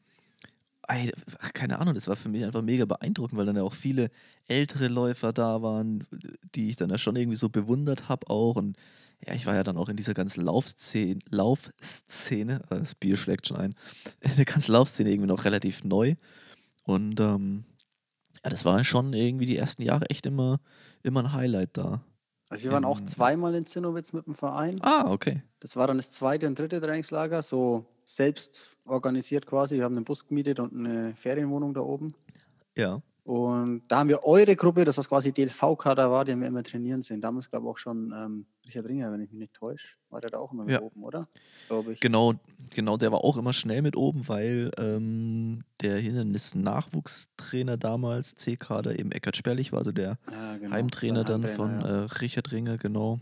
ey, 0.88 1.12
ach, 1.40 1.52
keine 1.52 1.78
Ahnung, 1.78 1.94
das 1.94 2.08
war 2.08 2.16
für 2.16 2.28
mich 2.28 2.44
einfach 2.44 2.62
mega 2.62 2.84
beeindruckend, 2.84 3.38
weil 3.38 3.46
dann 3.46 3.56
ja 3.56 3.62
auch 3.62 3.74
viele 3.74 4.10
ältere 4.48 4.88
Läufer 4.88 5.32
da 5.32 5.62
waren, 5.62 6.06
die 6.54 6.68
ich 6.68 6.76
dann 6.76 6.90
ja 6.90 6.98
schon 6.98 7.16
irgendwie 7.16 7.36
so 7.36 7.48
bewundert 7.48 8.08
habe 8.08 8.28
auch. 8.30 8.56
Und 8.56 8.76
ja, 9.26 9.34
ich 9.34 9.46
war 9.46 9.54
ja 9.54 9.62
dann 9.62 9.76
auch 9.76 9.88
in 9.88 9.96
dieser 9.96 10.14
ganzen 10.14 10.44
Laufszene, 10.44 11.20
Laufszene, 11.30 12.60
äh, 12.70 12.80
das 12.80 12.94
Bier 12.94 13.16
schlägt 13.16 13.46
schon 13.46 13.56
ein, 13.56 13.74
in 14.20 14.36
der 14.36 14.44
ganzen 14.44 14.72
Laufszene 14.72 15.10
irgendwie 15.10 15.28
noch 15.28 15.44
relativ 15.44 15.84
neu. 15.84 16.14
Und 16.84 17.20
ähm, 17.20 17.64
ja, 18.44 18.50
das 18.50 18.64
war 18.64 18.82
schon 18.82 19.12
irgendwie 19.12 19.46
die 19.46 19.56
ersten 19.56 19.82
Jahre 19.82 20.10
echt 20.10 20.26
immer, 20.26 20.58
immer 21.02 21.20
ein 21.22 21.32
Highlight 21.32 21.76
da. 21.76 22.02
Also 22.48 22.64
wir 22.64 22.72
waren 22.72 22.84
auch 22.84 23.00
zweimal 23.00 23.54
in 23.54 23.64
Zinnowitz 23.64 24.12
mit 24.12 24.26
dem 24.26 24.34
Verein. 24.34 24.78
Ah, 24.82 25.10
okay. 25.10 25.42
Das 25.60 25.74
war 25.74 25.86
dann 25.86 25.96
das 25.96 26.10
zweite 26.10 26.46
und 26.46 26.58
dritte 26.58 26.82
Trainingslager, 26.82 27.40
so 27.40 27.86
selbst 28.14 28.62
organisiert 28.84 29.46
quasi. 29.46 29.76
Wir 29.76 29.84
haben 29.84 29.96
einen 29.96 30.04
Bus 30.04 30.26
gemietet 30.26 30.60
und 30.60 30.74
eine 30.76 31.14
Ferienwohnung 31.14 31.72
da 31.74 31.80
oben. 31.80 32.14
Ja. 32.76 33.00
Und 33.24 33.82
da 33.86 33.98
haben 33.98 34.08
wir 34.08 34.24
eure 34.24 34.56
Gruppe, 34.56 34.84
das 34.84 34.98
was 34.98 35.08
quasi 35.08 35.30
DLV-Kader 35.32 36.10
war, 36.10 36.24
den 36.24 36.40
wir 36.40 36.48
immer 36.48 36.64
trainieren 36.64 37.02
sind. 37.02 37.20
Damals 37.22 37.48
glaube 37.48 37.66
ich 37.66 37.70
auch 37.70 37.78
schon 37.78 38.12
ähm, 38.12 38.46
Richard 38.66 38.86
Ringer, 38.86 39.12
wenn 39.12 39.20
ich 39.20 39.30
mich 39.30 39.38
nicht 39.38 39.54
täusche. 39.54 39.94
War 40.10 40.20
der 40.20 40.30
da 40.30 40.38
auch 40.38 40.52
immer 40.52 40.64
mit 40.64 40.72
Ja. 40.72 40.80
oben, 40.82 41.04
oder? 41.04 41.28
Glaube 41.68 41.92
ich. 41.92 42.00
Genau, 42.00 42.34
genau, 42.74 42.96
der 42.96 43.12
war 43.12 43.22
auch 43.22 43.36
immer 43.36 43.52
schnell 43.52 43.80
mit 43.80 43.96
oben, 43.96 44.26
weil 44.28 44.72
ähm, 44.76 45.62
der 45.80 45.98
Hindernis-Nachwuchstrainer 45.98 47.76
damals, 47.76 48.34
C-Kader, 48.34 48.98
eben 48.98 49.12
Eckert 49.12 49.36
Sperlich 49.36 49.70
war, 49.70 49.78
also 49.78 49.92
der 49.92 50.18
Ja, 50.30 50.56
genau. 50.56 50.74
Heimtrainer 50.74 51.22
dann 51.22 51.46
von 51.46 51.80
ja. 51.80 51.86
äh, 51.86 52.06
Richard 52.20 52.50
Ringer, 52.50 52.76
genau. 52.76 53.20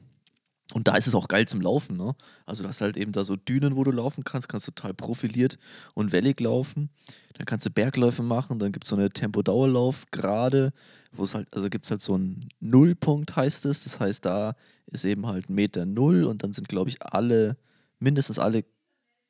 Und 0.72 0.86
da 0.86 0.96
ist 0.96 1.06
es 1.06 1.14
auch 1.14 1.26
geil 1.28 1.48
zum 1.48 1.60
Laufen, 1.60 1.96
ne? 1.96 2.14
Also, 2.46 2.62
du 2.62 2.68
hast 2.68 2.80
halt 2.80 2.96
eben 2.96 3.12
da 3.12 3.24
so 3.24 3.36
Dünen, 3.36 3.76
wo 3.76 3.84
du 3.84 3.90
laufen 3.90 4.24
kannst, 4.24 4.48
kannst 4.48 4.66
total 4.66 4.94
profiliert 4.94 5.58
und 5.94 6.12
wellig 6.12 6.38
laufen. 6.40 6.90
Dann 7.34 7.46
kannst 7.46 7.66
du 7.66 7.70
Bergläufe 7.70 8.22
machen, 8.22 8.58
dann 8.58 8.70
gibt 8.70 8.84
es 8.84 8.90
so 8.90 8.96
eine 8.96 9.10
Tempo-Dauerlauf 9.10 10.04
gerade, 10.10 10.72
wo 11.12 11.24
es 11.24 11.34
halt, 11.34 11.48
also 11.54 11.68
gibt 11.68 11.86
es 11.86 11.90
halt 11.90 12.02
so 12.02 12.14
einen 12.14 12.48
Nullpunkt, 12.60 13.34
heißt 13.34 13.64
es. 13.66 13.82
Das 13.82 13.98
heißt, 13.98 14.24
da 14.24 14.54
ist 14.86 15.04
eben 15.04 15.26
halt 15.26 15.50
Meter 15.50 15.86
Null 15.86 16.24
und 16.24 16.42
dann 16.42 16.52
sind, 16.52 16.68
glaube 16.68 16.90
ich, 16.90 17.02
alle, 17.02 17.56
mindestens 17.98 18.38
alle 18.38 18.64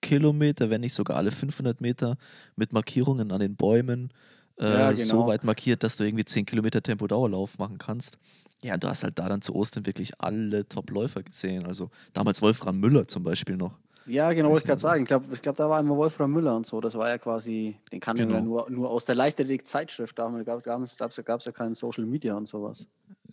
Kilometer, 0.02 0.70
wenn 0.70 0.80
nicht 0.80 0.94
sogar 0.94 1.16
alle 1.16 1.30
500 1.30 1.80
Meter 1.80 2.16
mit 2.56 2.72
Markierungen 2.72 3.32
an 3.32 3.40
den 3.40 3.56
Bäumen 3.56 4.12
äh, 4.58 4.64
Ja, 4.64 4.96
so 4.96 5.12
genau. 5.12 5.26
weit 5.28 5.44
markiert, 5.44 5.82
dass 5.82 5.96
du 5.96 6.04
irgendwie 6.04 6.24
10 6.24 6.46
Kilometer 6.46 6.82
Tempo-Dauerlauf 6.82 7.58
machen 7.58 7.78
kannst. 7.78 8.18
Ja, 8.62 8.76
du 8.76 8.88
hast 8.88 9.04
halt 9.04 9.18
da 9.18 9.28
dann 9.28 9.40
zu 9.42 9.54
Ostern 9.54 9.86
wirklich 9.86 10.12
alle 10.20 10.68
Top-Läufer 10.68 11.22
gesehen. 11.22 11.66
Also 11.66 11.90
damals 12.12 12.42
Wolfram 12.42 12.78
Müller 12.78 13.08
zum 13.08 13.22
Beispiel 13.22 13.56
noch. 13.56 13.78
Ja, 14.06 14.32
genau, 14.32 14.48
wollte 14.48 14.60
ich 14.62 14.66
gerade 14.66 14.80
sagen. 14.80 15.02
Ich 15.02 15.08
glaube, 15.08 15.26
ich 15.32 15.40
glaub, 15.42 15.56
da 15.56 15.68
war 15.68 15.78
immer 15.80 15.96
Wolfram 15.96 16.32
Müller 16.32 16.56
und 16.56 16.66
so. 16.66 16.80
Das 16.80 16.94
war 16.94 17.08
ja 17.08 17.18
quasi, 17.18 17.78
den 17.92 18.00
kannten 18.00 18.28
wir 18.28 18.34
ja 18.34 18.40
Genau. 18.40 18.50
nur, 18.50 18.70
nur 18.70 18.90
aus 18.90 19.04
der 19.04 19.14
Leichtathletik-Zeitschrift. 19.14 20.18
Damals 20.18 20.44
gab 20.44 20.60
es 20.82 21.16
ja, 21.16 21.22
gab's 21.22 21.44
ja 21.44 21.52
keinen 21.52 21.74
Social 21.74 22.04
Media 22.06 22.34
und 22.34 22.48
sowas. 22.48 22.86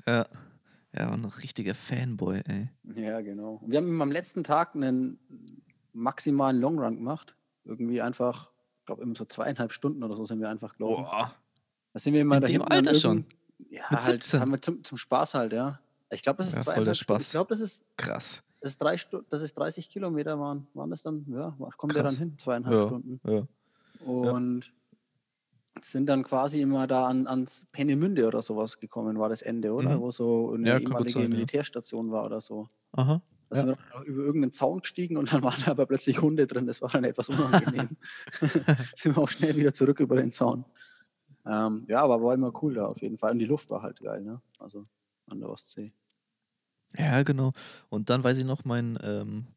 Ja. 0.06 0.26
Ja, 0.94 1.08
war 1.08 1.14
ein 1.14 1.26
richtiger 1.26 1.76
Fanboy, 1.76 2.42
ey. 2.48 2.70
Ja, 2.96 3.22
genau. 3.22 3.62
Wir 3.66 3.78
haben 3.80 4.02
am 4.02 4.12
letzten 4.12 4.44
Tag 4.44 4.74
einen 4.76 5.20
maximalen 5.94 6.60
Longrun 6.60 6.96
gemacht. 6.96 7.36
Irgendwie 7.66 8.02
einfach, 8.02 8.52
ich 8.80 8.86
glaube, 8.86 9.04
immer 9.04 9.16
so 9.16 9.26
zweieinhalb 9.26 9.74
Stunden 9.74 10.04
oder 10.04 10.16
so 10.16 10.26
sind 10.26 10.40
wir 10.40 10.50
einfach 10.50 10.74
gelaufen. 10.74 11.04
Boah. 11.04 11.34
Da 11.94 12.00
sind 12.00 12.14
wir 12.14 12.22
immer 12.22 12.36
In 12.36 12.42
da 12.42 12.48
dem 12.48 12.62
Alter 12.62 12.94
schon? 12.94 13.26
Ja, 13.70 13.84
Mit 13.90 14.00
halt, 14.02 14.24
17? 14.24 14.40
haben 14.42 14.52
wir 14.52 14.62
zum, 14.62 14.84
zum 14.84 14.98
Spaß 14.98 15.34
halt, 15.34 15.54
ja. 15.54 15.80
Ich 16.12 16.22
glaube, 16.24 16.38
das 16.38 16.50
ist 16.50 16.66
Ja, 16.66 16.74
voll 16.74 16.86
der. 16.86 16.94
Spaß. 16.94 17.22
Ich 17.24 17.32
glaube, 17.32 17.50
das 17.50 17.60
ist, 17.60 17.84
Krass. 17.98 18.44
das 18.62 18.72
ist 18.72 18.82
drei 18.82 18.96
das 19.30 19.42
ist 19.42 19.58
30 19.58 19.90
Kilometer 19.90 20.40
waren, 20.40 20.68
waren 20.74 20.90
das 20.90 21.02
dann, 21.04 21.26
ja, 21.30 21.56
kommt 21.76 21.96
der 21.96 22.04
dann 22.04 22.16
hin, 22.16 22.38
zweieinhalb 22.38 22.76
Ja, 22.76 22.88
Stunden. 22.88 23.20
ja. 23.26 23.48
Und 24.06 24.72
sind 25.82 26.08
dann 26.08 26.24
quasi 26.24 26.62
immer 26.62 26.88
da 26.88 27.08
an, 27.08 27.28
ans 27.28 27.66
Peenemünde 27.72 28.28
oder 28.28 28.42
sowas 28.42 28.80
gekommen, 28.80 29.20
war 29.20 29.30
das 29.30 29.42
Ende, 29.42 29.74
oder? 29.74 29.98
Mhm. 29.98 30.02
Wo 30.02 30.12
so 30.12 30.54
eine 30.54 30.70
Ja, 30.70 30.78
ehemalige 30.80 31.12
sein. 31.20 31.30
Militärstation 31.30 32.12
war 32.12 32.26
oder 32.26 32.42
so. 32.42 32.70
Aha. 32.94 33.22
Da 33.50 33.56
sind 33.56 33.68
wir 33.70 33.78
über 34.06 34.24
irgendeinen 34.24 34.52
Zaun 34.54 34.80
gestiegen 34.82 35.18
und 35.18 35.32
dann 35.32 35.42
waren 35.44 35.62
da 35.66 35.72
aber 35.72 35.86
plötzlich 35.86 36.22
Hunde 36.22 36.48
drin. 36.48 36.68
Das 36.68 36.82
war 36.82 36.90
dann 36.90 37.04
etwas 37.04 37.30
unangenehm. 37.30 37.90
sind 38.96 39.16
wir 39.16 39.18
auch 39.22 39.30
schnell 39.30 39.56
wieder 39.56 39.72
zurück 39.74 40.00
über 40.00 40.16
den 40.16 40.32
Zaun. 40.32 40.66
Ähm, 41.48 41.86
ja, 41.88 42.04
aber 42.04 42.22
war 42.22 42.34
immer 42.34 42.52
cool 42.62 42.74
da 42.74 42.88
auf 42.88 43.02
jeden 43.02 43.18
Fall. 43.18 43.32
Und 43.32 43.40
die 43.40 43.46
Luft 43.46 43.70
war 43.70 43.82
halt 43.82 44.00
geil, 44.02 44.22
ne? 44.22 44.42
Also 44.60 44.86
an 45.30 45.40
der 45.40 45.50
Ostsee. 45.50 45.94
Ja, 46.98 47.24
genau. 47.24 47.54
Und 47.90 48.10
dann 48.10 48.24
weiß 48.24 48.38
ich 48.38 48.46
noch, 48.46 48.66
mein, 48.66 48.98
ähm, 49.02 49.48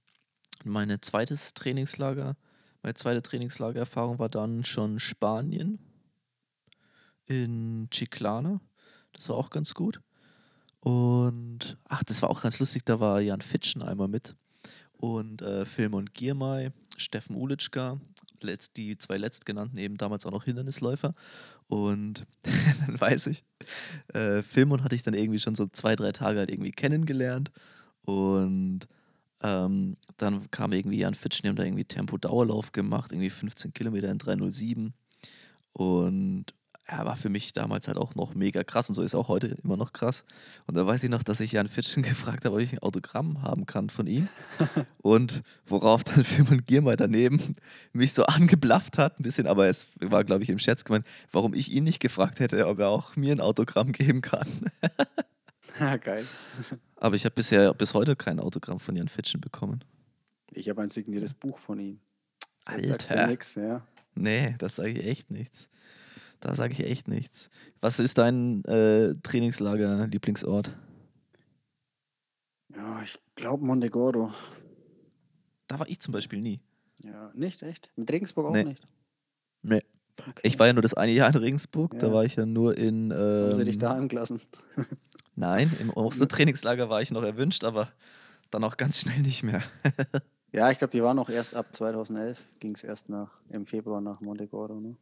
meine 0.65 1.01
zweites 1.01 1.55
Trainingslager, 1.55 2.37
meine 2.83 2.95
zweite 2.95 3.23
Trainingslagererfahrung 3.23 4.19
war 4.19 4.29
dann 4.29 4.65
schon 4.65 4.99
Spanien 5.01 5.79
in 7.27 7.89
Chiclana. 7.91 8.61
Das 9.13 9.29
war 9.29 9.37
auch 9.37 9.51
ganz 9.51 9.75
gut. 9.75 10.01
Und 10.81 11.77
ach, 11.89 12.05
das 12.05 12.23
war 12.23 12.31
auch 12.31 12.43
ganz 12.43 12.59
lustig, 12.59 12.85
da 12.85 13.01
war 13.01 13.21
Jan 13.21 13.43
Fitschen 13.43 13.83
einmal 13.83 14.09
mit. 14.09 14.35
Und 14.93 15.43
äh, 15.43 15.65
Film 15.65 15.95
und 15.95 16.15
Giermai, 16.15 16.73
Steffen 16.97 17.37
Ulitschka, 17.37 18.01
letzt, 18.45 18.77
die 18.77 18.99
zwei 18.99 19.17
letztgenannten 19.17 19.79
eben 19.79 19.97
damals 19.97 20.27
auch 20.27 20.31
noch 20.31 20.45
Hindernisläufer. 20.45 21.15
Und 21.67 22.27
dann 22.43 23.01
weiß 23.01 23.29
ich, 23.29 23.45
äh, 24.15 24.43
Filmon 24.43 24.85
hatte 24.85 24.95
ich 24.95 25.03
dann 25.03 25.15
irgendwie 25.15 25.41
schon 25.41 25.55
so 25.55 25.67
zwei, 25.67 25.97
drei 25.97 26.13
Tage 26.13 26.39
halt 26.39 26.51
irgendwie 26.51 26.73
kennengelernt. 26.73 27.51
Und 28.03 28.87
ähm, 29.43 29.97
dann 30.17 30.51
kam 30.51 30.73
irgendwie 30.73 30.99
Jan 30.99 31.15
Fitschen, 31.15 31.43
die 31.45 31.49
haben 31.49 31.57
da 31.57 31.65
irgendwie 31.65 31.85
Tempo-Dauerlauf 31.85 32.73
gemacht, 32.73 33.13
irgendwie 33.13 33.31
15 33.31 33.73
Kilometer 33.73 34.11
in 34.11 34.19
307. 34.19 34.93
Und 35.73 36.47
er 36.91 37.07
war 37.07 37.15
für 37.15 37.29
mich 37.29 37.53
damals 37.53 37.87
halt 37.87 37.97
auch 37.97 38.15
noch 38.17 38.35
mega 38.35 38.65
krass 38.65 38.89
und 38.89 38.95
so 38.95 39.03
ist 39.03 39.15
auch 39.15 39.29
heute 39.29 39.57
immer 39.63 39.77
noch 39.77 39.93
krass. 39.93 40.25
Und 40.67 40.77
da 40.77 40.87
weiß 40.87 41.05
ich 41.05 41.11
noch, 41.11 41.23
dass 41.23 41.41
ich 41.41 41.53
Jan 41.53 41.69
Fitschen 41.69 42.03
gefragt 42.03 42.45
habe, 42.45 42.57
ob 42.57 42.61
ich 42.61 42.73
ein 42.73 42.81
Autogramm 42.81 43.43
haben 43.43 43.65
kann 43.67 43.91
von 43.91 44.07
ihm. 44.07 44.29
und 44.99 45.43
worauf 45.67 46.03
dann 46.03 46.25
Film 46.31 46.65
Giermeier 46.67 46.97
daneben 46.97 47.55
mich 47.93 48.13
so 48.13 48.25
angeblafft 48.25 48.99
hat, 48.99 49.21
ein 49.21 49.23
bisschen, 49.23 49.47
aber 49.47 49.69
es 49.69 49.87
war, 50.01 50.25
glaube 50.25 50.43
ich, 50.43 50.51
im 50.51 50.59
Scherz 50.59 50.85
gemeint, 50.85 51.07
warum 51.31 51.55
ich 51.55 51.71
ihn 51.71 51.85
nicht 51.85 52.01
gefragt 52.01 52.41
hätte, 52.41 52.67
ob 52.67 52.81
er 52.81 52.89
auch 52.89 53.17
mir 53.17 53.33
ein 53.33 53.41
Autogramm 53.41 53.93
geben 53.93 54.21
kann. 54.21 54.49
Ja, 55.79 55.97
geil. 55.97 56.27
aber 56.97 57.15
ich 57.15 57.25
habe 57.25 57.35
bisher 57.35 57.73
bis 57.73 57.95
heute 57.95 58.17
kein 58.17 58.41
Autogramm 58.41 58.81
von 58.81 58.97
Jan 58.97 59.09
Fitschen 59.09 59.41
bekommen. 59.41 59.85
Ich 60.53 60.69
habe 60.69 60.83
ein 60.83 60.91
signiertes 60.91 61.35
Buch 61.35 61.59
von 61.59 61.79
ihm. 61.79 62.01
Jetzt 62.77 62.89
sagst 62.89 63.11
du 63.11 63.15
Alter. 63.15 63.27
nix, 63.29 63.55
ja. 63.55 63.87
Nee, 64.15 64.57
das 64.59 64.77
sage 64.77 64.91
ich 64.91 65.07
echt 65.07 65.31
nichts. 65.31 65.71
Da 66.41 66.55
sage 66.55 66.73
ich 66.73 66.81
echt 66.81 67.07
nichts. 67.09 67.51
Was 67.81 67.99
ist 68.01 68.17
dein 68.19 68.65
äh, 68.65 69.15
Trainingslager-Lieblingsort? 69.23 70.75
Ja, 72.75 73.03
ich 73.03 73.19
glaube 73.35 73.65
Montegordo. 73.65 74.33
Da 75.67 75.79
war 75.79 75.89
ich 75.89 76.01
zum 76.01 76.13
Beispiel 76.13 76.41
nie. 76.41 76.61
Ja, 77.05 77.31
nicht, 77.35 77.63
echt? 77.63 77.91
Mit 77.97 78.11
Regensburg 78.11 78.47
auch 78.47 78.53
Nee. 78.53 78.65
nicht. 78.65 78.83
Nee. 79.63 79.83
Okay. 80.19 80.41
Ich 80.43 80.59
war 80.59 80.67
ja 80.67 80.73
nur 80.73 80.83
das 80.83 80.95
eine 80.95 81.13
Jahr 81.13 81.31
in 81.31 81.37
Regensburg, 81.37 81.99
da 81.99 82.09
Ja. 82.09 82.13
war 82.13 82.25
ich 82.25 82.37
ja 82.37 82.45
nur 82.45 82.77
in. 82.77 83.13
Haben 83.13 83.55
sie 83.55 83.65
dich 83.65 83.75
Ähm, 83.77 83.81
daheim 83.81 84.09
gelassen? 84.09 84.41
nein, 85.35 85.71
im 85.81 85.91
Ostertrainingslager 85.91 86.91
war 86.91 87.01
ich 87.01 87.11
noch 87.11 87.23
erwünscht, 87.23 87.65
aber 87.65 87.91
dann 88.51 88.65
auch 88.65 88.77
ganz 88.77 89.01
schnell 89.01 89.21
nicht 89.21 89.43
mehr. 89.43 89.63
Ja, 90.53 90.69
ich 90.73 90.79
glaube, 90.79 90.91
die 90.91 91.01
waren 91.01 91.15
noch 91.15 91.29
erst 91.31 91.55
ab 91.55 91.73
2011, 91.73 92.55
ging 92.59 92.75
es 92.75 92.83
erst 92.83 93.09
nach, 93.09 93.41
im 93.51 93.67
Februar 93.67 94.01
nach 94.01 94.21
Montegordo, 94.21 94.81
ne? 94.81 94.97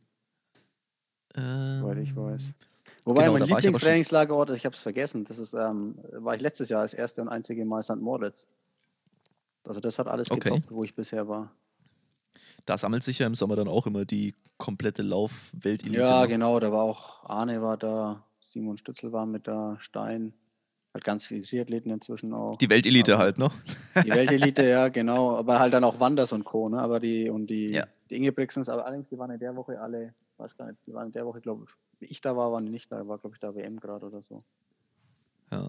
Soweit 1.34 1.98
ich 1.98 2.14
weiß. 2.16 2.52
Wobei 3.04 3.22
genau, 3.26 3.38
mein 3.38 3.48
Lieblingstrainingslagerort, 3.48 4.50
ich 4.50 4.64
habe 4.66 4.74
es 4.74 4.80
vergessen, 4.80 5.24
das 5.24 5.38
ist, 5.38 5.54
ähm, 5.54 5.96
war 6.12 6.34
ich 6.34 6.42
letztes 6.42 6.68
Jahr 6.68 6.82
das 6.82 6.94
erste 6.94 7.22
und 7.22 7.28
einzige 7.28 7.64
Mal 7.64 7.82
St. 7.82 7.96
Moritz. 7.96 8.46
Also 9.66 9.80
das 9.80 9.98
hat 9.98 10.08
alles 10.08 10.30
Okay. 10.30 10.50
getoppt, 10.50 10.70
wo 10.70 10.84
ich 10.84 10.94
bisher 10.94 11.28
war. 11.28 11.50
Da 12.66 12.76
sammelt 12.76 13.02
sich 13.04 13.18
ja 13.18 13.26
im 13.26 13.34
Sommer 13.34 13.56
dann 13.56 13.68
auch 13.68 13.86
immer 13.86 14.04
die 14.04 14.34
komplette 14.58 15.02
Lauf-Weltelite. 15.02 16.00
Ja, 16.00 16.26
genau, 16.26 16.58
da 16.60 16.72
war 16.72 16.82
auch 16.82 17.24
Arne 17.28 17.62
war 17.62 17.76
da, 17.76 18.24
Simon 18.40 18.76
Stützel 18.76 19.12
war 19.12 19.24
mit 19.26 19.46
da, 19.46 19.76
Stein, 19.78 20.32
halt 20.92 21.04
ganz 21.04 21.26
viele 21.26 21.42
Triathleten 21.42 21.90
inzwischen 21.90 22.32
auch. 22.34 22.56
Die 22.56 22.68
Weltelite 22.68 23.14
Aber- 23.14 23.22
halt, 23.22 23.38
ne? 23.38 23.50
Die 24.04 24.10
Weltelite, 24.10 24.64
ja, 24.68 24.88
genau. 24.88 25.36
Aber 25.36 25.60
halt 25.60 25.72
dann 25.72 25.84
auch 25.84 26.00
Wanders 26.00 26.32
und 26.32 26.44
Co. 26.44 26.68
Ne? 26.68 26.80
Aber 26.80 26.98
die 27.00 27.30
und 27.30 27.46
die, 27.48 27.70
Ja. 27.70 27.86
die 28.10 28.16
Ingebrigtsens, 28.16 28.68
aber 28.68 28.84
allerdings, 28.86 29.08
die 29.08 29.18
waren 29.18 29.30
in 29.30 29.38
der 29.38 29.54
Woche 29.56 29.80
alle, 29.80 30.14
weiß 30.38 30.56
gar 30.56 30.66
nicht, 30.66 30.78
die 30.86 30.92
waren 30.94 31.06
in 31.08 31.12
der 31.12 31.26
Woche, 31.26 31.40
glaube 31.40 31.64
ich, 32.00 32.10
ich 32.10 32.20
da 32.20 32.36
war, 32.36 32.52
waren 32.52 32.64
die 32.64 32.70
nicht 32.70 32.90
da, 32.92 33.06
war, 33.06 33.18
glaube 33.18 33.34
ich, 33.36 33.40
da 33.40 33.54
WM 33.54 33.78
gerade 33.80 34.06
oder 34.06 34.22
so. 34.22 34.42
Ja. 35.50 35.68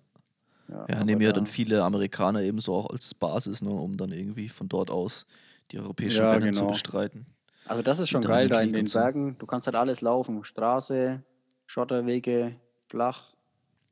Ja, 0.67 0.85
Ja, 0.87 1.03
nehmen 1.03 1.21
ja 1.21 1.29
da- 1.29 1.35
dann 1.35 1.47
viele 1.47 1.83
Amerikaner 1.83 2.41
eben 2.43 2.59
so 2.59 2.75
auch 2.75 2.89
als 2.91 3.13
Basis, 3.15 3.61
ne, 3.63 3.71
um 3.71 3.97
dann 3.97 4.11
irgendwie 4.11 4.49
von 4.49 4.69
dort 4.69 4.91
aus 4.91 5.25
die 5.71 5.79
europäischen 5.79 6.21
Ja, 6.21 6.33
Rennen 6.33 6.53
zu 6.53 6.61
genau. 6.61 6.71
bestreiten. 6.71 7.25
Also 7.65 7.81
das 7.81 7.99
ist 7.99 8.09
schon 8.09 8.21
geil 8.21 8.47
da 8.49 8.61
in 8.61 8.73
den 8.73 8.85
so. 8.87 8.99
Bergen. 8.99 9.37
Du 9.39 9.45
kannst 9.45 9.67
halt 9.67 9.75
alles 9.75 10.01
laufen. 10.01 10.43
Straße, 10.43 11.23
Schotterwege, 11.65 12.55
flach, 12.87 13.33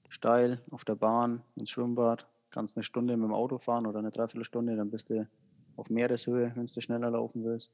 steil, 0.10 0.62
auf 0.72 0.86
der 0.86 0.96
Bahn, 0.96 1.44
ins 1.56 1.72
Schwimmbad. 1.72 2.28
Kannst 2.50 2.76
eine 2.78 2.84
Stunde 2.84 3.18
mit 3.18 3.26
dem 3.28 3.34
Auto 3.34 3.58
fahren 3.58 3.86
oder 3.86 4.00
eine 4.00 4.12
Dreiviertelstunde, 4.12 4.76
dann 4.76 4.90
bist 4.90 5.10
du 5.10 5.28
auf 5.76 5.90
Meereshöhe, 5.90 6.52
wenn 6.56 6.66
du 6.66 6.82
schneller 6.82 7.12
laufen 7.12 7.44
willst. 7.44 7.74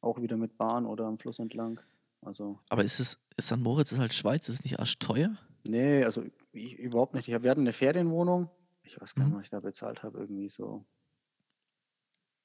Auch 0.00 0.20
wieder 0.20 0.36
mit 0.36 0.56
Bahn 0.58 0.86
oder 0.86 1.04
am 1.06 1.18
Fluss 1.18 1.38
entlang. 1.38 1.78
Also, 2.24 2.58
Aber 2.68 2.84
ist 2.84 3.00
es, 3.00 3.18
ist 3.36 3.46
St. 3.46 3.56
Moritz 3.58 3.92
ist 3.92 3.98
halt 3.98 4.14
Schweiz, 4.14 4.48
ist 4.48 4.56
es 4.56 4.64
nicht 4.64 4.78
arschteuer? 4.78 5.36
nee, 5.66 6.04
also 6.04 6.24
ich, 6.52 6.74
überhaupt 6.78 7.14
nicht. 7.14 7.28
Ich 7.28 7.34
hab, 7.34 7.42
wir 7.42 7.50
hatten 7.50 7.60
eine 7.62 7.72
Ferienwohnung. 7.72 8.48
Ich 8.84 9.00
weiß 9.00 9.14
gar 9.14 9.24
nicht, 9.24 9.32
Mhm. 9.32 9.38
was 9.38 9.44
ich 9.44 9.50
da 9.50 9.60
bezahlt 9.60 10.02
habe. 10.02 10.18
Irgendwie 10.18 10.48
so. 10.48 10.84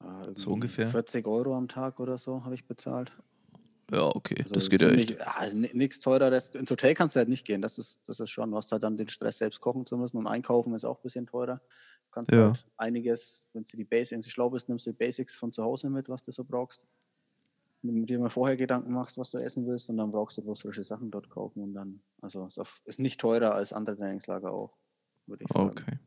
äh, 0.03 0.05
irgendwie 0.07 0.41
So 0.41 0.51
ungefähr? 0.51 0.89
40 0.89 1.25
Euro 1.27 1.55
am 1.55 1.67
Tag 1.67 1.99
oder 1.99 2.17
so 2.17 2.43
habe 2.43 2.53
ich 2.55 2.65
bezahlt. 2.67 3.11
Ja, 3.91 4.03
okay, 4.03 4.35
Also 4.41 4.53
das 4.53 4.69
geht 4.69 4.81
ja 4.81 4.89
echt. 4.89 5.19
also 5.21 5.55
ni- 5.57 5.71
Nichts 5.73 5.99
teureres. 5.99 6.49
Ins 6.49 6.69
Hotel 6.69 6.93
kannst 6.93 7.15
du 7.15 7.19
halt 7.19 7.29
nicht 7.29 7.45
gehen. 7.45 7.61
Das 7.61 7.77
ist, 7.77 8.07
das 8.07 8.19
ist 8.19 8.29
schon. 8.29 8.51
Du 8.51 8.57
hast 8.57 8.71
halt 8.71 8.83
dann 8.83 8.97
den 8.97 9.07
Stress, 9.07 9.37
selbst 9.39 9.59
kochen 9.61 9.85
zu 9.85 9.97
müssen 9.97 10.17
und 10.17 10.27
einkaufen 10.27 10.75
ist 10.75 10.85
auch 10.85 10.97
ein 10.99 11.03
bisschen 11.03 11.25
teurer. 11.25 11.57
Du 11.57 12.11
kannst 12.11 12.31
Ja. 12.33 12.47
halt 12.49 12.65
einiges, 12.77 13.43
wenn 13.53 13.63
du 13.63 13.77
die 13.77 13.85
Basics, 13.85 14.11
wenn 14.11 14.19
du 14.21 14.29
schlau 14.29 14.49
bist, 14.49 14.69
nimmst 14.69 14.85
du 14.85 14.91
die 14.91 14.97
Basics 14.97 15.35
von 15.35 15.51
zu 15.51 15.63
Hause 15.63 15.89
mit, 15.89 16.09
was 16.09 16.21
du 16.21 16.31
so 16.31 16.43
brauchst. 16.43 16.85
Wenn 17.83 17.95
du 17.95 18.05
dir 18.05 18.19
mal 18.19 18.29
vorher 18.29 18.57
Gedanken 18.57 18.91
machst, 18.91 19.17
was 19.17 19.29
du 19.29 19.37
essen 19.37 19.67
willst, 19.67 19.89
und 19.89 19.97
dann 19.97 20.11
brauchst 20.11 20.37
du 20.37 20.41
bloß 20.41 20.61
frische 20.61 20.83
Sachen 20.83 21.11
dort 21.11 21.29
kaufen 21.29 21.61
und 21.61 21.73
dann, 21.73 22.01
also 22.21 22.47
ist, 22.47 22.59
auf, 22.59 22.81
ist 22.85 22.99
nicht 22.99 23.19
teurer 23.19 23.53
als 23.53 23.71
andere 23.71 23.97
Trainingslager 23.97 24.51
auch, 24.51 24.75
würde 25.27 25.43
ich 25.43 25.53
sagen. 25.53 25.69
Okay, 25.69 25.99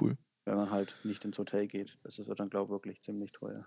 cool. 0.00 0.18
Wenn 0.44 0.56
man 0.56 0.70
halt 0.70 0.94
nicht 1.04 1.24
ins 1.24 1.38
Hotel 1.38 1.66
geht. 1.66 1.98
Das 2.02 2.18
ist 2.18 2.28
dann, 2.36 2.50
glaube 2.50 2.66
ich, 2.66 2.70
wirklich 2.70 3.02
ziemlich 3.02 3.32
teuer. 3.32 3.64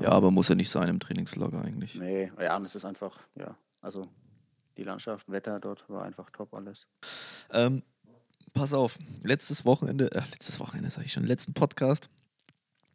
Ja, 0.00 0.10
aber 0.10 0.30
muss 0.30 0.48
ja 0.48 0.54
nicht 0.54 0.70
sein 0.70 0.88
im 0.88 0.98
Trainingslager 0.98 1.62
eigentlich. 1.62 1.94
Nee, 1.96 2.32
ja, 2.40 2.56
und 2.56 2.64
es 2.64 2.74
ist 2.74 2.84
einfach, 2.84 3.20
ja, 3.36 3.56
also 3.80 4.08
die 4.76 4.82
Landschaft, 4.82 5.30
Wetter 5.30 5.60
dort 5.60 5.88
war 5.88 6.02
einfach 6.02 6.30
top 6.30 6.52
alles. 6.52 6.88
Ähm, 7.52 7.82
pass 8.54 8.74
auf. 8.74 8.98
Letztes 9.22 9.64
Wochenende, 9.64 10.10
äh, 10.12 10.22
letztes 10.32 10.58
Wochenende 10.58 10.90
sage 10.90 11.06
ich 11.06 11.12
schon, 11.12 11.24
letzten 11.24 11.54
Podcast 11.54 12.10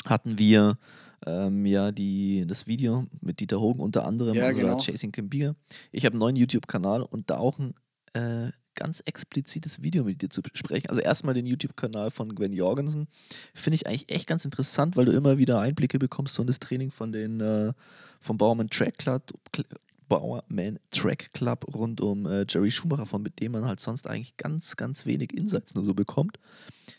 hatten 0.05 0.37
wir 0.37 0.77
ähm, 1.25 1.65
ja 1.65 1.91
die, 1.91 2.45
das 2.47 2.67
Video 2.67 3.05
mit 3.21 3.39
Dieter 3.39 3.59
Hogen 3.59 3.81
unter 3.81 4.05
anderem, 4.05 4.35
Ja, 4.35 4.45
also 4.45 4.59
genau. 4.59 4.77
Chasing 4.77 5.11
Kim 5.11 5.29
Bier. 5.29 5.55
Ich 5.91 6.05
habe 6.05 6.13
einen 6.13 6.19
neuen 6.19 6.35
YouTube-Kanal 6.35 7.03
und 7.03 7.29
da 7.29 7.37
auch 7.37 7.59
ein 7.59 7.73
äh, 8.13 8.51
ganz 8.75 9.01
explizites 9.01 9.83
Video 9.83 10.05
mit 10.05 10.21
dir 10.21 10.29
zu 10.29 10.41
besprechen. 10.41 10.89
Also 10.89 11.01
erstmal 11.01 11.33
den 11.33 11.45
YouTube-Kanal 11.45 12.11
von 12.11 12.33
Gwen 12.33 12.53
Jorgensen. 12.53 13.07
Finde 13.53 13.75
ich 13.75 13.87
eigentlich 13.87 14.09
echt 14.09 14.27
ganz 14.27 14.45
interessant, 14.45 14.95
weil 14.95 15.05
du 15.05 15.11
immer 15.11 15.37
wieder 15.37 15.59
Einblicke 15.59 15.99
bekommst 15.99 16.35
so 16.35 16.41
in 16.41 16.47
das 16.47 16.59
Training 16.59 16.89
von 16.91 17.11
den 17.11 17.41
äh, 17.41 17.73
vom 18.21 18.37
Bauerman 18.37 18.69
Track 18.69 18.97
Club, 18.97 19.23
Cl- 19.53 19.65
Bauerman 20.09 20.79
Track 20.91 21.31
Club 21.33 21.73
rund 21.73 22.01
um 22.01 22.25
äh, 22.25 22.45
Jerry 22.49 22.71
Schumacher, 22.71 23.05
von 23.05 23.21
mit 23.21 23.39
dem 23.39 23.53
man 23.53 23.65
halt 23.65 23.79
sonst 23.79 24.07
eigentlich 24.07 24.35
ganz, 24.35 24.75
ganz 24.75 25.05
wenig 25.05 25.33
Insights 25.33 25.75
nur 25.75 25.85
so 25.85 25.93
bekommt. 25.93 26.39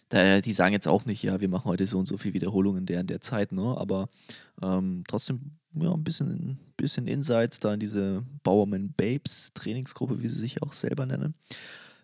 Da, 0.09 0.41
die 0.41 0.53
sagen 0.53 0.73
jetzt 0.73 0.89
auch 0.89 1.05
nicht, 1.05 1.23
ja, 1.23 1.41
wir 1.41 1.49
machen 1.49 1.67
heute 1.67 1.87
so 1.87 1.99
und 1.99 2.07
so 2.07 2.17
viel 2.17 2.33
Wiederholungen 2.33 2.87
der 2.87 3.01
in 3.01 3.07
der 3.07 3.21
Zeit, 3.21 3.53
ne? 3.53 3.77
Aber 3.77 4.09
ähm, 4.63 5.05
trotzdem 5.07 5.53
ja, 5.75 5.93
ein 5.93 6.05
bisschen, 6.05 6.59
bisschen 6.77 7.07
Insights 7.07 7.61
da 7.61 7.75
in 7.75 7.81
diese 7.81 8.25
Bauerman 8.43 8.93
Babes 8.97 9.53
Trainingsgruppe, 9.55 10.23
wie 10.23 10.29
sie 10.29 10.39
sich 10.39 10.63
auch 10.63 10.73
selber 10.73 11.07
nennen. 11.07 11.35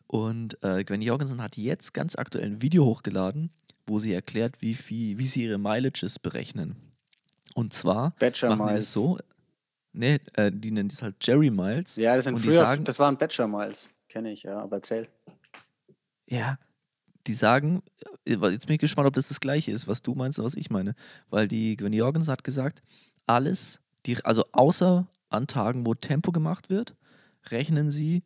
Und 0.07 0.63
äh, 0.63 0.85
Gwen 0.85 1.03
Jorgensen 1.03 1.43
hat 1.43 1.57
jetzt 1.57 1.95
ganz 1.95 2.17
aktuell 2.17 2.47
ein 2.47 2.63
Video 2.63 2.85
hochgeladen, 2.85 3.51
wo 3.87 3.99
sie 3.99 4.13
erklärt, 4.13 4.61
wie, 4.61 4.75
viel, 4.75 5.19
wie 5.19 5.27
sie 5.27 5.45
ihre 5.45 5.59
Mileages 5.59 6.19
berechnen. 6.19 6.77
Und 7.55 7.73
zwar 7.73 8.15
Badger 8.19 8.55
machen 8.55 8.67
Miles. 8.67 8.85
es 8.85 8.93
so, 8.93 9.19
ne, 9.97 10.21
äh, 10.35 10.51
die 10.53 10.71
nennen 10.71 10.89
das 10.89 11.03
halt 11.03 11.17
Jerry 11.21 11.51
Miles. 11.51 11.97
Ja, 11.97 12.15
das 12.15 12.25
sind 12.25 12.35
und 12.35 12.41
früher, 12.41 12.55
sagen, 12.55 12.85
das 12.85 12.99
waren 12.99 13.17
Badger 13.17 13.49
Miles, 13.49 13.91
kenne 14.09 14.33
ich, 14.33 14.45
ja, 14.45 14.59
aber 14.59 14.77
erzähl. 14.77 15.09
Ja, 16.29 16.59
die 17.27 17.35
sagen, 17.35 17.83
äh, 18.27 18.37
jetzt 18.51 18.67
bin 18.67 18.75
ich 18.75 18.81
gespannt, 18.81 19.07
ob 19.07 19.15
das 19.15 19.29
das 19.29 19.41
gleiche 19.41 19.73
ist, 19.73 19.89
was 19.89 20.03
du 20.03 20.15
meinst 20.15 20.39
und 20.39 20.45
was 20.45 20.55
ich 20.55 20.71
meine. 20.71 20.95
Weil 21.31 21.49
die 21.49 21.77
Gwen 21.77 21.93
Jorgens 21.93 22.29
hat 22.29 22.45
gesagt, 22.45 22.83
alles, 23.27 23.81
die, 24.07 24.25
also 24.25 24.45
außer 24.53 25.07
an 25.29 25.47
Tagen, 25.47 25.87
wo 25.87 25.95
Tempo 25.95 26.33
gemacht 26.33 26.71
wird, 26.71 26.95
rechnen 27.51 27.91
sie 27.91 28.23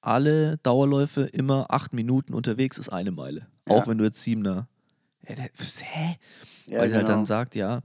alle 0.00 0.58
Dauerläufe 0.58 1.22
immer 1.22 1.66
acht 1.70 1.92
Minuten 1.92 2.34
unterwegs 2.34 2.78
ist 2.78 2.90
eine 2.90 3.10
Meile. 3.10 3.46
Ja. 3.66 3.76
Auch 3.76 3.88
wenn 3.88 3.98
du 3.98 4.04
jetzt 4.04 4.22
Siebener. 4.22 4.68
Hä? 5.26 6.18
Ja, 6.66 6.78
Weil 6.78 6.88
sie 6.88 6.94
halt 6.96 7.06
genau. 7.06 7.18
dann 7.18 7.26
sagt, 7.26 7.54
ja, 7.54 7.80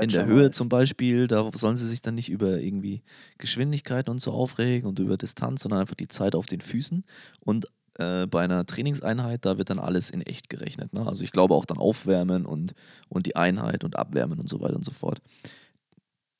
in 0.00 0.08
der 0.08 0.26
Höhe 0.26 0.50
zum 0.50 0.68
Beispiel, 0.68 1.26
da 1.26 1.50
sollen 1.54 1.76
sie 1.76 1.86
sich 1.86 2.02
dann 2.02 2.14
nicht 2.14 2.30
über 2.30 2.58
irgendwie 2.60 3.02
Geschwindigkeiten 3.38 4.10
und 4.10 4.20
so 4.20 4.32
aufregen 4.32 4.88
und 4.88 4.98
über 4.98 5.16
Distanz, 5.16 5.62
sondern 5.62 5.80
einfach 5.80 5.94
die 5.94 6.08
Zeit 6.08 6.34
auf 6.34 6.46
den 6.46 6.60
Füßen. 6.60 7.04
Und 7.40 7.66
äh, 7.98 8.26
bei 8.26 8.42
einer 8.42 8.64
Trainingseinheit, 8.64 9.44
da 9.44 9.58
wird 9.58 9.70
dann 9.70 9.78
alles 9.78 10.10
in 10.10 10.22
echt 10.22 10.48
gerechnet. 10.48 10.92
Ne? 10.94 11.06
Also 11.06 11.24
ich 11.24 11.32
glaube 11.32 11.54
auch 11.54 11.66
dann 11.66 11.78
Aufwärmen 11.78 12.46
und, 12.46 12.74
und 13.08 13.26
die 13.26 13.36
Einheit 13.36 13.84
und 13.84 13.96
Abwärmen 13.96 14.38
und 14.40 14.48
so 14.48 14.60
weiter 14.60 14.76
und 14.76 14.84
so 14.84 14.92
fort. 14.92 15.20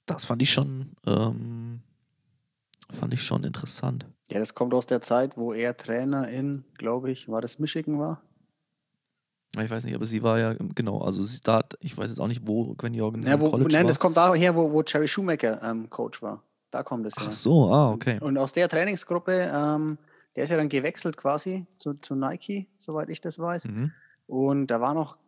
Das 0.07 0.25
fand 0.25 0.43
ich 0.43 0.51
schon, 0.51 0.93
ähm, 1.07 1.83
fand 2.91 3.15
ich 3.15 3.23
schon 3.23 3.45
interessant. 3.45 4.07
Ja, 4.31 4.39
das 4.39 4.55
kommt 4.55 4.73
aus 4.73 4.87
der 4.87 5.03
Zeit, 5.03 5.37
wo 5.37 5.53
er 5.53 5.77
Trainer 5.77 6.29
in, 6.29 6.65
glaube 6.79 7.11
ich, 7.11 7.29
war 7.29 7.43
das 7.43 7.59
Michigan 7.59 7.99
war? 7.99 8.23
Ich 9.61 9.71
weiß 9.71 9.85
nicht, 9.85 9.95
aber 9.95 10.07
sie 10.07 10.23
war 10.23 10.39
ja, 10.39 10.55
genau, 10.75 10.99
also 11.03 11.23
sie 11.23 11.39
da, 11.43 11.57
hat- 11.59 11.77
ich 11.81 11.97
weiß 11.97 12.09
jetzt 12.11 12.21
auch 12.21 12.27
nicht, 12.29 12.47
wo 12.47 12.75
Gwen 12.75 12.95
Jorgens 12.95 13.27
Ja, 13.27 13.39
wo, 13.41 13.51
College 13.51 13.69
nein, 13.71 13.85
war. 13.85 13.89
das 13.89 13.99
kommt 13.99 14.17
daher, 14.17 14.55
wo, 14.57 14.73
wo 14.73 14.83
Jerry 14.83 15.07
Shoemaker 15.09 15.61
ähm, 15.63 15.91
Coach 15.91 16.23
war. 16.23 16.43
Da 16.71 16.83
kommt 16.83 17.05
es 17.07 17.17
her. 17.19 17.27
Ach 17.29 17.33
so, 17.33 17.71
ah, 17.71 17.93
okay. 17.93 18.19
Und 18.21 18.39
aus 18.39 18.55
der 18.55 18.67
Trainingsgruppe, 18.69 19.53
ähm, 19.55 19.99
der 20.37 20.45
ist 20.45 20.51
ja 20.51 20.57
dann 20.57 20.71
gewechselt 20.71 21.19
quasi 21.19 21.67
zu, 21.77 21.93
zu 21.95 22.15
Nike, 22.15 22.67
soweit 22.79 23.11
ich 23.11 23.21
das 23.21 23.39
weiß. 23.39 23.69
Mhm. 23.69 23.93
Und 24.27 24.69
da 24.69 24.81
war 24.81 24.95
noch, 24.95 25.19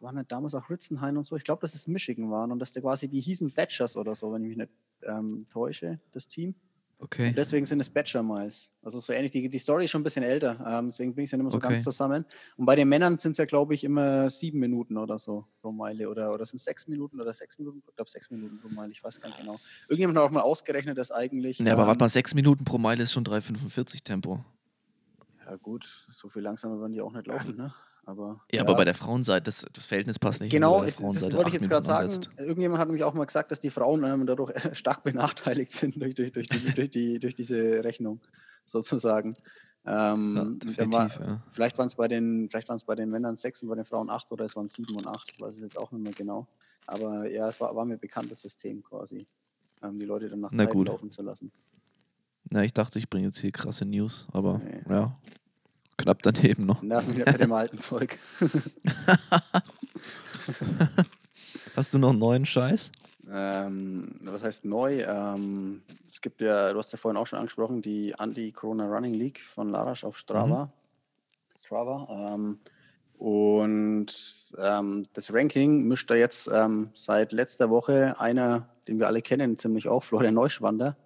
waren 0.00 0.16
nicht 0.16 0.32
damals 0.32 0.56
auch 0.56 0.68
Ritzenhain 0.68 1.16
und 1.16 1.22
so, 1.22 1.36
ich 1.36 1.44
glaube, 1.44 1.60
dass 1.60 1.76
es 1.76 1.86
Michigan 1.86 2.28
waren 2.32 2.50
und 2.50 2.58
dass 2.58 2.72
der 2.72 2.82
quasi, 2.82 3.06
die 3.06 3.20
hießen 3.20 3.52
Badgers 3.52 3.96
oder 3.96 4.16
so, 4.16 4.32
wenn 4.32 4.42
ich 4.42 4.48
mich 4.48 4.56
nicht 4.56 4.70
ähm, 5.04 5.46
täusche, 5.52 6.00
das 6.10 6.26
Team. 6.26 6.56
Okay. 7.02 7.28
Und 7.28 7.38
deswegen 7.38 7.64
sind 7.64 7.80
es 7.80 7.88
Badger 7.88 8.22
Miles. 8.22 8.68
Also 8.82 8.98
so 8.98 9.12
ähnlich, 9.14 9.30
die, 9.30 9.48
die 9.48 9.58
Story 9.58 9.84
ist 9.86 9.90
schon 9.90 10.02
ein 10.02 10.04
bisschen 10.04 10.22
älter, 10.22 10.62
ähm, 10.66 10.86
deswegen 10.90 11.14
bin 11.14 11.24
ich 11.24 11.30
dann 11.30 11.40
immer 11.40 11.50
so 11.50 11.56
Okay. 11.56 11.68
ganz 11.68 11.82
zusammen. 11.84 12.26
Und 12.56 12.66
bei 12.66 12.76
den 12.76 12.88
Männern 12.90 13.16
sind 13.16 13.32
es 13.32 13.38
ja, 13.38 13.46
glaube 13.46 13.74
ich, 13.74 13.84
immer 13.84 14.28
sieben 14.28 14.58
Minuten 14.58 14.98
oder 14.98 15.16
so 15.16 15.46
pro 15.62 15.72
Meile 15.72 16.10
oder, 16.10 16.32
oder 16.32 16.44
sind 16.44 16.58
es 16.58 16.64
sechs 16.64 16.86
Minuten 16.88 17.18
oder 17.18 17.32
sechs 17.32 17.58
Minuten? 17.58 17.82
Ich 17.88 17.96
glaube, 17.96 18.10
sechs 18.10 18.30
Minuten 18.30 18.60
pro 18.60 18.68
Meile, 18.68 18.92
ich 18.92 19.02
weiß 19.02 19.18
gar 19.20 19.28
nicht 19.28 19.38
genau. 19.38 19.58
Irgendjemand 19.88 20.18
hat 20.18 20.24
auch 20.26 20.30
mal 20.30 20.40
ausgerechnet, 20.42 20.98
dass 20.98 21.10
eigentlich. 21.10 21.58
Ja, 21.58 21.72
aber 21.72 21.82
ähm, 21.82 21.88
warte 21.88 22.00
mal, 22.00 22.08
sechs 22.10 22.34
Minuten 22.34 22.64
pro 22.64 22.76
Meile 22.76 23.02
ist 23.02 23.12
schon 23.12 23.24
3,45 23.24 24.04
Tempo. 24.04 24.44
Ja, 25.46 25.56
gut, 25.56 26.06
so 26.12 26.28
viel 26.28 26.42
langsamer 26.42 26.80
werden 26.80 26.92
die 26.92 27.00
auch 27.00 27.12
nicht 27.12 27.26
laufen, 27.26 27.56
ne? 27.56 27.72
Aber, 28.10 28.40
Ja, 28.52 28.62
aber 28.62 28.74
bei 28.74 28.84
der 28.84 28.94
Frauenseite, 28.94 29.44
das, 29.44 29.64
das 29.72 29.86
Verhältnis 29.86 30.18
passt 30.18 30.40
nicht. 30.40 30.50
Genau, 30.50 30.84
das 30.84 31.00
wollte 31.00 31.46
ich 31.48 31.54
jetzt 31.54 31.68
gerade 31.68 31.86
sagen. 31.86 32.04
ansetzt. 32.06 32.28
Irgendjemand 32.36 32.80
hat 32.80 32.88
nämlich 32.88 33.04
auch 33.04 33.14
mal 33.14 33.24
gesagt, 33.24 33.52
dass 33.52 33.60
die 33.60 33.70
Frauen 33.70 34.02
ähm, 34.02 34.26
dadurch 34.26 34.52
stark 34.76 35.04
benachteiligt 35.04 35.70
sind 35.70 36.00
durch, 36.02 36.14
durch, 36.16 36.32
durch, 36.32 36.48
die, 36.48 36.74
durch, 36.74 36.90
die, 36.90 37.18
durch 37.20 37.34
diese 37.36 37.84
Rechnung, 37.84 38.20
sozusagen. 38.64 39.36
Ähm, 39.86 40.58
Ja, 40.76 40.92
war, 40.92 41.08
ja. 41.08 41.42
Vielleicht 41.50 41.78
waren 41.78 41.86
es 41.86 41.94
bei 41.94 42.08
den, 42.08 42.50
vielleicht 42.50 42.68
waren 42.68 42.76
es 42.76 42.84
bei 42.84 42.96
den 42.96 43.10
Männern 43.10 43.36
sechs 43.36 43.62
und 43.62 43.68
bei 43.68 43.76
den 43.76 43.84
Frauen 43.84 44.10
acht 44.10 44.30
oder 44.32 44.44
es 44.44 44.56
waren 44.56 44.66
sieben 44.68 44.94
und 44.96 45.06
acht, 45.06 45.30
ich 45.32 45.40
weiß 45.40 45.54
es 45.54 45.60
jetzt 45.62 45.78
auch 45.78 45.92
nicht 45.92 46.02
mehr 46.02 46.12
genau. 46.12 46.48
Aber 46.88 47.30
ja, 47.30 47.48
es 47.48 47.60
war, 47.60 47.74
war 47.76 47.84
mir 47.84 47.96
bekanntes 47.96 48.40
System 48.40 48.82
quasi, 48.82 49.26
ähm, 49.82 49.98
die 50.00 50.04
Leute 50.06 50.28
dann 50.28 50.40
nach 50.40 50.50
Na 50.52 50.64
Zeit 50.64 50.72
gut. 50.72 50.88
laufen 50.88 51.10
zu 51.10 51.22
lassen. 51.22 51.52
Na, 52.50 52.64
ich 52.64 52.72
dachte, 52.74 52.98
ich 52.98 53.08
bringe 53.08 53.28
jetzt 53.28 53.38
hier 53.38 53.52
krasse 53.52 53.84
News, 53.86 54.26
aber 54.32 54.58
Nee. 54.58 54.82
ja, 54.88 55.16
knapp 56.02 56.22
daneben 56.22 56.66
noch. 56.66 56.82
Nerv 56.82 57.06
mich 57.06 57.16
nicht 57.18 57.32
mit 57.32 57.40
dem 57.40 57.52
alten 57.52 57.78
Zeug. 57.78 58.18
Hast 61.76 61.94
du 61.94 61.98
noch 61.98 62.10
einen 62.10 62.18
neuen 62.18 62.46
Scheiß? 62.46 62.90
Ähm, 63.32 64.16
was 64.22 64.42
heißt 64.42 64.64
neu? 64.64 65.02
Ähm, 65.02 65.82
es 66.08 66.20
gibt 66.20 66.40
ja, 66.40 66.72
du 66.72 66.78
hast 66.78 66.92
ja 66.92 66.98
vorhin 66.98 67.16
auch 67.16 67.26
schon 67.26 67.38
angesprochen, 67.38 67.80
die 67.80 68.14
Anti-Corona 68.18 68.86
Running 68.86 69.14
League 69.14 69.40
von 69.40 69.70
Larasch 69.70 70.04
auf 70.04 70.18
Strava. 70.18 70.72
Strava. 71.56 72.34
Ähm, 72.34 72.58
und 73.18 74.06
ähm, 74.58 75.04
das 75.12 75.32
Ranking 75.32 75.86
mischt 75.86 76.10
da 76.10 76.14
jetzt 76.14 76.48
ähm, 76.52 76.90
seit 76.94 77.32
letzter 77.32 77.70
Woche 77.70 78.18
einer, 78.18 78.68
den 78.88 78.98
wir 78.98 79.06
alle 79.06 79.22
kennen, 79.22 79.58
ziemlich 79.58 79.88
auch, 79.88 80.02
Florian 80.02 80.34
Neuschwander. 80.34 80.96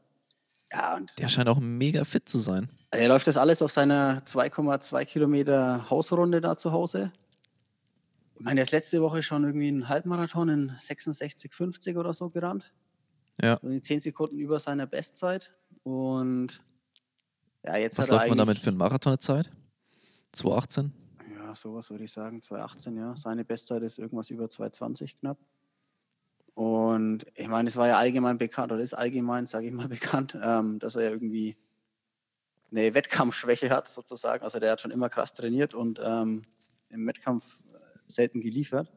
Ja, 0.75 0.97
und 0.97 1.16
Der 1.18 1.29
scheint 1.29 1.49
auch 1.49 1.61
mega 1.61 2.05
fit 2.05 2.29
zu 2.29 2.39
sein. 2.39 2.68
er 2.91 3.09
läuft 3.09 3.27
das 3.27 3.37
alles 3.37 3.62
auf 3.62 3.70
seiner 3.70 4.22
2,2 4.25 5.05
Kilometer 5.05 5.89
Hausrunde 5.89 6.41
da 6.41 6.57
zu 6.57 6.72
Hause. 6.72 7.12
Ich 8.37 8.41
meine, 8.45 8.61
er 8.61 8.64
ist 8.64 8.72
letzte 8.72 9.01
Woche 9.01 9.22
schon 9.22 9.45
irgendwie 9.45 9.68
einen 9.68 9.89
Halbmarathon 9.89 10.49
in 10.49 10.70
66,50 10.72 11.97
oder 11.97 12.12
so 12.12 12.31
gerannt. 12.31 12.72
Ja. 13.41 13.57
So 13.61 13.68
die 13.68 13.81
10 13.81 14.01
Sekunden 14.01 14.39
über 14.39 14.59
seiner 14.59 14.87
Bestzeit. 14.87 15.53
Und 15.85 16.61
ja, 17.64 17.77
jetzt 17.77 17.97
Was 17.99 18.07
hat 18.07 18.11
er 18.12 18.16
läuft 18.18 18.29
man 18.31 18.39
damit 18.39 18.59
für 18.59 18.70
eine 18.70 18.77
Marathonzeit? 18.79 19.51
2,18? 20.35 20.91
Ja, 21.37 21.55
sowas 21.55 21.89
würde 21.91 22.05
ich 22.05 22.12
sagen. 22.12 22.41
2,18, 22.41 22.99
ja. 22.99 23.16
Seine 23.16 23.45
Bestzeit 23.45 23.83
ist 23.83 23.99
irgendwas 24.01 24.31
über 24.31 24.47
2,20 24.47 25.18
knapp. 25.20 25.39
Und 26.55 27.26
ich 27.34 27.48
meine, 27.48 27.68
es 27.68 27.76
war 27.76 27.88
ja 27.88 27.98
allgemein 27.98 28.38
bekannt, 28.38 28.70
oder 28.70 28.80
ist 28.80 28.94
allgemein, 28.94 29.46
sage 29.46 29.66
ich 29.66 29.72
mal, 29.72 29.88
bekannt, 29.88 30.38
ähm, 30.40 30.78
dass 30.78 30.96
er 30.96 31.11
irgendwie 31.11 31.57
eine 32.70 32.94
Wettkampfschwäche 32.94 33.70
hat, 33.70 33.88
sozusagen. 33.88 34.42
Also 34.42 34.59
der 34.59 34.72
hat 34.72 34.80
schon 34.80 34.90
immer 34.90 35.09
krass 35.09 35.34
trainiert 35.34 35.74
und 35.74 36.00
ähm, 36.02 36.42
im 36.88 37.07
Wettkampf 37.07 37.62
äh, 37.72 37.78
selten 38.07 38.40
geliefert. 38.40 38.92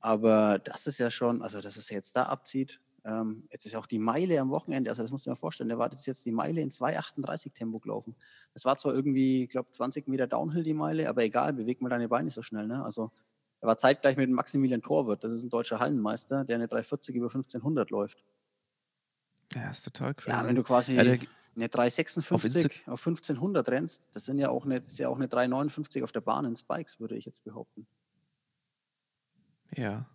Aber 0.00 0.58
das 0.58 0.86
ist 0.86 0.98
ja 0.98 1.10
schon, 1.10 1.42
also 1.42 1.60
dass 1.60 1.76
es 1.76 1.88
jetzt 1.90 2.16
da 2.16 2.24
abzieht. 2.24 2.80
Ähm, 3.04 3.48
jetzt 3.50 3.64
ist 3.66 3.74
auch 3.76 3.86
die 3.86 3.98
Meile 3.98 4.40
am 4.40 4.50
Wochenende, 4.50 4.90
also 4.90 5.02
das 5.02 5.10
musst 5.10 5.24
du 5.24 5.30
dir 5.30 5.34
mal 5.34 5.40
vorstellen, 5.40 5.68
der 5.68 5.78
war 5.78 5.88
das 5.88 6.04
jetzt 6.06 6.24
die 6.26 6.32
Meile 6.32 6.60
in 6.60 6.70
2,38 6.70 7.54
Tempo 7.54 7.78
gelaufen. 7.78 8.16
Das 8.52 8.64
war 8.64 8.76
zwar 8.76 8.92
irgendwie, 8.92 9.44
ich 9.44 9.50
glaube, 9.50 9.70
20 9.70 10.08
Meter 10.08 10.26
Downhill 10.26 10.62
die 10.62 10.74
Meile, 10.74 11.08
aber 11.08 11.24
egal, 11.24 11.52
bewegt 11.52 11.80
mal 11.80 11.88
deine 11.88 12.08
Beine 12.08 12.30
so 12.30 12.42
schnell. 12.42 12.66
Ne? 12.66 12.84
Also 12.84 13.10
er 13.60 13.68
war 13.68 13.76
zeitgleich 13.76 14.16
mit 14.16 14.30
Maximilian 14.30 14.82
Torwirt, 14.82 15.24
das 15.24 15.32
ist 15.32 15.42
ein 15.42 15.50
deutscher 15.50 15.80
Hallenmeister, 15.80 16.44
der 16.44 16.56
eine 16.56 16.68
340 16.68 17.14
über 17.16 17.26
1500 17.26 17.90
läuft. 17.90 18.24
Ja, 19.54 19.70
ist 19.70 19.84
total 19.84 20.14
crazy. 20.14 20.36
Ja, 20.36 20.44
wenn 20.44 20.54
du 20.54 20.62
quasi 20.62 20.94
Ja, 20.94 21.02
eine 21.02 21.64
Auf 21.64 21.70
356 21.70 22.86
auf, 22.86 23.00
1500 23.00 23.68
rennst, 23.68 24.08
das 24.12 24.24
sind 24.24 24.38
ja 24.38 24.48
auch 24.48 24.64
eine, 24.64 24.78
ist 24.78 24.98
ja 24.98 25.08
auch 25.08 25.16
eine 25.16 25.26
359 25.26 26.02
auf 26.04 26.12
der 26.12 26.20
Bahn 26.20 26.44
in 26.44 26.54
Spikes, 26.54 27.00
würde 27.00 27.16
ich 27.16 27.24
jetzt 27.24 27.42
behaupten. 27.42 27.86
Ja. 29.74 30.08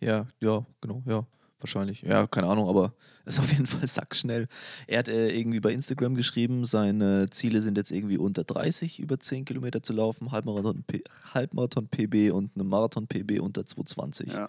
Ja, 0.00 0.26
ja, 0.40 0.66
genau, 0.80 1.02
ja. 1.06 1.26
Wahrscheinlich. 1.60 2.02
Ja, 2.02 2.26
keine 2.26 2.48
Ahnung, 2.48 2.68
aber 2.68 2.94
ist 3.24 3.38
auf 3.38 3.52
jeden 3.52 3.66
Fall 3.66 3.86
sackschnell. 3.86 4.48
Er 4.86 5.00
hat 5.00 5.08
äh, 5.08 5.30
irgendwie 5.30 5.60
bei 5.60 5.72
Instagram 5.72 6.14
geschrieben, 6.14 6.64
seine 6.64 7.28
Ziele 7.30 7.60
sind 7.60 7.76
jetzt 7.76 7.90
irgendwie 7.92 8.18
unter 8.18 8.44
30 8.44 8.98
über 9.00 9.18
10 9.18 9.44
Kilometer 9.44 9.82
zu 9.82 9.92
laufen, 9.92 10.32
Halbmarathon, 10.32 10.82
P 10.84 11.02
Halbmarathon 11.34 11.88
PB 11.88 12.32
und 12.32 12.50
eine 12.54 12.64
Marathon 12.64 13.06
PB 13.06 13.40
unter 13.40 13.66
220. 13.66 14.32
Ja. 14.32 14.48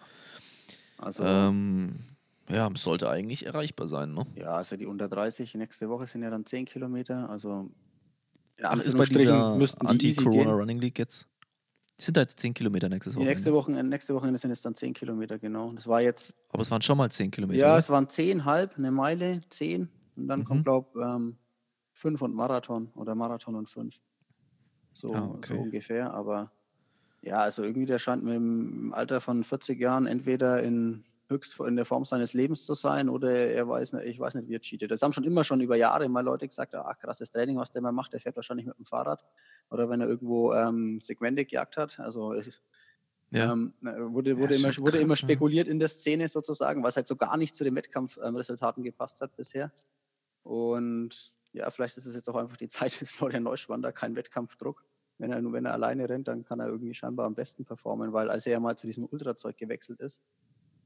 Also, 0.97 1.24
Ähm, 1.24 1.99
ja, 2.49 2.70
sollte 2.76 3.09
eigentlich 3.09 3.45
erreichbar 3.45 3.88
sein, 3.88 4.14
ne? 4.14 4.26
ja, 4.36 4.55
also 4.55 4.76
die 4.76 4.86
unter 4.86 5.07
30 5.07 5.55
nächste 5.55 5.89
Woche 5.89 6.07
sind 6.07 6.22
ja 6.22 6.30
dann 6.30 6.45
10 6.45 6.66
Kilometer. 6.66 7.30
Also 7.30 7.70
in 8.57 8.66
Ach, 8.66 8.78
ist 8.78 8.97
bei 8.97 9.05
dieser 9.05 9.55
müssten 9.55 9.86
die 9.86 9.91
Anti-Corona. 9.91 10.51
Running 10.51 10.80
League 10.80 10.99
jetzt. 10.99 11.28
Sind 12.02 12.18
da 12.18 12.22
jetzt 12.22 12.39
10 12.39 12.54
Kilometer 12.56 12.89
nächstes 12.89 13.14
Wochenende. 13.14 13.32
nächste 13.32 13.54
Woche, 13.54 13.72
nächste 13.72 14.16
Woche 14.16 14.36
sind 14.38 14.49
es 14.52 14.62
dann 14.62 14.74
10 14.76 14.93
Kilometer, 14.93 15.38
genau. 15.38 15.72
Das 15.72 15.86
war 15.88 16.02
jetzt, 16.02 16.36
Aber 16.49 16.62
es 16.64 16.72
waren 16.72 16.82
schon 16.82 16.97
mal 16.97 17.12
10 17.12 17.30
Kilometer. 17.30 17.60
ja, 17.60 17.70
oder? 17.70 17.78
es 17.78 17.89
waren 17.89 18.10
10, 18.10 18.45
halb, 18.45 18.76
eine 18.76 18.89
Meile, 18.91 19.41
10. 19.49 19.88
Und 20.16 20.28
dann 20.28 20.39
Mhm. 20.39 20.45
kommt, 20.45 20.64
glaube 20.64 20.89
ich, 20.95 21.06
ähm, 21.06 21.38
5 21.93 22.22
und 22.24 22.34
Marathon 22.34 22.89
oder 22.95 23.14
Marathon 23.14 23.54
und 23.56 23.70
5. 23.70 24.02
So, 24.93 25.14
Ah, 25.14 25.28
okay. 25.36 25.54
so 25.54 25.62
ungefähr. 25.62 26.12
Aber 26.12 26.52
ja, 27.22 27.36
also 27.41 27.62
irgendwie 27.62 27.86
der 27.86 27.99
scheint 27.99 28.24
mit 28.24 28.34
dem 28.34 28.93
Alter 28.93 29.22
von 29.22 29.43
40 29.43 29.80
Jahren 29.80 30.08
entweder 30.08 30.64
in 30.64 31.04
höchst 31.32 31.60
in 31.60 31.76
der 31.76 31.86
Form 31.86 32.06
seines 32.06 32.34
Lebens 32.34 32.66
zu 32.66 32.76
sein 32.76 33.10
oder 33.10 33.32
er 33.32 33.68
weiß 33.68 33.94
nicht, 33.94 34.06
ich 34.06 34.20
weiß 34.20 34.36
nicht, 34.36 34.48
wie 34.48 34.56
er 34.56 34.60
cheatet. 34.60 34.92
Das 34.92 35.02
haben 35.02 35.14
schon 35.14 35.24
immer 35.24 35.44
schon 35.44 35.62
über 35.62 35.76
Jahre 35.76 36.08
mal 36.10 36.24
Leute 36.24 36.48
gesagt, 36.48 36.76
ach 36.76 37.00
krasses 37.00 37.32
Training, 37.32 37.58
was 37.58 37.72
der 37.72 37.82
mal 37.82 37.92
macht, 37.92 38.14
der 38.14 38.20
fährt 38.20 38.36
wahrscheinlich 38.36 38.68
mit 38.68 38.78
dem 38.78 38.86
Fahrrad 38.86 39.26
oder 39.72 39.90
wenn 39.90 40.02
er 40.02 40.08
irgendwo 40.08 40.54
ähm, 40.54 41.02
Segmente 41.02 41.46
gejagt 41.46 41.78
hat. 41.78 42.00
Also 42.00 42.34
ja. 43.32 43.52
ähm, 43.52 43.74
wurde, 43.82 44.32
Ja, 44.32 44.38
wurde, 44.38 44.54
ist 44.54 44.64
immer, 44.64 44.86
wurde 44.86 44.98
immer 45.00 45.16
krass, 45.16 45.20
spekuliert 45.20 45.68
in 45.68 45.80
der 45.80 45.88
Szene 45.88 46.28
sozusagen, 46.28 46.84
was 46.84 46.98
halt 46.98 47.08
so 47.08 47.16
gar 47.16 47.38
nicht 47.38 47.56
zu 47.56 47.64
den 47.64 47.76
Wettkampfresultaten 47.76 48.84
gepasst 48.84 49.22
hat 49.22 49.36
bisher. 49.36 49.72
Und 50.44 51.34
ja, 51.54 51.70
vielleicht 51.70 51.98
ist 51.98 52.06
es 52.06 52.16
jetzt 52.16 52.30
auch 52.30 52.36
einfach 52.36 52.58
die 52.58 52.68
Zeit 52.68 53.00
des 53.00 53.12
Florian 53.12 53.44
Neuschwander, 53.44 53.92
kein 53.92 54.16
Wettkampfdruck. 54.16 54.84
Wenn 55.18 55.32
er, 55.32 55.42
nur 55.42 55.54
wenn 55.54 55.66
er 55.66 55.74
alleine 55.74 56.10
rennt, 56.10 56.28
dann 56.28 56.44
kann 56.44 56.60
er 56.60 56.68
irgendwie 56.68 56.96
scheinbar 56.96 57.28
am 57.28 57.36
besten 57.36 57.64
performen, 57.64 58.12
weil 58.12 58.32
als 58.32 58.48
er 58.48 58.54
ja 58.54 58.60
mal 58.60 58.76
zu 58.76 58.88
diesem 58.88 59.06
Ultrazeug 59.06 59.56
gewechselt 59.56 60.00
ist, 60.00 60.20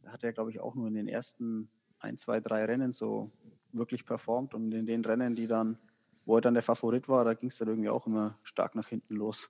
hat 0.07 0.23
er, 0.23 0.33
glaube 0.33 0.51
ich, 0.51 0.59
auch 0.59 0.75
nur 0.75 0.87
in 0.87 0.93
den 0.93 1.07
ersten 1.07 1.69
ein, 1.99 2.17
zwei, 2.17 2.39
drei 2.39 2.65
Rennen 2.65 2.91
so 2.91 3.31
wirklich 3.71 4.05
performt. 4.05 4.53
Und 4.53 4.71
in 4.73 4.85
den 4.85 5.03
Rennen, 5.03 5.35
die 5.35 5.47
dann, 5.47 5.77
wo 6.25 6.35
er 6.35 6.41
dann 6.41 6.53
der 6.53 6.63
Favorit 6.63 7.07
war, 7.09 7.25
da 7.25 7.33
ging 7.33 7.49
es 7.49 7.57
dann 7.57 7.67
irgendwie 7.67 7.89
auch 7.89 8.05
immer 8.07 8.37
stark 8.43 8.75
nach 8.75 8.87
hinten 8.87 9.15
los. 9.15 9.49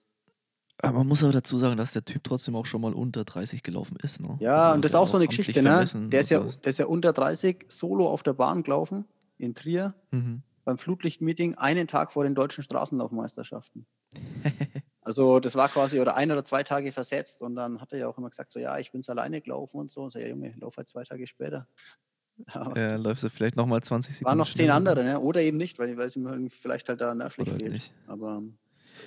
Aber 0.80 0.97
man 0.99 1.08
muss 1.08 1.24
aber 1.24 1.32
dazu 1.32 1.58
sagen, 1.58 1.78
dass 1.78 1.93
der 1.93 2.03
Typ 2.03 2.24
trotzdem 2.26 2.56
auch 2.56 2.66
schon 2.66 2.82
mal 2.82 2.93
unter 2.93 3.24
30 3.24 3.64
gelaufen 3.64 3.95
ist. 4.01 4.20
Ne? 4.20 4.36
Ja, 4.41 4.58
Also 4.60 4.76
und 4.76 4.86
das 4.86 4.91
ist 4.91 4.95
auch 4.95 5.08
so 5.08 5.16
eine 5.16 5.28
Geschichte, 5.28 5.62
ne? 5.64 5.86
Der 6.10 6.20
ist, 6.20 6.30
ja, 6.32 6.39
der 6.41 6.70
ist 6.70 6.80
ja 6.80 6.86
unter 6.86 7.14
30 7.14 7.66
solo 7.70 8.10
auf 8.10 8.24
der 8.24 8.34
Bahn 8.34 8.64
gelaufen 8.64 9.06
in 9.38 9.53
Trier 9.56 9.95
Mhm. 10.12 10.41
beim 10.66 10.78
Flutlichtmeeting 10.78 11.56
einen 11.56 11.88
Tag 11.88 12.12
vor 12.12 12.26
den 12.26 12.36
deutschen 12.36 12.64
Straßenlaufmeisterschaften. 12.64 13.86
Also 15.06 15.39
das 15.39 15.56
war 15.56 15.70
quasi 15.70 15.99
oder 15.99 16.16
ein 16.16 16.32
oder 16.32 16.43
zwei 16.43 16.64
Tage 16.64 16.91
versetzt 16.91 17.41
und 17.43 17.56
dann 17.56 17.80
hat 17.80 17.93
er 17.93 17.99
ja 17.99 18.08
auch 18.08 18.18
immer 18.18 18.30
gesagt, 18.30 18.51
so 18.51 18.60
ja, 18.60 18.78
ich 18.80 18.91
bin's 18.91 19.08
alleine 19.08 19.39
gelaufen 19.39 19.80
und 19.80 19.89
so. 19.91 20.01
Und 20.01 20.10
so, 20.10 20.18
ja 20.18 20.28
Junge, 20.28 20.51
lauf 20.60 20.78
halt 20.78 20.89
zwei 20.89 21.03
Tage 21.03 21.28
später. 21.28 21.68
Aber 22.47 22.76
Ja, 22.76 22.95
läuft 22.95 23.24
er 23.24 23.30
vielleicht 23.30 23.56
nochmal 23.56 23.82
20 23.82 24.16
Sekunden. 24.16 24.32
waren 24.32 24.38
noch 24.39 24.51
zehn 24.51 24.72
andere, 24.72 25.03
ne? 25.03 25.20
Oder 25.20 25.41
eben 25.41 25.58
nicht, 25.58 25.78
weil, 25.78 25.95
weil 25.95 26.08
es 26.08 26.16
ihm 26.16 26.49
vielleicht 26.49 26.89
halt 26.89 27.01
da 27.01 27.14
nervlich 27.14 27.47
Oder 27.47 27.58
fehlt. 27.58 27.72
nicht. 27.72 27.93
Aber 28.08 28.38
ähm, 28.38 28.58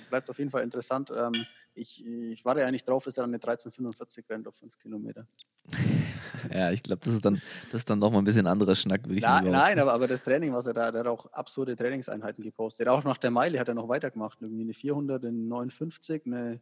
bleibt 0.09 0.29
auf 0.29 0.39
jeden 0.39 0.51
Fall 0.51 0.63
interessant. 0.63 1.11
Ähm, 1.15 1.33
ich, 1.75 2.05
ich 2.05 2.45
warte 2.45 2.61
ja 2.61 2.71
nicht 2.71 2.87
drauf, 2.87 3.03
dass 3.03 3.17
er 3.17 3.23
dann 3.23 3.31
eine 3.31 3.35
1345 3.39 4.25
rennt 4.29 4.47
auf 4.47 4.55
fünf 4.55 4.79
Kilometer. 4.79 5.27
Ja, 6.53 6.71
ich 6.71 6.81
glaube, 6.81 7.01
das 7.03 7.13
ist 7.13 7.25
dann, 7.25 7.41
das 7.71 7.81
ist 7.81 7.89
dann 7.89 7.99
nochmal 7.99 8.21
ein 8.21 8.25
bisschen 8.25 8.47
anderer 8.47 8.73
Schnack, 8.73 9.03
würde 9.03 9.17
ich 9.17 9.23
Na, 9.23 9.39
behaupten. 9.39 9.51
nein, 9.51 9.77
aber, 9.77 9.93
aber 9.93 10.07
das 10.07 10.23
Training, 10.23 10.53
was 10.53 10.65
er 10.65 10.73
da, 10.73 10.89
der 10.89 11.01
hat 11.01 11.07
auch 11.07 11.25
absurde 11.33 11.75
Trainingseinheiten 11.75 12.43
gepostet. 12.43 12.87
Auch 12.87 13.03
nach 13.03 13.17
der 13.17 13.29
Meile 13.29 13.59
hat 13.59 13.67
er 13.67 13.73
noch 13.73 13.89
weitergemacht. 13.89 14.41
Irgendwie 14.41 14.63
eine 14.63 14.73
400 14.73 15.25
in 15.25 15.47
59, 15.49 16.23
eine, 16.25 16.37
eine 16.37 16.59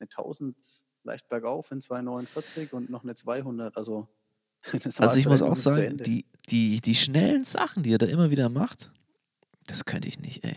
1000 0.00 0.56
leicht 1.02 1.28
bergauf 1.28 1.70
in 1.72 1.80
249 1.80 2.72
und 2.72 2.88
noch 2.88 3.02
eine 3.02 3.14
200. 3.14 3.76
Also, 3.76 4.08
Also 4.98 5.18
ich 5.18 5.26
muss 5.26 5.42
auch 5.42 5.56
sagen, 5.56 5.96
die, 5.98 6.24
die, 6.48 6.80
die 6.80 6.94
schnellen 6.94 7.44
Sachen, 7.44 7.82
die 7.82 7.92
er 7.92 7.98
da 7.98 8.06
immer 8.06 8.30
wieder 8.30 8.48
macht, 8.48 8.90
das 9.66 9.84
könnte 9.84 10.08
ich 10.08 10.20
nicht, 10.20 10.44
ey. 10.44 10.56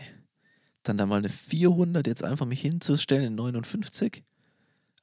Dann 0.82 0.96
da 0.96 1.06
mal 1.06 1.18
eine 1.18 1.28
400 1.28 2.06
jetzt 2.06 2.24
einfach 2.24 2.46
mich 2.46 2.60
hinzustellen 2.60 3.24
in 3.24 3.34
59. 3.34 4.22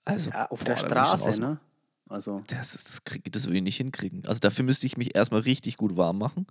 Also, 0.05 0.31
ja, 0.31 0.49
auf 0.49 0.59
boah, 0.59 0.65
der 0.65 0.77
Straße, 0.77 1.39
ne? 1.39 1.59
Also, 2.10 2.41
Das, 2.47 2.76
ist- 2.76 2.88
das, 2.88 3.03
krieg, 3.03 3.32
das 3.32 3.47
will 3.47 3.55
ich 3.55 3.62
nicht 3.64 3.78
hinkriegen. 3.78 4.26
Also 4.28 4.39
dafür 4.39 4.64
müsste 4.66 4.86
ich 4.86 4.97
mich 4.97 5.16
erstmal 5.16 5.41
richtig 5.41 5.78
gut 5.78 5.97
warm 5.97 6.18
machen. 6.18 6.47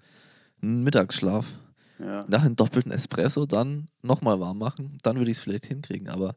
Einen 0.63 0.83
Mittagsschlaf. 0.85 1.55
ja. 1.99 2.25
Nach 2.29 2.43
einem 2.45 2.57
doppelten 2.57 2.93
Espresso, 2.93 3.47
dann 3.47 3.89
nochmal 4.03 4.39
warm 4.41 4.59
machen. 4.59 4.99
Dann 5.03 5.17
würde 5.17 5.31
ich 5.31 5.39
es 5.39 5.43
vielleicht 5.43 5.67
hinkriegen. 5.67 6.09
Aber 6.09 6.37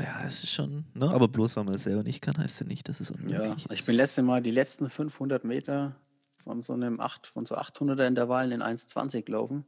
ja, 0.00 0.24
es 0.24 0.42
ist 0.42 0.50
schon, 0.50 0.86
ne? 0.94 1.08
Aber 1.10 1.28
bloß 1.28 1.56
weil 1.56 1.64
man 1.64 1.74
das 1.74 1.84
selber 1.84 2.02
nicht 2.02 2.20
kann, 2.20 2.36
heißt 2.38 2.60
ja 2.60 2.66
nicht, 2.66 2.88
dass 2.88 2.98
es 3.00 3.10
unmöglich 3.10 3.38
Ja, 3.38 3.52
ist. 3.54 3.66
ich 3.70 3.84
bin 3.84 3.94
letzte 3.94 4.22
Mal 4.22 4.42
die 4.42 4.50
letzten 4.50 4.88
500 4.90 5.44
Meter 5.44 5.94
von 6.42 6.62
so 6.62 6.72
einem 6.72 6.98
8, 6.98 7.26
von 7.28 7.46
so 7.46 7.56
800er 7.56 8.06
Intervallen 8.08 8.50
in 8.50 8.62
1,20 8.62 9.22
gelaufen. 9.22 9.64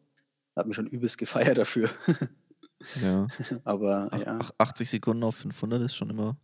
Hat 0.56 0.66
mich 0.66 0.74
schon 0.76 0.86
übelst 0.86 1.18
gefeiert 1.18 1.58
dafür. 1.58 1.88
ja. 3.02 3.26
Aber 3.64 4.10
ja, 4.18 4.38
ach, 4.40 4.50
80 4.58 4.88
Sekunden 4.90 5.22
auf 5.22 5.36
500 5.36 5.82
ist 5.82 5.94
schon 5.94 6.10
immer 6.10 6.36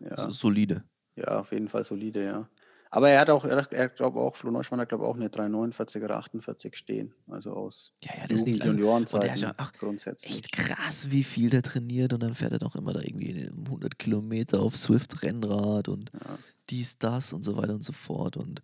ja. 0.00 0.16
so 0.18 0.30
solide. 0.30 0.84
Ja, 1.18 1.40
auf 1.40 1.52
jeden 1.52 1.68
Fall 1.68 1.84
solide, 1.84 2.24
ja. 2.24 2.48
Aber 2.90 3.10
er 3.10 3.20
hat 3.20 3.28
auch, 3.28 3.44
er, 3.44 3.70
er 3.70 3.88
glaube 3.90 4.18
auch, 4.18 4.34
Flo 4.36 4.50
Neuschmann 4.50 4.80
hat 4.80 4.88
glaube 4.88 5.06
auch 5.06 5.14
eine 5.16 5.28
349 5.28 6.02
oder 6.02 6.16
48 6.16 6.74
stehen. 6.74 7.12
Also 7.28 7.52
aus 7.52 7.92
Ja, 8.02 8.12
ja, 8.16 8.26
das 8.26 8.38
ist 8.42 8.46
Jugend- 8.48 8.62
also, 8.62 8.64
und 8.64 8.64
der 8.64 8.70
Juniorenzeiten 8.72 9.34
ist 9.34 9.42
ja 9.42 9.54
ach, 9.58 9.72
grundsätzlich. 9.74 10.32
echt 10.32 10.52
krass, 10.52 11.10
wie 11.10 11.22
viel 11.24 11.50
der 11.50 11.62
trainiert 11.62 12.14
und 12.14 12.22
dann 12.22 12.34
fährt 12.34 12.52
er 12.52 12.58
doch 12.58 12.76
immer 12.76 12.94
da 12.94 13.00
irgendwie 13.02 13.50
100 13.68 13.98
Kilometer 13.98 14.60
auf 14.60 14.74
Swift-Rennrad 14.74 15.88
und 15.88 16.10
Ja. 16.14 16.38
dies, 16.70 16.96
das 16.98 17.32
und 17.34 17.42
so 17.44 17.56
weiter 17.58 17.74
und 17.74 17.84
so 17.84 17.92
fort. 17.92 18.38
Und 18.38 18.62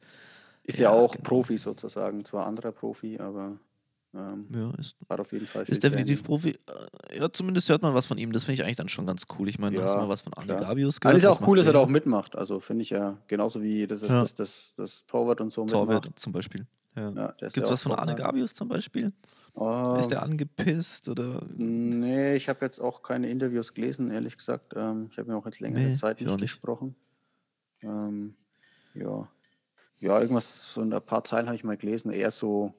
Ist 0.63 0.79
ja, 0.79 0.91
ja, 0.91 0.97
auch 0.99 1.13
genau. 1.13 1.25
Profi 1.29 1.59
sozusagen, 1.59 2.25
zwar 2.25 2.47
anderer 2.47 2.73
Profi, 2.73 3.19
aber 3.19 3.59
ähm, 4.17 4.47
ja, 4.55 4.71
ist 4.79 4.97
hat 5.09 5.21
auf 5.21 5.33
jeden 5.33 5.47
Fall 5.47 5.65
Ist 5.65 5.83
definitiv. 5.83 6.23
Profi. 6.23 6.51
Äh, 7.11 7.19
Ja, 7.19 7.33
zumindest 7.33 7.69
hört 7.69 7.83
man 7.83 7.95
was 7.95 8.07
von 8.07 8.17
ihm. 8.19 8.33
Das 8.33 8.45
finde 8.45 8.55
ich 8.61 8.65
eigentlich 8.65 8.77
dann 8.77 8.89
schon 8.89 9.07
ganz 9.07 9.25
cool. 9.39 9.49
Ich 9.49 9.59
meine, 9.59 9.77
da 9.77 9.83
hast 9.83 9.93
du 9.93 9.97
Ja, 9.99 10.03
mal 10.05 10.09
was 10.09 10.23
von 10.23 10.33
Arne. 10.35 10.57
Gabius 10.57 11.01
gehört. 11.01 11.17
ist 11.17 11.23
ja 11.25 11.31
was 11.31 11.39
auch 11.43 11.47
cool, 11.49 11.57
dass 11.59 11.67
er 11.67 11.73
da 11.73 11.81
auch 11.81 11.89
mitmacht. 11.89 12.37
Also 12.37 12.61
finde 12.61 12.83
ich 12.83 12.91
ja 12.91 13.19
genauso 13.27 13.63
wie 13.63 13.87
das, 13.87 14.03
ist, 14.03 14.11
Ja. 14.11 14.21
das, 14.21 14.35
das, 14.35 14.73
das 14.77 15.07
Torwart 15.07 15.41
und 15.41 15.51
so 15.51 15.65
Torwart 15.67 16.05
mitmacht. 16.05 16.19
zum 16.19 16.33
Beispiel. 16.33 16.67
Ja. 16.97 17.11
Ja, 17.11 17.27
ist 17.27 17.55
Gibt 17.55 17.57
es 17.59 17.69
ja 17.69 17.73
was 17.73 17.83
von 17.83 17.93
Arne. 17.93 18.15
Gabius 18.15 18.55
zum 18.55 18.69
Beispiel? 18.69 19.13
Oh, 19.57 19.97
Ist 19.99 20.09
der 20.09 20.23
angepisst 20.23 21.09
oder? 21.09 21.43
Nee, 21.57 22.35
ich 22.37 22.49
habe 22.49 22.65
jetzt 22.65 22.81
auch 22.81 23.03
keine 23.03 23.29
Interviews 23.31 23.73
gelesen, 23.75 24.11
ehrlich 24.11 24.37
gesagt. 24.37 24.73
Ähm, 24.77 25.09
ich 25.13 25.19
habe 25.19 25.31
mir 25.31 25.37
auch 25.37 25.47
jetzt 25.47 25.61
längere 25.61 25.81
Nee, 25.89 25.95
Zeit 25.95 26.21
nicht. 26.21 26.39
gesprochen. 26.41 26.95
Ähm, 27.83 28.35
ja. 28.95 29.29
Ja, 30.01 30.21
irgendwas, 30.21 30.75
so 30.75 30.81
ein 30.83 30.91
paar 31.05 31.25
Zeilen 31.25 31.47
habe 31.47 31.57
ich 31.57 31.65
mal 31.65 31.77
gelesen. 31.77 32.11
Eher 32.11 32.31
so, 32.31 32.75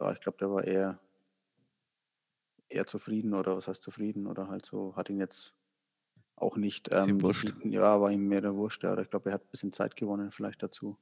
ja, 0.00 0.12
ich 0.12 0.20
glaube, 0.20 0.38
der 0.38 0.50
war 0.50 0.64
eher, 0.64 0.98
eher 2.68 2.86
zufrieden 2.86 3.34
oder 3.34 3.56
was 3.56 3.68
heißt 3.68 3.82
zufrieden 3.82 4.26
oder 4.26 4.48
halt 4.48 4.66
so, 4.66 4.94
hat 4.96 5.10
ihn 5.10 5.18
jetzt 5.18 5.54
auch 6.36 6.56
nicht. 6.56 6.92
Ähm, 6.92 7.20
wurscht. 7.22 7.54
ja, 7.64 8.00
war 8.00 8.10
ihm 8.10 8.28
mehr 8.28 8.40
der 8.40 8.54
Wurscht. 8.54 8.82
Ja, 8.84 8.96
ich 8.98 9.10
glaube, 9.10 9.30
er 9.30 9.34
hat 9.34 9.44
ein 9.44 9.50
bisschen 9.50 9.72
Zeit 9.72 9.96
gewonnen, 9.96 10.30
vielleicht 10.30 10.62
dazu. 10.62 10.98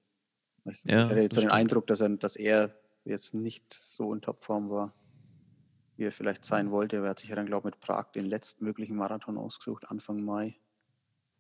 Ich, 0.65 0.81
Ja, 0.85 1.09
hatte 1.09 1.21
jetzt 1.21 1.35
so 1.35 1.41
den. 1.41 1.51
Eindruck, 1.51 1.87
dass 1.87 2.01
er, 2.01 2.11
dass 2.11 2.37
er 2.37 2.75
jetzt 3.05 3.35
nicht 3.35 3.75
so 3.75 4.15
in 4.15 4.21
Topform 4.21 4.71
war 4.71 4.95
wie 5.97 6.05
er 6.05 6.13
vielleicht 6.13 6.45
sein 6.45 6.71
wollte. 6.71 6.97
Er 6.97 7.09
hat 7.09 7.19
sich 7.19 7.31
ja 7.31 7.37
dann, 7.37 7.47
glaube 7.47 7.69
ich, 7.69 7.75
mit 7.75 7.81
Prag 7.81 8.11
den 8.13 8.27
letztmöglichen 8.27 8.97
Marathon 8.97 9.39
ausgesucht, 9.39 9.89
Anfang 9.89 10.25
Mai. 10.25 10.57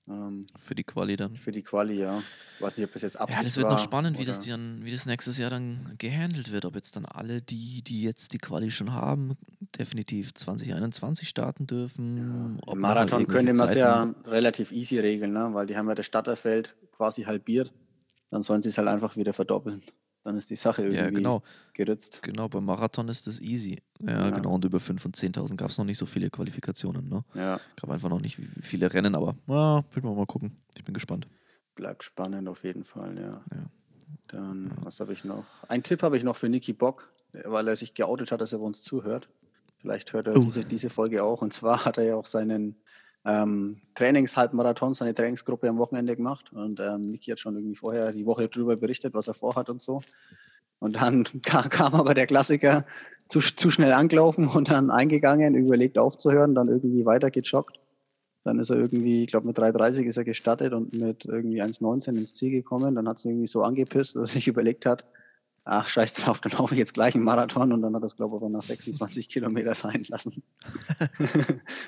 Ähm, 0.06 0.44
Für 0.58 0.74
die 0.74 0.82
Quali 0.82 1.16
dann. 1.16 1.34
für 1.36 1.50
die 1.50 1.62
Quali, 1.62 1.98
ja. 1.98 2.22
Ich 2.56 2.62
weiß 2.62 2.76
nicht, 2.76 2.86
ob 2.86 2.92
das 2.92 3.02
jetzt 3.02 3.18
Absicht 3.18 3.38
Ja, 3.38 3.44
das 3.44 3.56
wird 3.56 3.70
noch 3.70 3.78
spannend, 3.78 4.18
wie 4.18 4.26
das, 4.26 4.38
dann, 4.40 4.84
wie 4.84 4.92
das 4.92 5.06
nächstes 5.06 5.38
Jahr 5.38 5.48
dann 5.48 5.94
gehandelt 5.96 6.52
wird. 6.52 6.66
Ob 6.66 6.74
jetzt 6.74 6.94
dann 6.96 7.06
alle, 7.06 7.40
die, 7.40 7.82
die 7.82 8.02
jetzt 8.02 8.34
die 8.34 8.38
Quali 8.38 8.70
schon 8.70 8.92
haben, 8.92 9.36
definitiv 9.78 10.34
2021 10.34 11.28
starten 11.28 11.66
dürfen. 11.66 12.58
ob 12.66 12.74
Im 12.74 12.80
man 12.82 12.90
halt 12.90 13.10
Marathon 13.10 13.26
könnte 13.26 13.54
man 13.54 13.66
es 13.66 13.74
ja 13.74 14.14
relativ 14.26 14.72
easy 14.72 14.98
regeln, 14.98 15.32
ne? 15.32 15.50
weil 15.52 15.66
die 15.66 15.76
haben 15.76 15.88
ja 15.88 15.94
das 15.94 16.06
Starterfeld 16.06 16.74
quasi 16.92 17.22
halbiert. 17.22 17.72
Dann 18.30 18.42
sollen 18.42 18.60
sie 18.60 18.68
es 18.68 18.76
halt 18.76 18.88
einfach 18.88 19.16
wieder 19.16 19.32
verdoppeln. 19.32 19.82
Dann 20.24 20.36
ist 20.38 20.48
die 20.50 20.56
Sache 20.56 20.82
irgendwie 20.82 20.98
Ja, 21.02 21.10
genau. 21.10 21.42
geritzt. 21.74 22.20
Genau, 22.22 22.48
beim 22.48 22.64
Marathon 22.64 23.08
ist 23.10 23.26
das 23.26 23.40
easy. 23.40 23.82
Ja, 24.00 24.28
Ja. 24.28 24.30
genau. 24.30 24.54
Und 24.54 24.64
über 24.64 24.78
5.000 24.78 25.04
und 25.06 25.16
10.000 25.16 25.56
gab 25.56 25.68
es 25.70 25.76
noch 25.78 25.84
nicht 25.84 25.98
so 25.98 26.06
viele 26.06 26.30
Qualifikationen. 26.30 27.08
Ne? 27.08 27.22
Ja, 27.34 27.60
Gab 27.76 27.90
einfach 27.90 28.08
noch 28.08 28.20
nicht 28.20 28.36
viele 28.62 28.92
Rennen, 28.92 29.14
aber 29.14 29.36
ja, 29.46 29.84
will 29.92 30.02
man 30.02 30.16
mal 30.16 30.26
gucken. 30.26 30.56
Ich 30.76 30.82
bin 30.84 30.94
gespannt. 30.94 31.28
bleibt 31.74 32.02
spannend 32.04 32.48
auf 32.48 32.64
jeden 32.64 32.84
Fall, 32.84 33.18
ja. 33.18 33.30
Ja. 33.30 33.70
Dann, 34.28 34.70
was 34.82 35.00
habe 35.00 35.12
ich 35.12 35.24
noch? 35.24 35.44
Ein 35.68 35.82
Tipp 35.82 36.02
habe 36.02 36.16
ich 36.16 36.22
noch 36.24 36.36
für 36.36 36.48
Niki 36.48 36.72
Bock, 36.72 37.08
weil 37.44 37.68
er 37.68 37.76
sich 37.76 37.94
geoutet 37.94 38.32
hat, 38.32 38.40
dass 38.40 38.52
er 38.52 38.60
bei 38.60 38.64
uns 38.64 38.82
zuhört. 38.82 39.28
Vielleicht 39.78 40.12
hört 40.14 40.26
er 40.28 40.36
Oh. 40.36 40.40
diese, 40.44 40.64
diese 40.64 40.88
Folge 40.88 41.22
auch. 41.22 41.42
Und 41.42 41.52
zwar 41.52 41.84
hat 41.84 41.98
er 41.98 42.04
ja 42.04 42.14
auch 42.16 42.26
seinen 42.26 42.76
ähm, 43.24 43.80
Trainingshalbmarathon, 43.94 44.94
seine 44.94 45.14
Trainingsgruppe 45.14 45.68
am 45.68 45.78
Wochenende 45.78 46.16
gemacht. 46.16 46.52
Und 46.52 46.80
ähm, 46.80 47.10
Niki 47.10 47.30
hat 47.30 47.40
schon 47.40 47.56
irgendwie 47.56 47.76
vorher 47.76 48.12
die 48.12 48.26
Woche 48.26 48.48
darüber 48.48 48.76
berichtet, 48.76 49.14
was 49.14 49.28
er 49.28 49.34
vorhat 49.34 49.70
und 49.70 49.80
so. 49.80 50.00
Und 50.78 51.00
dann 51.00 51.24
ka- 51.42 51.68
kam 51.68 51.94
aber 51.94 52.14
der 52.14 52.26
Klassiker 52.26 52.84
zu, 53.26 53.40
zu 53.40 53.70
schnell 53.70 53.92
angelaufen 53.92 54.48
und 54.48 54.70
dann 54.70 54.90
eingegangen, 54.90 55.54
überlegt 55.54 55.98
aufzuhören, 55.98 56.54
dann 56.54 56.68
irgendwie 56.68 57.06
weiter 57.06 57.30
gejoggt. 57.30 57.80
Dann 58.44 58.58
ist 58.58 58.68
er 58.68 58.76
irgendwie, 58.76 59.24
ich 59.24 59.30
glaube 59.30 59.46
mit 59.46 59.58
3,30 59.58 60.02
ist 60.04 60.18
er 60.18 60.24
gestartet 60.24 60.74
und 60.74 60.92
mit 60.92 61.24
irgendwie 61.24 61.62
1,19 61.62 62.18
ins 62.18 62.36
Ziel 62.36 62.50
gekommen. 62.50 62.94
Dann 62.94 63.08
hat 63.08 63.16
es 63.16 63.24
irgendwie 63.24 63.46
so 63.46 63.62
angepisst, 63.62 64.16
dass 64.16 64.30
er 64.30 64.34
sich 64.34 64.48
überlegt 64.48 64.84
hat, 64.84 65.04
ach, 65.64 65.88
scheiß 65.88 66.14
drauf, 66.14 66.40
dann 66.40 66.52
laufe 66.52 66.74
ich 66.74 66.78
jetzt 66.78 66.94
gleich 66.94 67.14
einen 67.14 67.24
Marathon 67.24 67.72
und 67.72 67.82
dann 67.82 67.94
hat 67.94 68.02
das, 68.02 68.16
glaube 68.16 68.36
ich, 68.36 68.42
aber 68.42 68.50
nach 68.50 68.62
26 68.62 69.28
Kilometer 69.28 69.74
sein 69.74 70.04
lassen. 70.08 70.42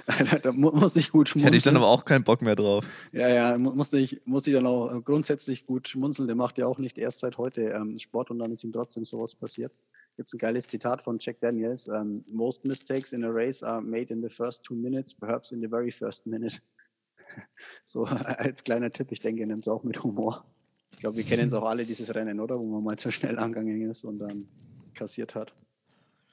da 0.42 0.52
muss 0.52 0.96
ich 0.96 1.10
gut 1.10 1.28
schmunzeln. 1.28 1.46
Hätte 1.46 1.56
ich 1.56 1.62
dann 1.62 1.76
aber 1.76 1.88
auch 1.88 2.04
keinen 2.04 2.24
Bock 2.24 2.42
mehr 2.42 2.56
drauf. 2.56 2.86
Ja, 3.12 3.28
ja, 3.28 3.58
musste 3.58 3.98
ich, 3.98 4.22
musste 4.24 4.50
ich 4.50 4.56
dann 4.56 4.66
auch 4.66 5.04
grundsätzlich 5.04 5.66
gut 5.66 5.88
schmunzeln. 5.88 6.26
Der 6.26 6.36
macht 6.36 6.58
ja 6.58 6.66
auch 6.66 6.78
nicht 6.78 6.96
erst 6.96 7.20
seit 7.20 7.36
heute 7.38 7.62
ähm, 7.62 7.98
Sport 7.98 8.30
und 8.30 8.38
dann 8.38 8.50
ist 8.52 8.64
ihm 8.64 8.72
trotzdem 8.72 9.04
sowas 9.04 9.34
passiert. 9.34 9.72
Gibt 10.16 10.28
es 10.28 10.34
ein 10.34 10.38
geiles 10.38 10.66
Zitat 10.66 11.02
von 11.02 11.18
Jack 11.20 11.40
Daniels: 11.40 11.88
um, 11.88 12.24
Most 12.32 12.64
mistakes 12.64 13.12
in 13.12 13.22
a 13.24 13.28
race 13.28 13.62
are 13.62 13.82
made 13.82 14.12
in 14.12 14.22
the 14.22 14.30
first 14.30 14.64
two 14.64 14.74
minutes, 14.74 15.12
perhaps 15.12 15.52
in 15.52 15.60
the 15.60 15.68
very 15.68 15.90
first 15.90 16.26
minute. 16.26 16.58
so 17.84 18.04
als 18.38 18.64
kleiner 18.64 18.90
Tipp, 18.90 19.12
ich 19.12 19.20
denke, 19.20 19.42
er 19.42 19.46
nimmt 19.46 19.66
es 19.66 19.68
auch 19.68 19.84
mit 19.84 20.02
Humor. 20.02 20.46
Ich 20.96 21.00
glaube, 21.00 21.18
wir 21.18 21.24
kennen 21.24 21.48
es 21.48 21.52
auch 21.52 21.66
alle, 21.66 21.84
dieses 21.84 22.14
Rennen, 22.14 22.40
oder? 22.40 22.58
Wo 22.58 22.64
man 22.64 22.82
mal 22.82 22.96
zu 22.96 23.10
schnell 23.10 23.38
angegangen 23.38 23.82
ist 23.82 24.02
und 24.04 24.18
dann 24.18 24.48
kassiert 24.94 25.34
hat. 25.34 25.54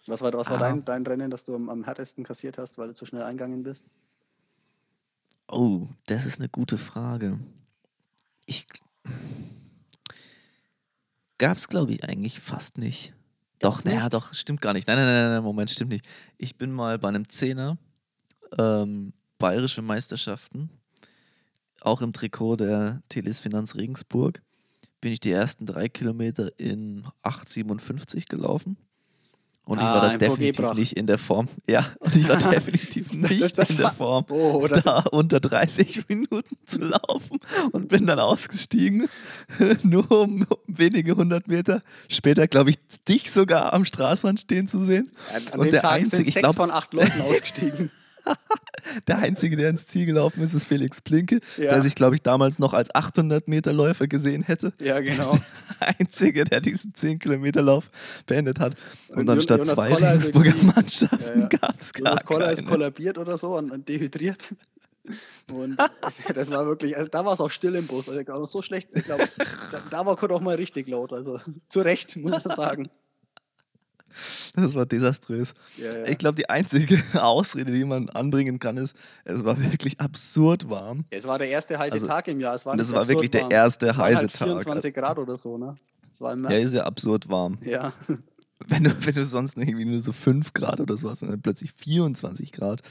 Was 0.07 0.22
war, 0.22 0.32
was 0.32 0.49
war 0.49 0.55
ah. 0.55 0.59
dein, 0.59 0.86
dein 0.86 1.05
Rennen, 1.05 1.30
das 1.30 1.43
du 1.43 1.53
am, 1.53 1.70
am 1.70 1.84
härtesten 1.84 2.24
kassiert 2.24 2.57
hast, 2.57 2.78
weil 2.78 2.88
du 2.88 2.93
zu 2.93 3.05
schnell 3.05 3.24
eingegangen 3.24 3.64
bist? 3.64 3.86
Oh, 5.49 5.88
das 6.05 6.26
ist 6.26 6.39
eine 6.39 6.47
gute 6.47 6.78
Frage. 6.78 7.39
Ich 8.45 8.66
gab 11.38 11.57
es, 11.57 11.68
glaube 11.68 11.91
ich, 11.91 12.05
eigentlich 12.05 12.39
fast 12.39 12.78
nicht. 12.78 13.14
Doch, 13.59 13.84
naja, 13.84 14.07
doch, 14.07 14.34
stimmt 14.34 14.61
gar 14.61 14.72
nicht. 14.72 14.88
Nein, 14.88 14.95
nein, 14.95 15.05
nein, 15.07 15.30
nein, 15.32 15.43
Moment, 15.43 15.72
stimmt 15.72 15.91
nicht. 15.91 16.05
Ich 16.38 16.57
bin 16.57 16.72
mal 16.72 16.97
bei 16.99 17.09
einem 17.09 17.28
Zehner, 17.28 17.78
ähm, 18.57 19.11
bayerische 19.39 19.82
Meisterschaften, 19.82 20.70
auch 21.82 22.01
im 22.01 22.14
Trikot 22.14 22.55
der 22.55 23.01
Teles 23.09 23.41
Finanz 23.41 23.76
Regensburg, 23.76 24.41
bin 25.03 25.11
ich 25.11 25.19
die 25.19 25.31
ersten 25.31 25.65
drei 25.65 25.89
Kilometer 25.89 26.49
in 26.57 27.03
8,57 27.23 28.29
gelaufen. 28.29 28.77
Und 29.65 29.77
ich 29.77 29.83
ah, 29.83 29.93
war 29.93 30.09
da 30.09 30.17
definitiv 30.17 30.73
nicht 30.73 30.93
in 30.93 31.07
der 31.07 31.17
Form. 31.17 31.47
Ja, 31.67 31.85
und 31.99 32.15
ich 32.15 32.27
war 32.27 32.37
definitiv 32.51 33.13
nicht 33.13 33.69
in 33.69 33.77
der 33.77 33.91
Form, 33.91 34.25
oh, 34.29 34.65
da 34.67 35.03
unter 35.11 35.39
30 35.39 36.03
Minuten 36.09 36.57
zu 36.65 36.79
laufen 36.79 37.37
und 37.71 37.89
bin 37.89 38.05
dann 38.05 38.19
ausgestiegen, 38.19 39.07
nur 39.83 40.09
um 40.09 40.45
wenige 40.67 41.15
hundert 41.15 41.47
Meter 41.47 41.81
später, 42.09 42.47
glaube 42.47 42.71
ich, 42.71 42.77
dich 43.07 43.31
sogar 43.31 43.73
am 43.73 43.85
Straßenrand 43.85 44.39
stehen 44.41 44.67
zu 44.67 44.83
sehen. 44.83 45.11
An, 45.33 45.43
an 45.51 45.59
und 45.59 45.71
der 45.71 45.81
Tag 45.81 45.91
einzige, 45.91 46.27
ich 46.27 46.35
glaube, 46.35 46.55
von 46.55 46.71
acht 46.71 46.93
Leuten 46.93 47.21
ausgestiegen. 47.21 47.91
der 49.07 49.19
Einzige, 49.19 49.55
der 49.55 49.69
ins 49.69 49.86
Ziel 49.86 50.05
gelaufen 50.05 50.41
ist, 50.41 50.53
ist 50.53 50.65
Felix 50.65 51.01
Plinke, 51.01 51.39
ja. 51.57 51.71
der 51.71 51.82
sich, 51.82 51.95
glaube 51.95 52.15
ich, 52.15 52.21
damals 52.21 52.59
noch 52.59 52.74
als 52.74 52.93
800 52.93 53.47
Meter 53.47 53.74
Läufer 53.74 54.07
gesehen 54.07 54.43
hätte. 54.43 54.74
Ja, 54.82 54.99
genau. 54.99 55.39
Der 55.80 55.95
Einzige, 55.99 56.43
der 56.43 56.61
diesen 56.61 56.93
10 56.93 57.19
Kilometer 57.19 57.61
Lauf 57.61 57.88
beendet 58.26 58.59
hat. 58.59 58.76
Und, 59.09 59.19
und 59.19 59.26
dann 59.26 59.41
statt 59.41 59.59
Jonas 59.59 59.76
zwei 59.76 59.93
Regensburger 59.93 60.53
Mannschaften 60.63 61.41
ja, 61.41 61.41
ja. 61.41 61.47
gab 61.47 61.80
es 61.80 61.93
gar 61.93 62.11
Jonas 62.11 62.26
Koller 62.26 62.51
ist 62.51 62.65
kollabiert 62.65 63.17
oder 63.17 63.38
so 63.38 63.57
und, 63.57 63.71
und 63.71 63.88
dehydriert. 63.89 64.38
Und 65.51 65.78
das 66.34 66.49
war 66.49 66.65
wirklich, 66.65 66.95
also 66.95 67.09
da 67.09 67.26
war 67.26 67.34
es 67.34 67.41
auch 67.41 67.51
still 67.51 67.76
im 67.76 67.88
Bus. 67.88 68.07
Also 68.09 68.45
so 68.45 68.61
schlecht, 68.61 68.89
ich 68.93 69.03
glaube, 69.03 69.28
da, 69.71 69.80
da 69.89 70.05
war 70.05 70.15
Kurt 70.15 70.32
auch 70.32 70.41
mal 70.41 70.55
richtig 70.55 70.88
laut. 70.88 71.13
Also 71.13 71.39
zu 71.67 71.82
Recht, 71.82 72.15
muss 72.15 72.43
man 72.43 72.55
sagen. 72.55 72.89
Das 74.55 74.76
war 74.76 74.86
desaströs. 74.86 75.53
Ja, 75.78 75.91
ja. 75.91 76.05
Ich 76.05 76.18
glaube, 76.18 76.36
die 76.36 76.49
einzige 76.49 77.01
Ausrede, 77.22 77.72
die 77.72 77.86
man 77.86 78.09
anbringen 78.09 78.59
kann, 78.59 78.78
ist, 78.78 78.95
es 79.26 79.43
war 79.43 79.59
wirklich 79.59 79.99
absurd 79.99 80.70
warm. 80.70 81.05
Ja, 81.11 81.20
es 81.20 81.28
war 81.28 81.38
der 81.38 81.49
erste 81.49 81.78
heiße 81.78 81.93
also, 81.93 82.07
Tag 82.07 82.28
im 82.28 82.39
Jahr. 82.39 82.55
Es 82.55 82.66
war 82.66 82.78
das 82.78 82.91
war 82.91 83.07
wirklich 83.07 83.34
warm. 83.34 83.49
der 83.49 83.57
erste 83.57 83.95
heiße 83.95 84.18
halt 84.18 84.32
24 84.32 84.34
Tag. 84.34 84.64
24 84.64 84.93
Grad 84.93 85.20
oder 85.20 85.38
so, 85.38 85.57
ne? 85.57 85.76
Es 86.11 86.22
war 86.22 86.34
im 86.34 86.43
Ja, 86.43 86.51
ist 86.51 86.74
ja 86.74 86.84
absurd 86.84 87.30
warm. 87.30 87.57
Ja. 87.64 87.93
Wenn 88.66 88.86
du, 88.86 89.05
wenn 89.05 89.14
du 89.14 89.26
sonst 89.26 89.57
irgendwie 89.57 89.84
nur 89.84 89.99
so 89.99 90.14
5 90.14 90.53
Grad 90.53 90.80
oder 90.80 90.95
so 90.95 91.09
hast 91.09 91.22
und 91.22 91.30
dann 91.30 91.41
plötzlich 91.41 91.74
24 91.74 92.53
Grad. 92.53 92.82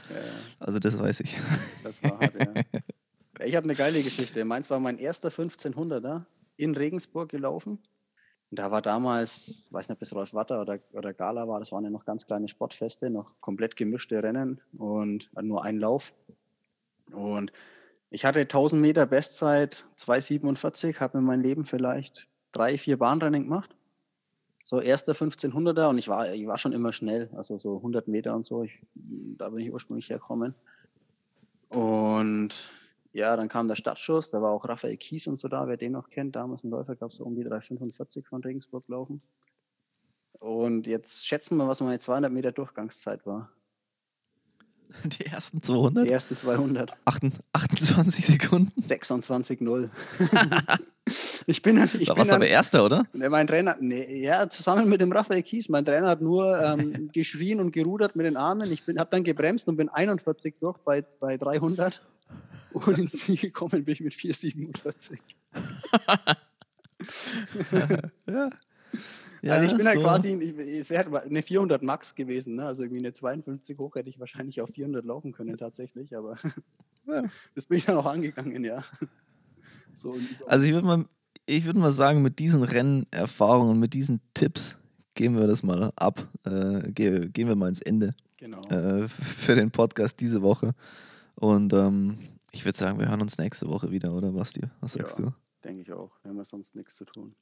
Also 0.59 0.77
das 0.77 0.99
weiß 0.99 1.21
ich. 1.21 1.35
Das 1.83 2.03
war 2.03 2.19
hart, 2.19 2.35
ja. 2.35 2.61
Ich 3.43 3.55
habe 3.55 3.63
eine 3.63 3.73
geile 3.73 4.03
Geschichte. 4.03 4.45
Meins 4.45 4.69
war 4.69 4.79
mein 4.79 4.99
erster 4.99 5.29
1500er 5.29 6.25
in 6.57 6.75
Regensburg 6.75 7.29
gelaufen. 7.29 7.79
Und 8.53 8.59
da 8.59 8.69
war 8.69 8.83
damals, 8.83 9.65
weiß 9.71 9.89
nicht, 9.89 9.97
ob 9.97 10.01
es 10.03 10.13
Rolf 10.13 10.35
Watter 10.35 10.61
oder, 10.61 10.77
oder 10.91 11.11
Gala 11.11 11.47
war, 11.47 11.57
das 11.57 11.71
waren 11.71 11.85
ja 11.85 11.89
noch 11.89 12.05
ganz 12.05 12.27
kleine 12.27 12.47
Sportfeste, 12.47 13.09
noch 13.09 13.41
komplett 13.41 13.75
gemischte 13.75 14.21
Rennen 14.21 14.61
und 14.77 15.27
nur 15.41 15.65
ein 15.65 15.79
Lauf. 15.79 16.13
Und 17.11 17.51
ich 18.11 18.25
hatte 18.25 18.41
1000 18.41 18.79
Meter 18.79 19.07
Bestzeit, 19.07 19.87
2,47, 19.97 20.99
habe 20.99 21.17
in 21.17 21.23
meinem 21.23 21.41
Leben 21.41 21.65
vielleicht 21.65 22.27
drei, 22.51 22.77
vier 22.77 22.99
Bahnrennen 22.99 23.45
gemacht. 23.45 23.75
So 24.63 24.79
erster 24.79 25.13
1500er 25.13 25.89
und 25.89 25.97
ich 25.97 26.07
war, 26.07 26.31
ich 26.31 26.45
war 26.45 26.59
schon 26.59 26.73
immer 26.73 26.93
schnell, 26.93 27.31
also 27.35 27.57
so 27.57 27.77
100 27.77 28.07
Meter 28.07 28.35
und 28.35 28.45
so. 28.45 28.61
Ich, 28.61 28.79
da 28.93 29.49
bin 29.49 29.61
ich 29.61 29.73
ursprünglich 29.73 30.11
hergekommen. 30.11 30.53
Und 31.69 32.69
ja, 33.13 33.35
dann 33.37 33.47
kam 33.47 33.67
der 33.67 33.75
Stadtschuss, 33.75 34.31
da 34.31 34.41
war 34.41 34.51
auch 34.51 34.67
Raphael 34.67 34.97
Kies 34.97 35.27
und 35.27 35.37
so 35.37 35.47
da, 35.47 35.67
wer 35.67 35.77
den 35.77 35.91
noch 35.93 36.09
kennt. 36.09 36.35
Damals 36.35 36.63
ein 36.63 36.71
Läufer 36.71 36.95
gab 36.95 37.11
es 37.11 37.17
so 37.17 37.23
um 37.23 37.35
die 37.35 37.45
3,45 37.45 38.25
von 38.25 38.41
Regensburg 38.41 38.87
laufen. 38.87 39.21
Und 40.39 40.87
jetzt 40.87 41.25
schätzen 41.25 41.57
wir, 41.57 41.67
was 41.67 41.79
meine 41.79 41.99
200 41.99 42.31
Meter 42.31 42.51
Durchgangszeit 42.51 43.25
war. 43.25 43.49
Die 45.05 45.25
ersten 45.25 45.61
200? 45.61 46.07
Die 46.07 46.11
ersten 46.11 46.35
200. 46.35 46.91
28 47.05 48.25
Sekunden? 48.25 48.81
26,0. 48.81 49.89
ich 51.45 51.61
bin, 51.61 51.77
ich 51.99 52.07
da 52.07 52.17
warst 52.17 52.31
du 52.31 52.35
aber 52.35 52.47
Erster, 52.47 52.85
oder? 52.85 53.03
Mein 53.13 53.47
Trainer, 53.47 53.77
nee, 53.79 54.23
ja, 54.23 54.49
zusammen 54.49 54.89
mit 54.89 55.01
dem 55.01 55.11
Raphael 55.11 55.43
Kies. 55.43 55.69
Mein 55.69 55.85
Trainer 55.85 56.07
hat 56.07 56.21
nur 56.21 56.59
ähm, 56.59 57.09
geschrien 57.13 57.59
und 57.59 57.71
gerudert 57.71 58.15
mit 58.15 58.25
den 58.25 58.37
Armen. 58.37 58.71
Ich 58.71 58.87
habe 58.87 59.07
dann 59.09 59.23
gebremst 59.23 59.67
und 59.67 59.77
bin 59.77 59.89
41 59.89 60.55
durch 60.59 60.77
bei, 60.79 61.03
bei 61.19 61.37
300. 61.37 62.01
Und 62.73 62.97
ins 62.97 63.11
Ziel 63.11 63.37
gekommen 63.37 63.85
bin 63.85 63.93
ich 63.93 64.01
mit 64.01 64.13
4,47. 64.13 65.19
ja. 68.27 68.49
Ja, 69.43 69.53
also 69.53 69.65
ich 69.65 69.77
bin 69.77 69.85
halt 69.85 69.99
so. 69.99 70.09
halt 70.09 70.21
quasi, 70.21 70.79
es 70.79 70.89
wäre 70.89 71.21
eine 71.21 71.43
400 71.43 71.83
Max 71.83 72.15
gewesen, 72.15 72.55
ne? 72.55 72.65
also 72.65 72.83
irgendwie 72.83 73.01
eine 73.01 73.13
52 73.13 73.77
hoch 73.77 73.95
hätte 73.95 74.09
ich 74.09 74.19
wahrscheinlich 74.19 74.61
auf 74.61 74.71
400 74.71 75.05
laufen 75.05 75.33
können 75.33 75.57
tatsächlich, 75.57 76.15
aber 76.15 76.37
ja. 77.07 77.23
das 77.53 77.65
bin 77.65 77.77
ich 77.77 77.85
dann 77.85 77.97
auch 77.97 78.05
angegangen, 78.05 78.63
ja. 78.63 78.83
So, 79.93 80.15
also 80.47 80.65
ich 80.65 80.73
würde 80.73 80.87
mal, 80.87 81.05
ich 81.45 81.73
mal 81.73 81.91
sagen, 81.91 82.21
mit 82.21 82.39
diesen 82.39 82.63
Rennerfahrungen, 82.63 83.79
mit 83.79 83.93
diesen 83.93 84.21
Tipps 84.33 84.77
gehen 85.15 85.37
wir 85.37 85.47
das 85.47 85.63
mal 85.63 85.91
ab, 85.95 86.27
äh, 86.45 86.91
gehen 86.91 87.47
wir 87.47 87.55
mal 87.55 87.69
ins 87.69 87.81
Ende 87.81 88.15
genau. 88.37 88.61
äh, 88.69 89.07
für 89.07 89.55
den 89.55 89.71
Podcast 89.71 90.19
diese 90.19 90.41
Woche 90.41 90.73
und 91.35 91.73
ähm, 91.73 92.17
ich 92.51 92.65
würde 92.65 92.77
sagen, 92.77 92.99
wir 92.99 93.09
hören 93.09 93.21
uns 93.21 93.37
nächste 93.37 93.67
Woche 93.67 93.89
wieder, 93.91 94.13
oder 94.13 94.31
Basti? 94.31 94.61
Was 94.79 94.93
sagst 94.93 95.19
ja, 95.19 95.25
du? 95.25 95.33
Denke 95.63 95.81
ich 95.81 95.91
auch. 95.91 96.11
Wir 96.21 96.29
haben 96.29 96.37
ja 96.37 96.45
sonst 96.45 96.75
nichts 96.75 96.95
zu 96.95 97.05
tun. 97.05 97.35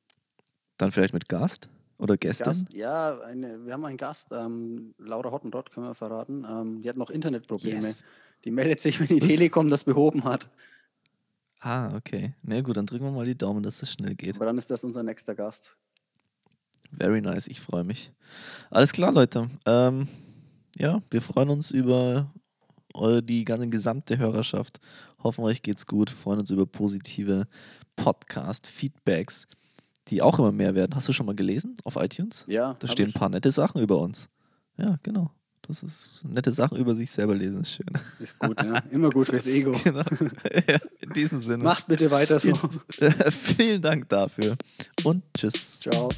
Dann 0.78 0.92
vielleicht 0.92 1.14
mit 1.14 1.28
Gast 1.28 1.70
oder 1.98 2.18
Gästin? 2.18 2.46
Gast, 2.46 2.74
ja, 2.74 3.20
eine, 3.20 3.66
wir 3.66 3.74
haben 3.74 3.86
einen 3.86 3.98
Gast, 3.98 4.30
ähm, 4.32 4.96
Laura 4.98 5.32
Hottenrott, 5.32 5.72
können 5.72 5.86
wir 5.86 5.96
verraten. 5.96 6.46
Ähm, 6.50 6.82
die 6.82 6.90
hat 6.90 6.98
noch 6.98 7.10
Internetprobleme. 7.10 7.88
Yes. 7.88 8.06
Die 8.46 8.52
meldet 8.52 8.80
sich, 8.80 9.00
wenn 9.00 9.08
die? 9.08 9.20
Telekom 9.20 9.70
das 9.70 9.84
behoben 9.84 10.24
hat. 10.24 10.50
Ah, 11.62 11.96
okay. 11.96 12.34
Na 12.44 12.56
nee, 12.56 12.62
gut, 12.62 12.76
dann 12.76 12.88
drücken 12.88 13.06
wir 13.06 13.12
mal 13.12 13.26
die 13.26 13.38
Daumen, 13.38 13.62
dass 13.62 13.82
es 13.84 13.92
schnell 13.92 14.16
geht. 14.16 14.36
Aber 14.36 14.46
dann 14.46 14.58
ist 14.58 14.72
das 14.72 14.84
unser 14.84 15.04
nächster 15.04 15.36
Gast. 15.36 15.78
Very 16.92 17.22
nice, 17.22 17.48
ich 17.48 17.62
freue 17.62 17.84
mich. 17.84 18.12
Alles 18.72 18.92
klar, 18.92 19.12
Leute. 19.12 19.50
Ähm, 19.66 20.08
ja, 20.78 21.02
wir 21.10 21.22
freuen 21.22 21.50
uns 21.50 21.72
über 21.72 22.32
die 23.24 23.46
ganze 23.46 23.70
gesamte 23.70 24.18
Hörerschaft. 24.18 24.82
Hoffen 25.24 25.44
euch 25.44 25.62
geht's 25.62 25.86
gut. 25.86 26.10
Freuen 26.10 26.40
uns 26.40 26.50
über 26.52 26.66
positive 26.66 27.48
Podcast-Feedbacks, 27.96 29.48
die 30.08 30.22
auch 30.22 30.40
immer 30.40 30.52
mehr 30.52 30.76
werden. 30.76 30.96
Hast 30.96 31.08
du 31.08 31.14
schon 31.14 31.26
mal 31.26 31.36
gelesen 31.36 31.78
auf 31.86 31.96
iTunes? 31.96 32.44
Ja. 32.48 32.76
Da 32.80 32.88
stehen 32.88 33.10
ein 33.10 33.14
paar 33.14 33.30
nette 33.30 33.52
Sachen 33.52 33.82
über 33.82 34.00
uns. 34.00 34.30
Ja, 34.78 34.98
genau. 35.04 35.32
Das 35.68 35.84
ist 35.84 36.22
eine 36.24 36.34
nette 36.34 36.52
Sachen 36.52 36.78
über 36.78 36.96
sich 36.96 37.12
selber 37.12 37.36
lesen, 37.36 37.62
ist 37.62 37.74
schön. 37.74 37.86
Ist 38.20 38.38
gut, 38.40 38.62
ja. 38.62 38.80
Immer 38.92 39.10
gut 39.10 39.28
fürs 39.28 39.46
Ego. 39.48 39.72
Genau. 39.84 40.04
Ja, 40.68 40.80
in 41.00 41.14
diesem 41.14 41.38
Sinne. 41.38 41.64
Macht 41.64 41.88
bitte 41.88 42.10
weiter 42.12 42.40
so. 42.40 42.52
Vielen 43.30 43.82
Dank 43.82 44.10
dafür 44.10 44.56
und 45.04 45.24
tschüss. 45.38 45.80
Ciao. 45.80 46.10